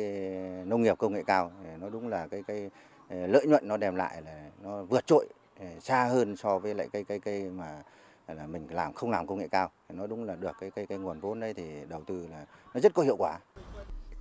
nông 0.66 0.82
nghiệp 0.82 0.98
công 0.98 1.14
nghệ 1.14 1.24
cao 1.28 1.52
nó 1.82 1.90
đúng 1.90 2.08
là 2.08 2.28
cái 2.28 2.44
cái 2.48 2.70
ờ, 3.10 3.28
lợi 3.28 3.48
nhuận 3.48 3.68
nó 3.68 3.78
đem 3.78 3.96
lại 3.96 4.22
là 4.26 4.50
nó 4.64 4.84
vượt 4.84 5.08
trội 5.08 5.28
ờ, 5.60 5.66
xa 5.80 6.04
hơn 6.04 6.36
so 6.36 6.60
với 6.60 6.76
lại 6.76 6.88
cái 6.94 7.04
cái 7.04 7.20
cái 7.20 7.44
mà 7.44 7.84
là 8.28 8.48
mình 8.48 8.68
làm 8.70 8.94
không 8.94 9.12
làm 9.12 9.28
công 9.28 9.40
nghệ 9.40 9.48
cao 9.48 9.72
nó 9.94 10.08
đúng 10.08 10.24
là 10.24 10.36
được 10.36 10.52
cái 10.60 10.72
cái 10.72 10.86
cái 10.86 10.98
nguồn 10.98 11.20
vốn 11.20 11.40
đấy 11.40 11.54
thì 11.54 11.64
đầu 11.90 12.02
tư 12.08 12.28
là 12.32 12.46
nó 12.74 12.80
rất 12.80 12.94
có 12.94 13.04
hiệu 13.04 13.16
quả. 13.18 13.40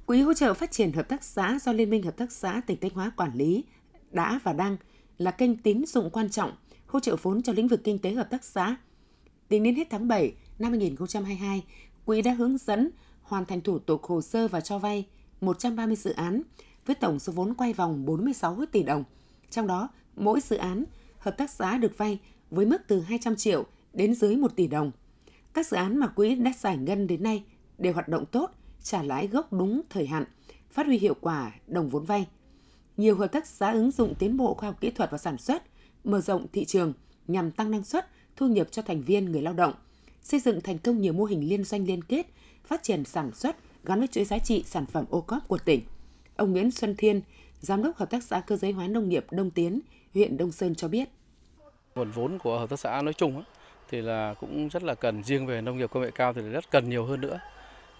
Quỹ 0.06 0.20
hỗ 0.20 0.34
trợ 0.34 0.54
phát 0.54 0.70
triển 0.70 0.92
hợp 0.92 1.08
tác 1.08 1.24
xã 1.24 1.58
do 1.62 1.72
Liên 1.72 1.90
minh 1.90 2.02
Hợp 2.02 2.16
tác 2.16 2.32
xã 2.32 2.60
tỉnh 2.66 2.80
Thanh 2.80 2.90
Hóa 2.90 3.12
quản 3.16 3.34
lý 3.34 3.64
đã 4.10 4.40
và 4.42 4.52
đang 4.52 4.76
là 5.18 5.30
kênh 5.30 5.56
tín 5.56 5.86
dụng 5.86 6.10
quan 6.10 6.30
trọng 6.30 6.52
hỗ 6.86 7.00
trợ 7.00 7.16
vốn 7.22 7.42
cho 7.42 7.52
lĩnh 7.52 7.68
vực 7.68 7.80
kinh 7.84 7.98
tế 7.98 8.10
hợp 8.10 8.30
tác 8.30 8.44
xã. 8.44 8.76
Tính 9.48 9.62
đến 9.62 9.74
hết 9.74 9.86
tháng 9.90 10.08
7 10.08 10.34
năm 10.58 10.70
2022, 10.72 11.64
quỹ 12.04 12.22
đã 12.22 12.32
hướng 12.32 12.58
dẫn 12.58 12.90
hoàn 13.28 13.44
thành 13.44 13.60
thủ 13.60 13.78
tục 13.78 14.04
hồ 14.04 14.22
sơ 14.22 14.48
và 14.48 14.60
cho 14.60 14.78
vay 14.78 15.06
130 15.40 15.96
dự 15.96 16.12
án 16.12 16.42
với 16.86 16.96
tổng 16.96 17.18
số 17.18 17.32
vốn 17.32 17.54
quay 17.54 17.72
vòng 17.72 18.04
46 18.04 18.64
tỷ 18.72 18.82
đồng. 18.82 19.04
Trong 19.50 19.66
đó, 19.66 19.88
mỗi 20.16 20.40
dự 20.40 20.56
án, 20.56 20.84
hợp 21.18 21.36
tác 21.36 21.50
xã 21.50 21.78
được 21.78 21.98
vay 21.98 22.18
với 22.50 22.66
mức 22.66 22.82
từ 22.88 23.00
200 23.00 23.36
triệu 23.36 23.64
đến 23.92 24.14
dưới 24.14 24.36
1 24.36 24.56
tỷ 24.56 24.66
đồng. 24.66 24.90
Các 25.52 25.66
dự 25.66 25.76
án 25.76 25.98
mà 25.98 26.06
quỹ 26.06 26.34
đã 26.34 26.52
giải 26.58 26.76
ngân 26.76 27.06
đến 27.06 27.22
nay 27.22 27.44
đều 27.78 27.92
hoạt 27.92 28.08
động 28.08 28.26
tốt, 28.26 28.50
trả 28.82 29.02
lãi 29.02 29.26
gốc 29.26 29.52
đúng 29.52 29.80
thời 29.90 30.06
hạn, 30.06 30.24
phát 30.70 30.86
huy 30.86 30.98
hiệu 30.98 31.14
quả 31.20 31.52
đồng 31.66 31.88
vốn 31.88 32.04
vay. 32.04 32.26
Nhiều 32.96 33.16
hợp 33.16 33.32
tác 33.32 33.46
xã 33.46 33.72
ứng 33.72 33.90
dụng 33.90 34.14
tiến 34.18 34.36
bộ 34.36 34.54
khoa 34.54 34.68
học 34.68 34.80
kỹ 34.80 34.90
thuật 34.90 35.10
và 35.10 35.18
sản 35.18 35.38
xuất, 35.38 35.62
mở 36.04 36.20
rộng 36.20 36.46
thị 36.52 36.64
trường 36.64 36.92
nhằm 37.26 37.50
tăng 37.50 37.70
năng 37.70 37.84
suất, 37.84 38.08
thu 38.36 38.46
nhập 38.46 38.68
cho 38.70 38.82
thành 38.82 39.02
viên 39.02 39.24
người 39.24 39.42
lao 39.42 39.54
động, 39.54 39.72
xây 40.22 40.40
dựng 40.40 40.60
thành 40.60 40.78
công 40.78 41.00
nhiều 41.00 41.12
mô 41.12 41.24
hình 41.24 41.48
liên 41.48 41.64
doanh 41.64 41.86
liên 41.86 42.04
kết 42.04 42.26
phát 42.68 42.82
triển 42.82 43.04
sản 43.04 43.30
xuất 43.34 43.56
gắn 43.84 43.98
với 43.98 44.08
chuỗi 44.08 44.24
giá 44.24 44.38
trị 44.38 44.64
sản 44.66 44.86
phẩm 44.86 45.04
ô 45.10 45.20
cóp 45.20 45.48
của 45.48 45.58
tỉnh. 45.58 45.80
Ông 46.36 46.52
Nguyễn 46.52 46.70
Xuân 46.70 46.94
Thiên, 46.96 47.20
Giám 47.60 47.82
đốc 47.82 47.96
Hợp 47.96 48.10
tác 48.10 48.22
xã 48.22 48.40
Cơ 48.40 48.56
giới 48.56 48.72
hóa 48.72 48.88
nông 48.88 49.08
nghiệp 49.08 49.26
Đông 49.30 49.50
Tiến, 49.50 49.80
huyện 50.14 50.36
Đông 50.36 50.52
Sơn 50.52 50.74
cho 50.74 50.88
biết. 50.88 51.08
Nguồn 51.94 52.10
vốn 52.10 52.38
của 52.38 52.58
hợp 52.58 52.70
tác 52.70 52.78
xã 52.78 53.02
nói 53.02 53.14
chung 53.14 53.42
thì 53.90 54.02
là 54.02 54.34
cũng 54.40 54.68
rất 54.68 54.82
là 54.82 54.94
cần 54.94 55.24
riêng 55.24 55.46
về 55.46 55.60
nông 55.60 55.78
nghiệp 55.78 55.90
công 55.92 56.02
nghệ 56.02 56.10
cao 56.14 56.32
thì 56.32 56.42
rất 56.42 56.70
cần 56.70 56.90
nhiều 56.90 57.04
hơn 57.04 57.20
nữa. 57.20 57.40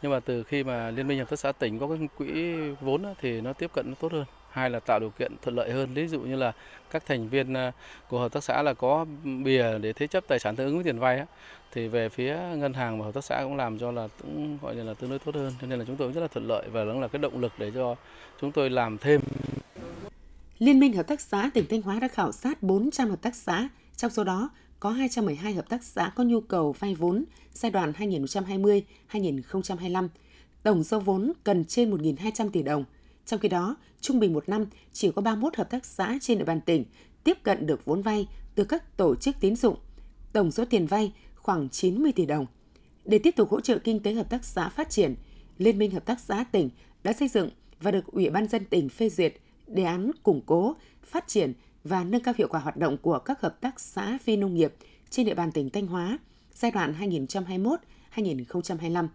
Nhưng 0.03 0.13
mà 0.13 0.21
từ 0.21 0.43
khi 0.43 0.65
mà 0.65 0.91
Liên 0.91 1.09
minh 1.09 1.19
Hợp 1.19 1.31
tác 1.31 1.39
xã 1.39 1.53
tỉnh 1.53 1.79
có 1.79 1.89
cái 1.89 2.09
quỹ 2.17 2.55
vốn 2.81 3.05
thì 3.21 3.41
nó 3.41 3.53
tiếp 3.53 3.71
cận 3.75 3.89
nó 3.89 3.95
tốt 3.95 4.13
hơn. 4.13 4.25
hai 4.51 4.71
là 4.71 4.81
tạo 4.81 5.01
điều 5.01 5.11
kiện 5.11 5.33
thuận 5.43 5.57
lợi 5.57 5.73
hơn 5.73 5.95
ví 5.95 6.09
dụ 6.09 6.21
như 6.21 6.37
là 6.37 6.53
các 6.91 7.07
thành 7.07 7.29
viên 7.29 7.55
à, 7.55 7.73
của 8.09 8.19
hợp 8.19 8.33
tác 8.33 8.45
xã 8.45 8.63
là 8.63 8.75
có 8.75 9.07
bìa 9.45 9.79
để 9.79 9.93
thế 9.93 10.07
chấp 10.07 10.25
tài 10.29 10.39
sản 10.39 10.57
tương 10.57 10.67
ứng 10.67 10.77
với 10.77 10.85
tiền 10.85 10.99
vay 10.99 11.25
thì 11.73 11.89
về 11.89 12.09
phía 12.09 12.39
ngân 12.57 12.75
hàng 12.75 12.99
và 12.99 13.05
hợp 13.05 13.15
tác 13.15 13.25
xã 13.25 13.41
cũng 13.43 13.57
làm 13.57 13.79
cho 13.79 13.91
là 13.91 14.09
cũng 14.23 14.59
gọi 14.63 14.75
là 14.75 14.95
tương 14.95 15.11
đối 15.11 15.19
tốt 15.19 15.35
hơn 15.35 15.53
cho 15.61 15.67
nên 15.67 15.79
là 15.79 15.85
chúng 15.85 15.97
tôi 15.97 16.13
rất 16.13 16.21
là 16.21 16.29
thuận 16.29 16.47
lợi 16.49 16.69
và 16.73 16.85
đó 16.85 16.93
là 16.93 17.09
cái 17.09 17.19
động 17.23 17.41
lực 17.41 17.53
để 17.59 17.71
cho 17.75 17.95
chúng 18.41 18.53
tôi 18.53 18.71
làm 18.71 18.99
thêm 18.99 19.21
Liên 20.59 20.81
minh 20.81 20.93
Hợp 20.93 21.07
tác 21.07 21.21
xã 21.21 21.51
tỉnh 21.55 21.65
Thanh 21.71 21.83
Hóa 21.83 21.99
đã 22.01 22.09
khảo 22.09 22.33
sát 22.33 22.63
400 22.63 23.11
hợp 23.11 23.23
tác 23.23 23.35
xã, 23.37 23.69
trong 23.97 24.11
số 24.11 24.25
đó 24.25 24.51
có 24.81 24.91
212 24.91 25.55
hợp 25.55 25.69
tác 25.69 25.85
xã 25.85 26.13
có 26.17 26.25
nhu 26.25 26.41
cầu 26.41 26.75
vay 26.79 26.95
vốn 26.95 27.25
giai 27.53 27.71
đoạn 27.71 27.93
2020-2025. 29.13 30.09
Tổng 30.63 30.85
số 30.85 31.01
vốn 31.01 31.33
cần 31.45 31.65
trên 31.65 31.91
1.200 31.91 32.51
tỷ 32.51 32.63
đồng. 32.63 32.85
Trong 33.27 33.41
khi 33.41 33.49
đó, 33.49 33.77
trung 34.01 34.21
bình 34.21 34.33
một 34.33 34.49
năm 34.49 34.67
chỉ 34.93 35.13
có 35.13 35.23
31 35.23 35.57
hợp 35.57 35.71
tác 35.71 35.87
xã 35.87 36.19
trên 36.21 36.39
địa 36.39 36.45
bàn 36.45 36.61
tỉnh 36.61 36.85
tiếp 37.25 37.39
cận 37.43 37.67
được 37.67 37.85
vốn 37.85 38.03
vay 38.03 38.29
từ 38.55 38.65
các 38.65 38.97
tổ 38.97 39.17
chức 39.17 39.37
tín 39.41 39.57
dụng. 39.57 39.77
Tổng 40.33 40.51
số 40.51 40.65
tiền 40.65 40.87
vay 40.87 41.13
khoảng 41.49 41.69
90 41.69 42.13
tỷ 42.13 42.27
đồng. 42.27 42.47
Để 43.05 43.19
tiếp 43.19 43.37
tục 43.37 43.51
hỗ 43.51 43.61
trợ 43.61 43.79
kinh 43.79 44.03
tế 44.03 44.13
hợp 44.13 44.31
tác 44.31 44.45
xã 44.45 44.69
phát 44.69 44.91
triển, 44.91 45.15
Liên 45.59 45.79
minh 45.79 45.91
Hợp 45.91 46.05
tác 46.05 46.21
xã 46.21 46.45
tỉnh 46.53 46.71
đã 47.03 47.13
xây 47.13 47.29
dựng 47.29 47.51
và 47.81 47.91
được 47.91 48.07
Ủy 48.07 48.31
ban 48.31 48.49
dân 48.49 48.65
tỉnh 48.65 48.89
phê 48.89 49.09
duyệt 49.09 49.35
đề 49.67 49.83
án 49.83 50.11
củng 50.23 50.41
cố, 50.47 50.77
phát 51.05 51.29
triển 51.29 51.53
và 51.85 52.05
nâng 52.05 52.23
cao 52.23 52.35
hiệu 52.39 52.49
quả 52.51 52.61
hoạt 52.61 52.77
động 52.77 52.97
của 53.03 53.19
các 53.19 53.41
hợp 53.41 53.61
tác 53.61 53.81
xã 53.81 54.19
phi 54.23 54.37
nông 54.37 54.55
nghiệp 54.55 54.75
trên 55.11 55.27
địa 55.27 55.35
bàn 55.35 55.53
tỉnh 55.53 55.71
Thanh 55.71 55.87
Hóa 55.87 56.19
giai 56.53 56.71
đoạn 56.71 56.95
2021-2025. 58.15 59.09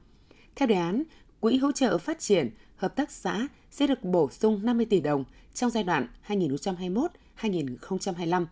Theo 0.56 0.68
đề 0.68 0.76
án, 0.76 1.04
Quỹ 1.40 1.58
hỗ 1.58 1.72
trợ 1.72 1.98
phát 1.98 2.20
triển 2.20 2.50
hợp 2.76 2.96
tác 2.96 3.12
xã 3.12 3.48
sẽ 3.72 3.88
được 3.88 4.04
bổ 4.04 4.30
sung 4.32 4.60
50 4.64 4.86
tỷ 4.86 5.00
đồng 5.00 5.24
trong 5.54 5.70
giai 5.70 5.84
đoạn 5.84 6.08
2021-2025. 6.28 8.46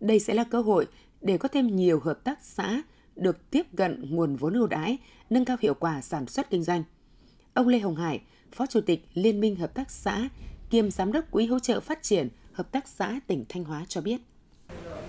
Đây 0.00 0.20
sẽ 0.20 0.34
là 0.34 0.44
cơ 0.44 0.60
hội 0.60 0.86
để 1.20 1.38
có 1.38 1.48
thêm 1.48 1.76
nhiều 1.76 2.00
hợp 2.00 2.24
tác 2.24 2.38
xã 2.42 2.82
được 3.18 3.50
tiếp 3.50 3.66
cận 3.76 4.04
nguồn 4.10 4.36
vốn 4.36 4.54
ưu 4.54 4.66
đãi, 4.66 4.98
nâng 5.30 5.44
cao 5.44 5.56
hiệu 5.60 5.74
quả 5.74 6.00
sản 6.00 6.26
xuất 6.26 6.50
kinh 6.50 6.62
doanh. 6.62 6.82
Ông 7.54 7.68
Lê 7.68 7.78
Hồng 7.78 7.96
Hải, 7.96 8.20
Phó 8.52 8.66
Chủ 8.66 8.80
tịch 8.80 9.04
Liên 9.14 9.40
minh 9.40 9.56
Hợp 9.56 9.74
tác 9.74 9.90
xã, 9.90 10.28
kiêm 10.70 10.90
Giám 10.90 11.12
đốc 11.12 11.24
Quỹ 11.30 11.46
hỗ 11.46 11.58
trợ 11.58 11.80
phát 11.80 12.02
triển 12.02 12.28
Hợp 12.52 12.72
tác 12.72 12.88
xã 12.88 13.20
tỉnh 13.26 13.44
Thanh 13.48 13.64
Hóa 13.64 13.84
cho 13.88 14.00
biết. 14.00 14.20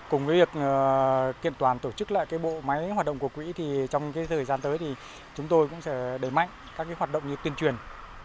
Cùng 0.09 0.25
với 0.25 0.37
việc 0.37 0.49
uh, 0.49 1.41
kiện 1.41 1.53
toàn 1.59 1.79
tổ 1.79 1.91
chức 1.91 2.11
lại 2.11 2.25
cái 2.29 2.39
bộ 2.39 2.61
máy 2.61 2.89
hoạt 2.89 3.05
động 3.05 3.19
của 3.19 3.27
quỹ 3.27 3.53
thì 3.53 3.87
trong 3.89 4.13
cái 4.13 4.25
thời 4.25 4.45
gian 4.45 4.61
tới 4.61 4.77
thì 4.77 4.93
chúng 5.35 5.47
tôi 5.47 5.67
cũng 5.67 5.81
sẽ 5.81 6.17
đẩy 6.21 6.31
mạnh 6.31 6.49
các 6.77 6.83
cái 6.83 6.95
hoạt 6.97 7.11
động 7.11 7.29
như 7.29 7.35
tuyên 7.43 7.55
truyền 7.55 7.75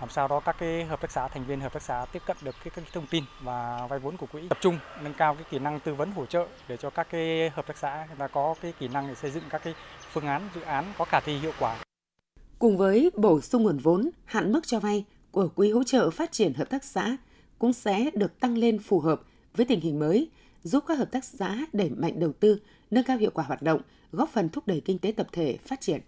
làm 0.04 0.10
sao 0.10 0.28
đó 0.28 0.40
các 0.40 0.56
cái 0.58 0.84
hợp 0.84 1.00
tác 1.00 1.10
xã 1.10 1.28
thành 1.28 1.44
viên 1.44 1.60
hợp 1.60 1.72
tác 1.72 1.82
xã 1.82 2.06
tiếp 2.12 2.22
cận 2.26 2.36
được 2.42 2.54
cái, 2.64 2.70
cái 2.76 2.84
thông 2.92 3.06
tin 3.06 3.24
và 3.40 3.86
vay 3.90 3.98
vốn 3.98 4.16
của 4.16 4.26
quỹ 4.26 4.48
tập 4.48 4.58
trung 4.60 4.78
nâng 5.02 5.14
cao 5.14 5.34
cái 5.34 5.44
kỹ 5.50 5.58
năng 5.58 5.80
tư 5.80 5.94
vấn 5.94 6.12
hỗ 6.12 6.26
trợ 6.26 6.46
để 6.68 6.76
cho 6.76 6.90
các 6.90 7.06
cái 7.10 7.50
hợp 7.50 7.66
tác 7.66 7.78
xã 7.78 8.04
người 8.08 8.16
ta 8.18 8.28
có 8.28 8.54
cái 8.62 8.72
kỹ 8.78 8.88
năng 8.88 9.08
để 9.08 9.14
xây 9.14 9.30
dựng 9.30 9.42
các 9.50 9.62
cái 9.64 9.74
phương 10.12 10.26
án 10.26 10.48
dự 10.54 10.60
án 10.60 10.84
có 10.98 11.04
khả 11.04 11.20
thi 11.20 11.38
hiệu 11.38 11.52
quả. 11.58 11.76
Cùng 12.58 12.76
với 12.76 13.10
bổ 13.16 13.40
sung 13.40 13.62
nguồn 13.62 13.78
vốn, 13.78 14.10
hạn 14.24 14.52
mức 14.52 14.66
cho 14.66 14.80
vay 14.80 15.04
của 15.30 15.48
quỹ 15.48 15.70
hỗ 15.70 15.84
trợ 15.84 16.10
phát 16.10 16.32
triển 16.32 16.54
hợp 16.54 16.70
tác 16.70 16.84
xã 16.84 17.16
cũng 17.58 17.72
sẽ 17.72 18.10
được 18.14 18.40
tăng 18.40 18.58
lên 18.58 18.78
phù 18.78 19.00
hợp 19.00 19.20
với 19.54 19.66
tình 19.66 19.80
hình 19.80 19.98
mới, 19.98 20.30
giúp 20.62 20.84
các 20.86 20.98
hợp 20.98 21.08
tác 21.12 21.24
xã 21.24 21.56
đẩy 21.72 21.90
mạnh 21.90 22.20
đầu 22.20 22.32
tư, 22.40 22.60
nâng 22.90 23.04
cao 23.04 23.16
hiệu 23.16 23.30
quả 23.34 23.44
hoạt 23.44 23.62
động, 23.62 23.80
góp 24.12 24.28
phần 24.28 24.48
thúc 24.48 24.66
đẩy 24.66 24.80
kinh 24.80 24.98
tế 24.98 25.12
tập 25.12 25.26
thể 25.32 25.58
phát 25.66 25.80
triển. 25.80 26.00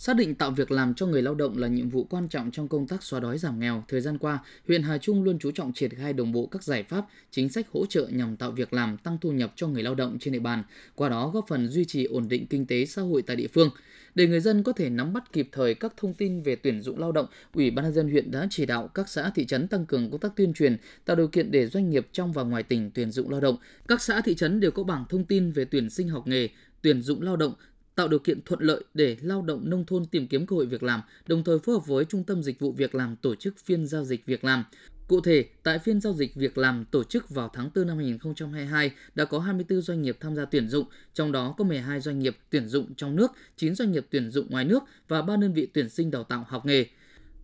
Xác 0.00 0.16
định 0.16 0.34
tạo 0.34 0.50
việc 0.50 0.70
làm 0.70 0.94
cho 0.94 1.06
người 1.06 1.22
lao 1.22 1.34
động 1.34 1.58
là 1.58 1.68
nhiệm 1.68 1.88
vụ 1.88 2.04
quan 2.04 2.28
trọng 2.28 2.50
trong 2.50 2.68
công 2.68 2.86
tác 2.86 3.02
xóa 3.02 3.20
đói 3.20 3.38
giảm 3.38 3.60
nghèo, 3.60 3.84
thời 3.88 4.00
gian 4.00 4.18
qua, 4.18 4.38
huyện 4.68 4.82
Hà 4.82 4.98
Trung 4.98 5.22
luôn 5.22 5.38
chú 5.38 5.50
trọng 5.50 5.72
triển 5.72 5.90
khai 5.90 6.12
đồng 6.12 6.32
bộ 6.32 6.46
các 6.46 6.62
giải 6.62 6.82
pháp, 6.82 7.06
chính 7.30 7.48
sách 7.48 7.66
hỗ 7.72 7.86
trợ 7.86 8.08
nhằm 8.12 8.36
tạo 8.36 8.50
việc 8.50 8.72
làm, 8.72 8.96
tăng 8.96 9.18
thu 9.20 9.32
nhập 9.32 9.52
cho 9.56 9.68
người 9.68 9.82
lao 9.82 9.94
động 9.94 10.18
trên 10.20 10.32
địa 10.32 10.38
bàn, 10.38 10.62
qua 10.94 11.08
đó 11.08 11.30
góp 11.34 11.44
phần 11.48 11.68
duy 11.68 11.84
trì 11.84 12.04
ổn 12.04 12.28
định 12.28 12.46
kinh 12.46 12.66
tế 12.66 12.86
xã 12.86 13.02
hội 13.02 13.22
tại 13.22 13.36
địa 13.36 13.46
phương. 13.46 13.70
Để 14.14 14.26
người 14.26 14.40
dân 14.40 14.62
có 14.62 14.72
thể 14.72 14.90
nắm 14.90 15.12
bắt 15.12 15.32
kịp 15.32 15.48
thời 15.52 15.74
các 15.74 15.92
thông 15.96 16.14
tin 16.14 16.42
về 16.42 16.56
tuyển 16.56 16.82
dụng 16.82 16.98
lao 16.98 17.12
động, 17.12 17.26
Ủy 17.54 17.70
ban 17.70 17.84
nhân 17.84 17.94
dân 17.94 18.10
huyện 18.10 18.30
đã 18.30 18.46
chỉ 18.50 18.66
đạo 18.66 18.88
các 18.88 19.08
xã 19.08 19.30
thị 19.34 19.46
trấn 19.46 19.68
tăng 19.68 19.86
cường 19.86 20.10
công 20.10 20.20
tác 20.20 20.36
tuyên 20.36 20.52
truyền, 20.52 20.76
tạo 21.04 21.16
điều 21.16 21.28
kiện 21.28 21.50
để 21.50 21.66
doanh 21.66 21.90
nghiệp 21.90 22.06
trong 22.12 22.32
và 22.32 22.42
ngoài 22.42 22.62
tỉnh 22.62 22.90
tuyển 22.90 23.10
dụng 23.10 23.30
lao 23.30 23.40
động. 23.40 23.56
Các 23.88 24.02
xã 24.02 24.20
thị 24.20 24.34
trấn 24.34 24.60
đều 24.60 24.70
có 24.70 24.82
bảng 24.82 25.04
thông 25.08 25.24
tin 25.24 25.52
về 25.52 25.64
tuyển 25.64 25.90
sinh 25.90 26.08
học 26.08 26.26
nghề, 26.26 26.48
tuyển 26.82 27.02
dụng 27.02 27.22
lao 27.22 27.36
động, 27.36 27.54
tạo 28.00 28.08
điều 28.08 28.18
kiện 28.18 28.40
thuận 28.44 28.60
lợi 28.60 28.84
để 28.94 29.16
lao 29.20 29.42
động 29.42 29.70
nông 29.70 29.84
thôn 29.86 30.06
tìm 30.06 30.28
kiếm 30.28 30.46
cơ 30.46 30.56
hội 30.56 30.66
việc 30.66 30.82
làm, 30.82 31.00
đồng 31.26 31.44
thời 31.44 31.58
phối 31.58 31.74
hợp 31.74 31.86
với 31.86 32.04
Trung 32.04 32.24
tâm 32.24 32.42
Dịch 32.42 32.60
vụ 32.60 32.72
Việc 32.72 32.94
làm 32.94 33.16
tổ 33.16 33.34
chức 33.34 33.58
phiên 33.58 33.86
giao 33.86 34.04
dịch 34.04 34.26
việc 34.26 34.44
làm. 34.44 34.64
Cụ 35.08 35.20
thể, 35.20 35.44
tại 35.62 35.78
phiên 35.78 36.00
giao 36.00 36.12
dịch 36.12 36.34
việc 36.34 36.58
làm 36.58 36.84
tổ 36.84 37.04
chức 37.04 37.30
vào 37.30 37.50
tháng 37.54 37.70
4 37.74 37.86
năm 37.86 37.96
2022 37.96 38.90
đã 39.14 39.24
có 39.24 39.38
24 39.38 39.80
doanh 39.80 40.02
nghiệp 40.02 40.16
tham 40.20 40.36
gia 40.36 40.44
tuyển 40.44 40.68
dụng, 40.68 40.86
trong 41.14 41.32
đó 41.32 41.54
có 41.58 41.64
12 41.64 42.00
doanh 42.00 42.18
nghiệp 42.18 42.36
tuyển 42.50 42.68
dụng 42.68 42.94
trong 42.94 43.16
nước, 43.16 43.32
9 43.56 43.74
doanh 43.74 43.92
nghiệp 43.92 44.06
tuyển 44.10 44.30
dụng 44.30 44.46
ngoài 44.50 44.64
nước 44.64 44.82
và 45.08 45.22
3 45.22 45.36
đơn 45.36 45.52
vị 45.52 45.68
tuyển 45.74 45.88
sinh 45.88 46.10
đào 46.10 46.24
tạo 46.24 46.44
học 46.48 46.66
nghề. 46.66 46.86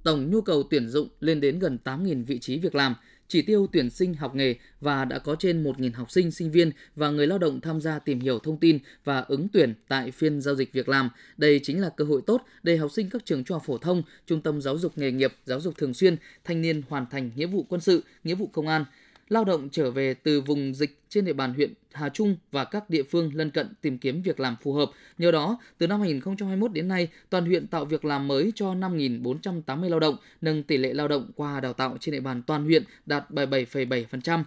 Tổng 0.02 0.30
nhu 0.30 0.40
cầu 0.40 0.62
tuyển 0.70 0.88
dụng 0.88 1.08
lên 1.20 1.40
đến 1.40 1.58
gần 1.58 1.78
8.000 1.84 2.24
vị 2.24 2.38
trí 2.38 2.58
việc 2.58 2.74
làm, 2.74 2.94
chỉ 3.28 3.42
tiêu 3.42 3.66
tuyển 3.72 3.90
sinh 3.90 4.14
học 4.14 4.34
nghề 4.34 4.54
và 4.80 5.04
đã 5.04 5.18
có 5.18 5.36
trên 5.38 5.64
1.000 5.64 5.90
học 5.94 6.10
sinh, 6.10 6.30
sinh 6.30 6.50
viên 6.50 6.70
và 6.96 7.10
người 7.10 7.26
lao 7.26 7.38
động 7.38 7.60
tham 7.60 7.80
gia 7.80 7.98
tìm 7.98 8.20
hiểu 8.20 8.38
thông 8.38 8.58
tin 8.58 8.78
và 9.04 9.20
ứng 9.20 9.48
tuyển 9.52 9.74
tại 9.88 10.10
phiên 10.10 10.40
giao 10.40 10.54
dịch 10.54 10.72
việc 10.72 10.88
làm. 10.88 11.10
Đây 11.36 11.60
chính 11.62 11.80
là 11.80 11.88
cơ 11.88 12.04
hội 12.04 12.22
tốt 12.26 12.42
để 12.62 12.76
học 12.76 12.92
sinh 12.92 13.10
các 13.10 13.24
trường 13.24 13.44
trung 13.44 13.54
học 13.54 13.62
phổ 13.66 13.78
thông, 13.78 14.02
trung 14.26 14.40
tâm 14.40 14.60
giáo 14.60 14.78
dục 14.78 14.98
nghề 14.98 15.10
nghiệp, 15.10 15.32
giáo 15.44 15.60
dục 15.60 15.74
thường 15.76 15.94
xuyên, 15.94 16.16
thanh 16.44 16.62
niên 16.62 16.82
hoàn 16.88 17.06
thành 17.10 17.30
nghĩa 17.36 17.46
vụ 17.46 17.66
quân 17.68 17.80
sự, 17.80 18.04
nghĩa 18.24 18.34
vụ 18.34 18.46
công 18.46 18.68
an, 18.68 18.84
lao 19.28 19.44
động 19.44 19.68
trở 19.72 19.90
về 19.90 20.14
từ 20.14 20.40
vùng 20.40 20.74
dịch 20.74 20.98
trên 21.08 21.24
địa 21.24 21.32
bàn 21.32 21.54
huyện 21.54 21.72
Hà 21.92 22.08
Trung 22.08 22.36
và 22.52 22.64
các 22.64 22.90
địa 22.90 23.02
phương 23.02 23.30
lân 23.34 23.50
cận 23.50 23.74
tìm 23.80 23.98
kiếm 23.98 24.22
việc 24.22 24.40
làm 24.40 24.56
phù 24.62 24.72
hợp. 24.72 24.90
Nhờ 25.18 25.30
đó, 25.30 25.58
từ 25.78 25.86
năm 25.86 26.00
2021 26.00 26.72
đến 26.72 26.88
nay, 26.88 27.08
toàn 27.30 27.46
huyện 27.46 27.66
tạo 27.66 27.84
việc 27.84 28.04
làm 28.04 28.28
mới 28.28 28.52
cho 28.54 28.74
5.480 28.74 29.88
lao 29.88 30.00
động, 30.00 30.16
nâng 30.40 30.62
tỷ 30.62 30.76
lệ 30.76 30.92
lao 30.92 31.08
động 31.08 31.30
qua 31.36 31.60
đào 31.60 31.72
tạo 31.72 31.96
trên 32.00 32.12
địa 32.12 32.20
bàn 32.20 32.42
toàn 32.42 32.64
huyện 32.64 32.84
đạt 33.06 33.30
77,7%. 33.30 34.42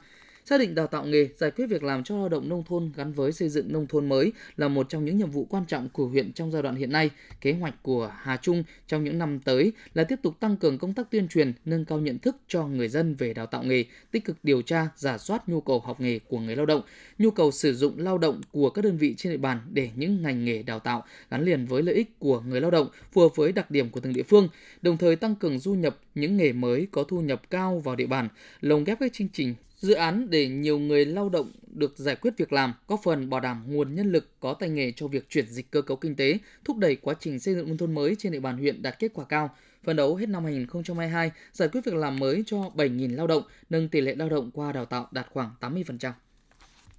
Xác 0.49 0.57
định 0.57 0.75
đào 0.75 0.87
tạo 0.87 1.05
nghề, 1.05 1.29
giải 1.37 1.51
quyết 1.51 1.65
việc 1.65 1.83
làm 1.83 2.03
cho 2.03 2.17
lao 2.17 2.29
động 2.29 2.49
nông 2.49 2.63
thôn 2.63 2.91
gắn 2.95 3.13
với 3.13 3.31
xây 3.31 3.49
dựng 3.49 3.73
nông 3.73 3.87
thôn 3.87 4.09
mới 4.09 4.31
là 4.57 4.67
một 4.67 4.89
trong 4.89 5.05
những 5.05 5.17
nhiệm 5.17 5.31
vụ 5.31 5.45
quan 5.49 5.65
trọng 5.65 5.89
của 5.89 6.07
huyện 6.07 6.33
trong 6.33 6.51
giai 6.51 6.61
đoạn 6.61 6.75
hiện 6.75 6.91
nay. 6.91 7.09
Kế 7.41 7.53
hoạch 7.53 7.83
của 7.83 8.11
Hà 8.17 8.37
Trung 8.37 8.63
trong 8.87 9.03
những 9.03 9.17
năm 9.17 9.39
tới 9.39 9.71
là 9.93 10.03
tiếp 10.03 10.19
tục 10.23 10.39
tăng 10.39 10.57
cường 10.57 10.77
công 10.77 10.93
tác 10.93 11.11
tuyên 11.11 11.27
truyền, 11.27 11.53
nâng 11.65 11.85
cao 11.85 11.99
nhận 11.99 12.19
thức 12.19 12.35
cho 12.47 12.67
người 12.67 12.87
dân 12.87 13.15
về 13.15 13.33
đào 13.33 13.45
tạo 13.45 13.63
nghề, 13.63 13.85
tích 14.11 14.25
cực 14.25 14.37
điều 14.43 14.61
tra, 14.61 14.87
giả 14.95 15.17
soát 15.17 15.49
nhu 15.49 15.61
cầu 15.61 15.79
học 15.79 16.01
nghề 16.01 16.19
của 16.19 16.39
người 16.39 16.55
lao 16.55 16.65
động, 16.65 16.81
nhu 17.19 17.31
cầu 17.31 17.51
sử 17.51 17.73
dụng 17.73 17.93
lao 17.97 18.17
động 18.17 18.41
của 18.51 18.69
các 18.69 18.81
đơn 18.81 18.97
vị 18.97 19.15
trên 19.17 19.31
địa 19.31 19.37
bàn 19.37 19.59
để 19.71 19.89
những 19.95 20.21
ngành 20.21 20.45
nghề 20.45 20.63
đào 20.63 20.79
tạo 20.79 21.03
gắn 21.29 21.45
liền 21.45 21.65
với 21.65 21.83
lợi 21.83 21.95
ích 21.95 22.19
của 22.19 22.41
người 22.41 22.61
lao 22.61 22.71
động, 22.71 22.87
phù 23.11 23.21
hợp 23.21 23.35
với 23.35 23.51
đặc 23.51 23.71
điểm 23.71 23.89
của 23.89 23.99
từng 23.99 24.13
địa 24.13 24.23
phương, 24.23 24.47
đồng 24.81 24.97
thời 24.97 25.15
tăng 25.15 25.35
cường 25.35 25.59
du 25.59 25.73
nhập 25.73 25.97
những 26.15 26.37
nghề 26.37 26.53
mới 26.53 26.87
có 26.91 27.03
thu 27.03 27.21
nhập 27.21 27.41
cao 27.49 27.79
vào 27.79 27.95
địa 27.95 28.07
bàn, 28.07 28.29
lồng 28.61 28.83
ghép 28.83 28.99
các 28.99 29.13
chương 29.13 29.29
trình 29.33 29.55
Dự 29.79 29.93
án 29.93 30.29
để 30.29 30.47
nhiều 30.47 30.79
người 30.79 31.05
lao 31.05 31.29
động 31.29 31.51
được 31.67 31.97
giải 31.97 32.15
quyết 32.15 32.33
việc 32.37 32.53
làm, 32.53 32.73
góp 32.87 32.99
phần 33.03 33.29
bảo 33.29 33.39
đảm 33.39 33.63
nguồn 33.67 33.95
nhân 33.95 34.11
lực 34.11 34.39
có 34.39 34.53
tay 34.53 34.69
nghề 34.69 34.91
cho 34.91 35.07
việc 35.07 35.29
chuyển 35.29 35.47
dịch 35.47 35.71
cơ 35.71 35.81
cấu 35.81 35.97
kinh 35.97 36.15
tế, 36.15 36.37
thúc 36.65 36.77
đẩy 36.77 36.95
quá 36.95 37.13
trình 37.19 37.39
xây 37.39 37.55
dựng 37.55 37.67
nông 37.67 37.77
thôn 37.77 37.95
mới 37.95 38.15
trên 38.15 38.31
địa 38.31 38.39
bàn 38.39 38.57
huyện 38.57 38.81
đạt 38.81 38.99
kết 38.99 39.11
quả 39.13 39.25
cao. 39.25 39.55
Phấn 39.83 39.95
đấu 39.95 40.15
hết 40.15 40.29
năm 40.29 40.43
2022, 40.43 41.31
giải 41.51 41.69
quyết 41.69 41.81
việc 41.85 41.93
làm 41.93 42.19
mới 42.19 42.43
cho 42.45 42.57
7.000 42.75 43.15
lao 43.15 43.27
động, 43.27 43.43
nâng 43.69 43.89
tỷ 43.89 44.01
lệ 44.01 44.15
lao 44.15 44.29
động 44.29 44.51
qua 44.53 44.71
đào 44.71 44.85
tạo 44.85 45.07
đạt 45.11 45.27
khoảng 45.33 45.51
80%. 45.61 46.11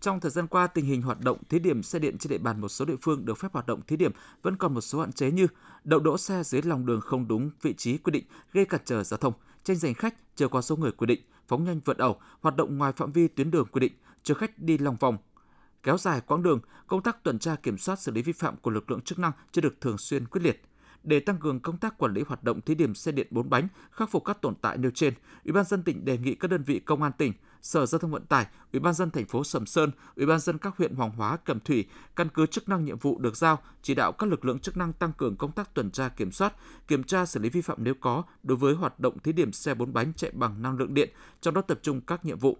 Trong 0.01 0.21
thời 0.21 0.31
gian 0.31 0.47
qua, 0.47 0.67
tình 0.67 0.85
hình 0.85 1.03
hoạt 1.03 1.21
động 1.21 1.39
thí 1.49 1.59
điểm 1.59 1.83
xe 1.83 1.99
điện 1.99 2.19
trên 2.19 2.31
địa 2.31 2.39
bàn 2.39 2.61
một 2.61 2.69
số 2.69 2.85
địa 2.85 2.97
phương 3.03 3.25
được 3.25 3.39
phép 3.39 3.49
hoạt 3.53 3.67
động 3.67 3.81
thí 3.87 3.97
điểm 3.97 4.13
vẫn 4.43 4.57
còn 4.57 4.75
một 4.75 4.81
số 4.81 5.01
hạn 5.01 5.13
chế 5.13 5.31
như 5.31 5.47
đậu 5.85 6.01
đỗ 6.01 6.19
xe 6.19 6.43
dưới 6.45 6.63
lòng 6.63 6.87
đường 6.87 7.01
không 7.01 7.29
đúng 7.29 7.51
vị 7.63 7.75
trí 7.75 7.99
quy 7.99 8.11
định 8.11 8.25
gây 8.53 8.65
cản 8.65 8.81
trở 8.85 9.05
giao 9.05 9.19
thông, 9.19 9.33
tranh 9.65 9.77
giành 9.77 9.95
khách 9.95 10.15
chờ 10.37 10.49
qua 10.49 10.63
số 10.63 10.77
người 10.77 10.93
quy 10.93 11.07
định, 11.07 11.21
phóng 11.49 11.65
nhanh 11.65 11.81
vượt 11.85 11.99
ẩu, 11.99 12.21
hoạt 12.41 12.57
động 12.57 12.79
ngoài 12.79 12.93
phạm 12.93 13.13
vi 13.13 13.29
tuyến 13.29 13.51
đường 13.51 13.67
quy 13.73 13.81
định, 13.81 13.93
chờ 14.23 14.35
khách 14.35 14.59
đi 14.59 14.79
lòng 14.79 14.97
vòng, 15.01 15.19
kéo 15.83 15.99
dài 15.99 16.21
quãng 16.21 16.43
đường, 16.43 16.61
công 16.87 17.03
tác 17.03 17.25
tuần 17.25 17.39
tra 17.39 17.57
kiểm 17.57 17.79
soát 17.79 17.97
xử 17.97 18.13
lý 18.13 18.23
vi 18.23 18.33
phạm 18.33 18.57
của 18.57 18.71
lực 18.71 18.91
lượng 18.91 19.01
chức 19.01 19.19
năng 19.19 19.33
chưa 19.53 19.61
được 19.61 19.81
thường 19.81 19.99
xuyên 19.99 20.27
quyết 20.27 20.41
liệt. 20.41 20.63
Để 21.05 21.21
tăng 21.21 21.39
cường 21.39 21.61
công 21.61 21.77
tác 21.77 21.99
quản 21.99 22.15
lý 22.15 22.23
hoạt 22.27 22.45
động 22.45 22.61
thí 22.61 22.75
điểm 22.75 22.95
xe 22.95 23.13
điện 23.13 23.27
4 23.31 23.51
bánh, 23.51 23.69
khắc 23.91 24.11
phục 24.11 24.25
các 24.25 24.41
tồn 24.41 24.55
tại 24.55 24.79
nêu 24.79 24.91
trên, 24.95 25.15
Ủy 25.45 25.53
ban 25.53 25.65
dân 25.65 25.83
tỉnh 25.83 26.05
đề 26.05 26.19
nghị 26.19 26.35
các 26.35 26.49
đơn 26.49 26.63
vị 26.63 26.79
công 26.79 27.03
an 27.03 27.13
tỉnh, 27.19 27.33
Sở 27.63 27.87
Giao 27.87 27.99
thông 27.99 28.11
Vận 28.11 28.27
tải, 28.27 28.47
Ủy 28.73 28.81
ban 28.81 28.95
dân 28.95 29.11
thành 29.11 29.27
phố 29.27 29.45
Sầm 29.45 29.67
Sơn, 29.67 29.91
Ủy 30.17 30.27
ban 30.27 30.41
dân 30.41 30.59
các 30.59 30.77
huyện 30.77 30.95
Hoàng 30.95 31.11
Hóa, 31.11 31.37
Cẩm 31.37 31.61
Thủy 31.61 31.87
căn 32.17 32.29
cứ 32.35 32.47
chức 32.47 32.69
năng 32.69 32.85
nhiệm 32.85 32.99
vụ 32.99 33.19
được 33.19 33.37
giao, 33.37 33.59
chỉ 33.83 33.95
đạo 33.95 34.13
các 34.13 34.31
lực 34.31 34.45
lượng 34.45 34.59
chức 34.59 34.77
năng 34.77 34.93
tăng 34.93 35.13
cường 35.13 35.37
công 35.37 35.53
tác 35.53 35.75
tuần 35.75 35.91
tra 35.91 36.09
kiểm 36.09 36.33
soát, 36.33 36.55
kiểm 36.89 37.05
tra 37.05 37.27
xử 37.27 37.41
lý 37.41 37.49
vi 37.49 37.61
phạm 37.61 37.85
nếu 37.85 37.95
có 38.01 38.23
đối 38.43 38.57
với 38.57 38.75
hoạt 38.75 39.01
động 39.01 39.19
thí 39.19 39.33
điểm 39.33 39.53
xe 39.53 39.75
4 39.75 39.93
bánh 39.93 40.13
chạy 40.17 40.31
bằng 40.35 40.63
năng 40.63 40.77
lượng 40.77 40.95
điện, 40.95 41.11
trong 41.41 41.55
đó 41.55 41.61
tập 41.61 41.79
trung 41.83 42.01
các 42.01 42.25
nhiệm 42.25 42.39
vụ. 42.39 42.59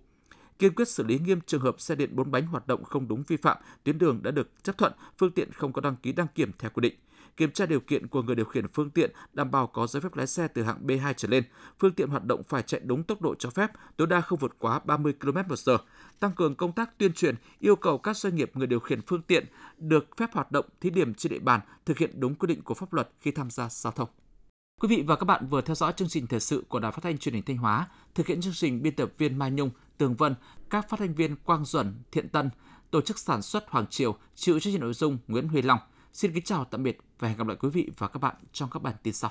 Kiên 0.59 0.75
quyết 0.75 0.89
xử 0.89 1.03
lý 1.03 1.19
nghiêm 1.19 1.41
trường 1.47 1.61
hợp 1.61 1.81
xe 1.81 1.95
điện 1.95 2.11
bốn 2.17 2.31
bánh 2.31 2.47
hoạt 2.47 2.67
động 2.67 2.85
không 2.85 3.09
đúng 3.09 3.23
vi 3.27 3.37
phạm, 3.37 3.57
tuyến 3.85 3.99
đường 3.99 4.23
đã 4.23 4.31
được 4.31 4.65
chấp 4.65 4.79
thuận, 4.79 4.93
phương 5.19 5.31
tiện 5.31 5.53
không 5.53 5.73
có 5.73 5.81
đăng 5.81 5.97
ký 5.97 6.13
đăng 6.13 6.27
kiểm 6.35 6.51
theo 6.59 6.71
quy 6.75 6.81
định 6.81 6.95
kiểm 7.37 7.51
tra 7.51 7.67
điều 7.67 7.81
kiện 7.81 8.07
của 8.09 8.23
người 8.23 8.37
điều 8.37 8.45
khiển 8.45 8.69
phương 8.69 8.91
tiện 8.91 9.11
đảm 9.33 9.51
bảo 9.51 9.67
có 9.67 9.87
giấy 9.87 10.01
phép 10.01 10.15
lái 10.15 10.27
xe 10.27 10.49
từ 10.49 10.63
hạng 10.63 10.87
B2 10.87 11.13
trở 11.17 11.29
lên, 11.29 11.45
phương 11.79 11.93
tiện 11.93 12.09
hoạt 12.09 12.25
động 12.25 12.43
phải 12.49 12.63
chạy 12.63 12.81
đúng 12.85 13.03
tốc 13.03 13.23
độ 13.23 13.35
cho 13.35 13.51
phép, 13.51 13.71
tối 13.97 14.07
đa 14.07 14.21
không 14.21 14.39
vượt 14.39 14.57
quá 14.59 14.81
30 14.85 15.15
km/h. 15.21 15.79
Tăng 16.21 16.33
cường 16.33 16.55
công 16.55 16.73
tác 16.73 16.99
tuyên 16.99 17.13
truyền, 17.13 17.35
yêu 17.59 17.77
cầu 17.77 17.99
các 17.99 18.17
doanh 18.17 18.37
nghiệp 18.37 18.51
người 18.55 18.67
điều 18.67 18.81
khiển 18.81 19.01
phương 19.07 19.23
tiện 19.23 19.47
được 19.79 20.17
phép 20.17 20.31
hoạt 20.33 20.53
động 20.53 20.67
thí 20.81 20.91
điểm 20.91 21.15
trên 21.15 21.33
địa 21.33 21.39
bàn 21.39 21.61
thực 21.87 21.99
hiện 21.99 22.21
đúng 22.21 22.35
quy 22.35 22.47
định 22.47 22.63
của 22.63 22.75
pháp 22.75 22.93
luật 22.93 23.11
khi 23.21 23.31
tham 23.31 23.51
gia 23.51 23.69
giao 23.69 23.93
thông. 23.93 24.09
Quý 24.81 24.89
vị 24.89 25.05
và 25.07 25.17
các 25.17 25.25
bạn 25.25 25.47
vừa 25.47 25.61
theo 25.61 25.75
dõi 25.75 25.93
chương 25.97 26.09
trình 26.09 26.27
thời 26.27 26.41
sự 26.41 26.65
của 26.69 26.79
Đài 26.79 26.93
Phát 26.93 27.03
thanh 27.03 27.19
Truyền 27.19 27.35
hình 27.35 27.45
Thanh 27.47 27.57
Hóa, 27.57 27.87
thực 28.15 28.27
hiện 28.27 28.41
chương 28.41 28.53
trình 28.53 28.83
biên 28.83 28.95
tập 28.95 29.13
viên 29.19 29.39
Mai 29.39 29.51
Nhung, 29.51 29.71
Tường 29.99 30.15
Vân, 30.15 30.35
các 30.71 30.89
phát 30.89 30.99
thanh 30.99 31.15
viên 31.15 31.37
Quang 31.37 31.65
Duẩn, 31.65 32.03
Thiện 32.13 32.29
Tân, 32.29 32.51
tổ 32.91 33.01
chức 33.01 33.19
sản 33.19 33.43
xuất 33.43 33.65
Hoàng 33.69 33.87
Triều, 33.87 34.17
chịu 34.35 34.61
trách 34.61 34.71
nhiệm 34.71 34.81
nội 34.81 34.95
dung 34.95 35.19
Nguyễn 35.29 35.49
Huy 35.49 35.63
Long. 35.63 35.79
Xin 36.13 36.33
kính 36.33 36.45
chào 36.45 36.65
tạm 36.65 36.83
biệt 36.83 36.99
và 37.19 37.29
hẹn 37.29 37.39
gặp 37.39 37.47
lại 37.47 37.57
quý 37.61 37.69
vị 37.69 37.91
và 37.99 38.09
các 38.09 38.19
bạn 38.19 38.37
trong 38.53 38.71
các 38.71 38.83
bản 38.83 38.95
tin 39.03 39.15
sau. 39.15 39.31